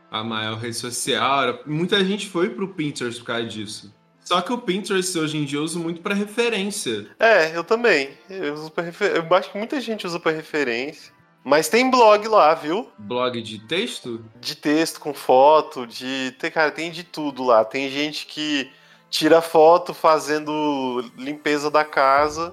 [0.09, 1.43] a maior rede social.
[1.43, 3.93] Era- Muita gente foi pro Pinterest por causa disso.
[4.25, 7.09] Só que o Pinterest hoje em dia eu uso muito pra referência.
[7.19, 8.11] É, eu também.
[8.31, 9.17] Eu, uso pra refer...
[9.17, 11.13] eu acho que muita gente usa pra referência.
[11.47, 12.89] Mas tem blog lá, viu?
[12.99, 14.21] Blog de texto?
[14.41, 16.35] de texto com foto, de.
[16.41, 17.65] Tem, cara, tem de tudo lá.
[17.65, 18.69] Tem gente que
[19.09, 22.53] tira foto fazendo limpeza da casa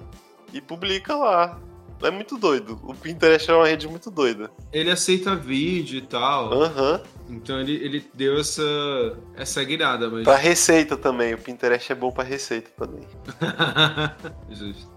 [0.52, 1.60] e publica lá.
[2.04, 2.78] É muito doido.
[2.84, 4.48] O Pinterest é uma rede muito doida.
[4.72, 6.52] Ele aceita vídeo e tal.
[6.52, 7.00] Aham.
[7.28, 8.62] Então ele, ele deu essa,
[9.34, 10.22] essa guiada, mas.
[10.22, 11.34] Pra receita também.
[11.34, 13.02] O Pinterest é bom pra receita também.
[14.50, 14.93] Justo.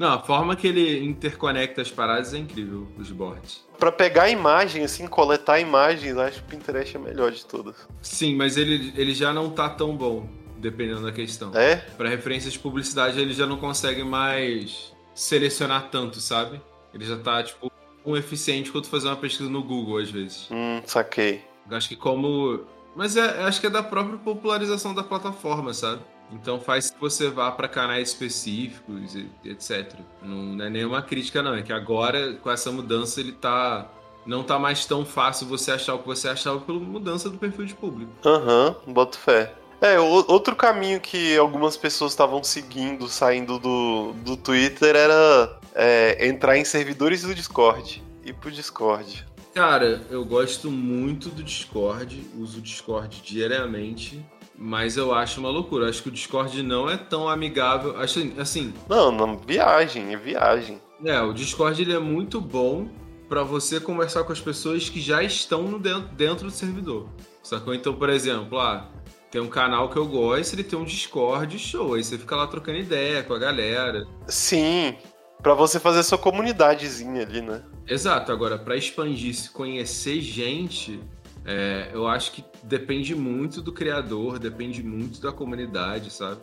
[0.00, 3.66] Não, a forma que ele interconecta as paradas é incrível, os boards.
[3.78, 7.76] Pra pegar imagem, assim, coletar imagens, acho que o Pinterest é melhor de todas.
[8.00, 11.54] Sim, mas ele, ele já não tá tão bom, dependendo da questão.
[11.54, 11.76] É?
[11.98, 16.62] Pra referências de publicidade, ele já não consegue mais selecionar tanto, sabe?
[16.94, 17.70] Ele já tá, tipo,
[18.02, 20.48] tão eficiente quanto fazer uma pesquisa no Google, às vezes.
[20.50, 21.44] Hum, saquei.
[21.70, 22.64] Acho que como.
[22.96, 26.00] Mas é, acho que é da própria popularização da plataforma, sabe?
[26.32, 29.94] Então faz que você vá para canais específicos e e etc.
[30.22, 31.54] Não, é nenhuma crítica, não.
[31.54, 33.88] É que agora, com essa mudança, ele tá.
[34.26, 37.64] Não tá mais tão fácil você achar o que você achava pela mudança do perfil
[37.64, 38.12] de público.
[38.24, 39.54] Aham, boto fé.
[39.80, 46.58] É, outro caminho que algumas pessoas estavam seguindo, saindo do, do Twitter, era é, entrar
[46.58, 48.02] em servidores do Discord.
[48.22, 49.26] Ir pro Discord.
[49.54, 54.22] Cara, eu gosto muito do Discord, uso o Discord diariamente,
[54.60, 55.88] mas eu acho uma loucura.
[55.88, 57.98] Acho que o Discord não é tão amigável.
[57.98, 60.78] Acho assim, Não, não, viagem, é viagem.
[61.02, 62.86] É, o Discord ele é muito bom
[63.26, 67.08] pra você conversar com as pessoas que já estão no dentro, dentro do servidor.
[67.42, 67.74] Sacou?
[67.74, 68.86] Então, por exemplo, ah,
[69.30, 71.94] tem um canal que eu gosto, ele tem um Discord, show.
[71.94, 74.06] Aí você fica lá trocando ideia com a galera.
[74.26, 74.94] Sim,
[75.42, 77.62] pra você fazer sua comunidadezinha ali, né?
[77.88, 81.00] Exato, agora pra expandir, se conhecer gente,
[81.44, 86.40] é, eu acho que depende muito do criador, depende muito da comunidade, sabe?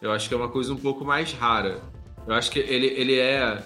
[0.00, 1.80] Eu acho que é uma coisa um pouco mais rara.
[2.26, 3.62] Eu acho que ele, ele é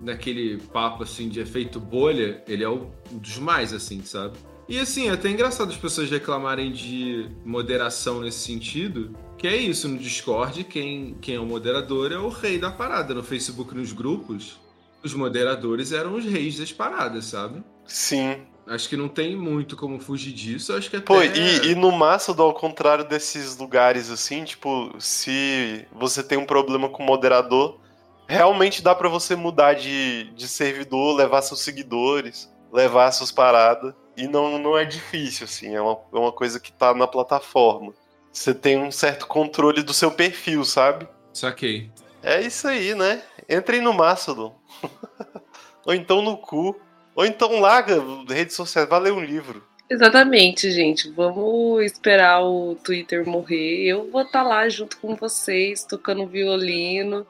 [0.00, 4.38] naquele papo assim de efeito bolha, ele é um dos mais, assim, sabe?
[4.68, 9.88] E assim, é até engraçado as pessoas reclamarem de moderação nesse sentido, que é isso,
[9.88, 13.14] no Discord, quem, quem é o moderador é o rei da parada.
[13.14, 14.60] No Facebook, nos grupos,
[15.02, 17.62] os moderadores eram os reis das paradas, sabe?
[17.86, 18.42] Sim.
[18.68, 20.74] Acho que não tem muito como fugir disso.
[20.74, 21.06] Acho que até...
[21.06, 26.44] Pô, e, e no Mastodon, ao contrário desses lugares assim, tipo, se você tem um
[26.44, 27.80] problema com o moderador,
[28.26, 33.94] realmente dá pra você mudar de, de servidor, levar seus seguidores, levar suas paradas.
[34.16, 37.94] E não, não é difícil, assim, é uma, é uma coisa que tá na plataforma.
[38.30, 41.08] Você tem um certo controle do seu perfil, sabe?
[41.32, 41.90] Saquei.
[42.22, 43.22] É isso aí, né?
[43.48, 44.60] Entrem no Mastodon.
[45.86, 46.78] Ou então no cu.
[47.18, 49.60] Ou então larga redes sociais, vai ler um livro.
[49.90, 51.10] Exatamente, gente.
[51.10, 53.88] Vamos esperar o Twitter morrer.
[53.88, 57.26] Eu vou estar lá junto com vocês, tocando violino.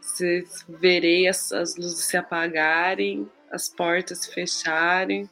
[0.00, 5.28] Vocês verei as, as luzes se apagarem, as portas se fecharem.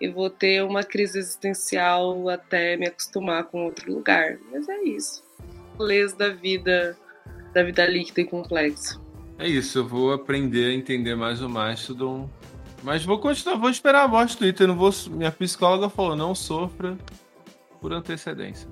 [0.00, 4.38] E vou ter uma crise existencial até me acostumar com outro lugar.
[4.50, 5.22] Mas é isso.
[5.76, 6.96] Rolês da vida,
[7.52, 8.98] da vida líquida e complexa.
[9.38, 12.30] É isso, eu vou aprender a entender mais o Mastodon.
[12.82, 14.66] Mas vou continuar, vou esperar a morte do Twitter.
[14.66, 16.96] Não vou, minha psicóloga falou, não sofra
[17.80, 18.68] por antecedência.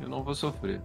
[0.00, 0.80] Eu não vou sofrer.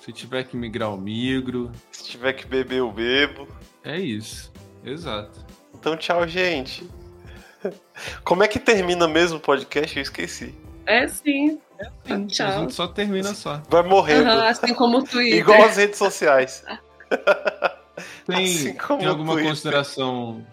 [0.00, 1.70] Se tiver que migrar, eu migro.
[1.90, 3.46] Se tiver que beber, eu bebo.
[3.84, 4.52] É isso.
[4.84, 5.44] Exato.
[5.74, 6.88] Então, tchau, gente.
[8.24, 9.96] Como é que termina mesmo o podcast?
[9.96, 10.54] Eu esqueci.
[10.86, 11.60] É sim.
[12.06, 12.46] Sim, Tchau.
[12.48, 13.60] A gente só termina só.
[13.68, 14.28] Vai morrendo.
[14.28, 15.38] Aham, assim como o Twitter.
[15.38, 16.64] Igual as redes sociais.
[18.26, 19.50] Tem, Assim como tem alguma Twitter.
[19.50, 20.46] consideração.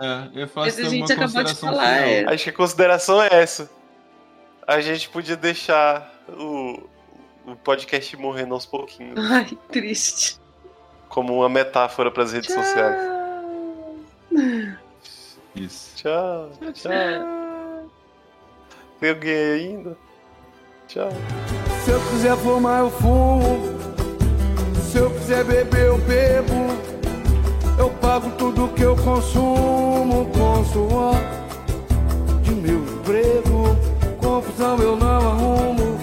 [0.00, 2.08] É, eu faço Mas a gente acabou de consideração falar, final.
[2.08, 2.34] é.
[2.34, 3.70] Acho que a consideração é essa.
[4.66, 6.82] A gente podia deixar o,
[7.46, 9.14] o podcast morrendo aos pouquinhos.
[9.30, 10.40] Ai, triste.
[11.08, 12.96] Como uma metáfora para as redes sociais.
[15.54, 15.94] Isso.
[15.96, 16.90] Tchau, tchau.
[18.98, 19.96] Tem alguém ainda?
[20.88, 21.10] Tchau.
[21.84, 23.44] Se eu quiser fumar, eu fumo.
[24.90, 26.63] Se eu quiser beber, eu bebo.
[28.14, 31.16] Pago tudo que eu consumo com suor
[32.44, 33.76] de meu emprego.
[34.22, 35.98] Confusão eu não arrumo,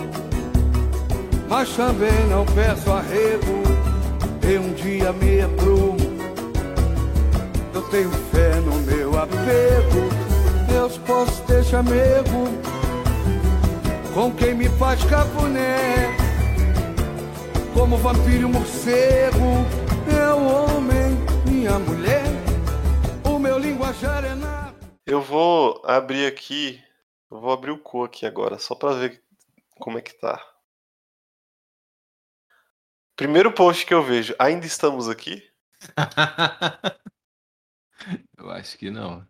[1.47, 3.63] mas também não peço arrego.
[4.45, 5.95] E um dia me aprumo.
[7.73, 10.09] Eu tenho fé no meu apego.
[10.67, 12.57] Deus posso deixar mesmo
[14.13, 16.13] com quem me faz cafuné.
[17.73, 19.65] Como vampiro morcego,
[20.05, 22.23] meu homem, minha mulher,
[23.25, 24.75] o meu linguajar é nada.
[25.05, 26.81] Eu vou abrir aqui.
[27.29, 29.23] Eu vou abrir o cu aqui agora, só pra ver
[29.79, 30.43] como é que tá.
[33.15, 35.41] Primeiro post que eu vejo, ainda estamos aqui?
[38.37, 39.25] eu acho que não.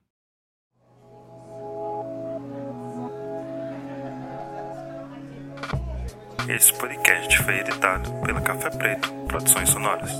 [6.49, 10.11] Esse podcast foi editado pela Café Preto Produções Sonoras.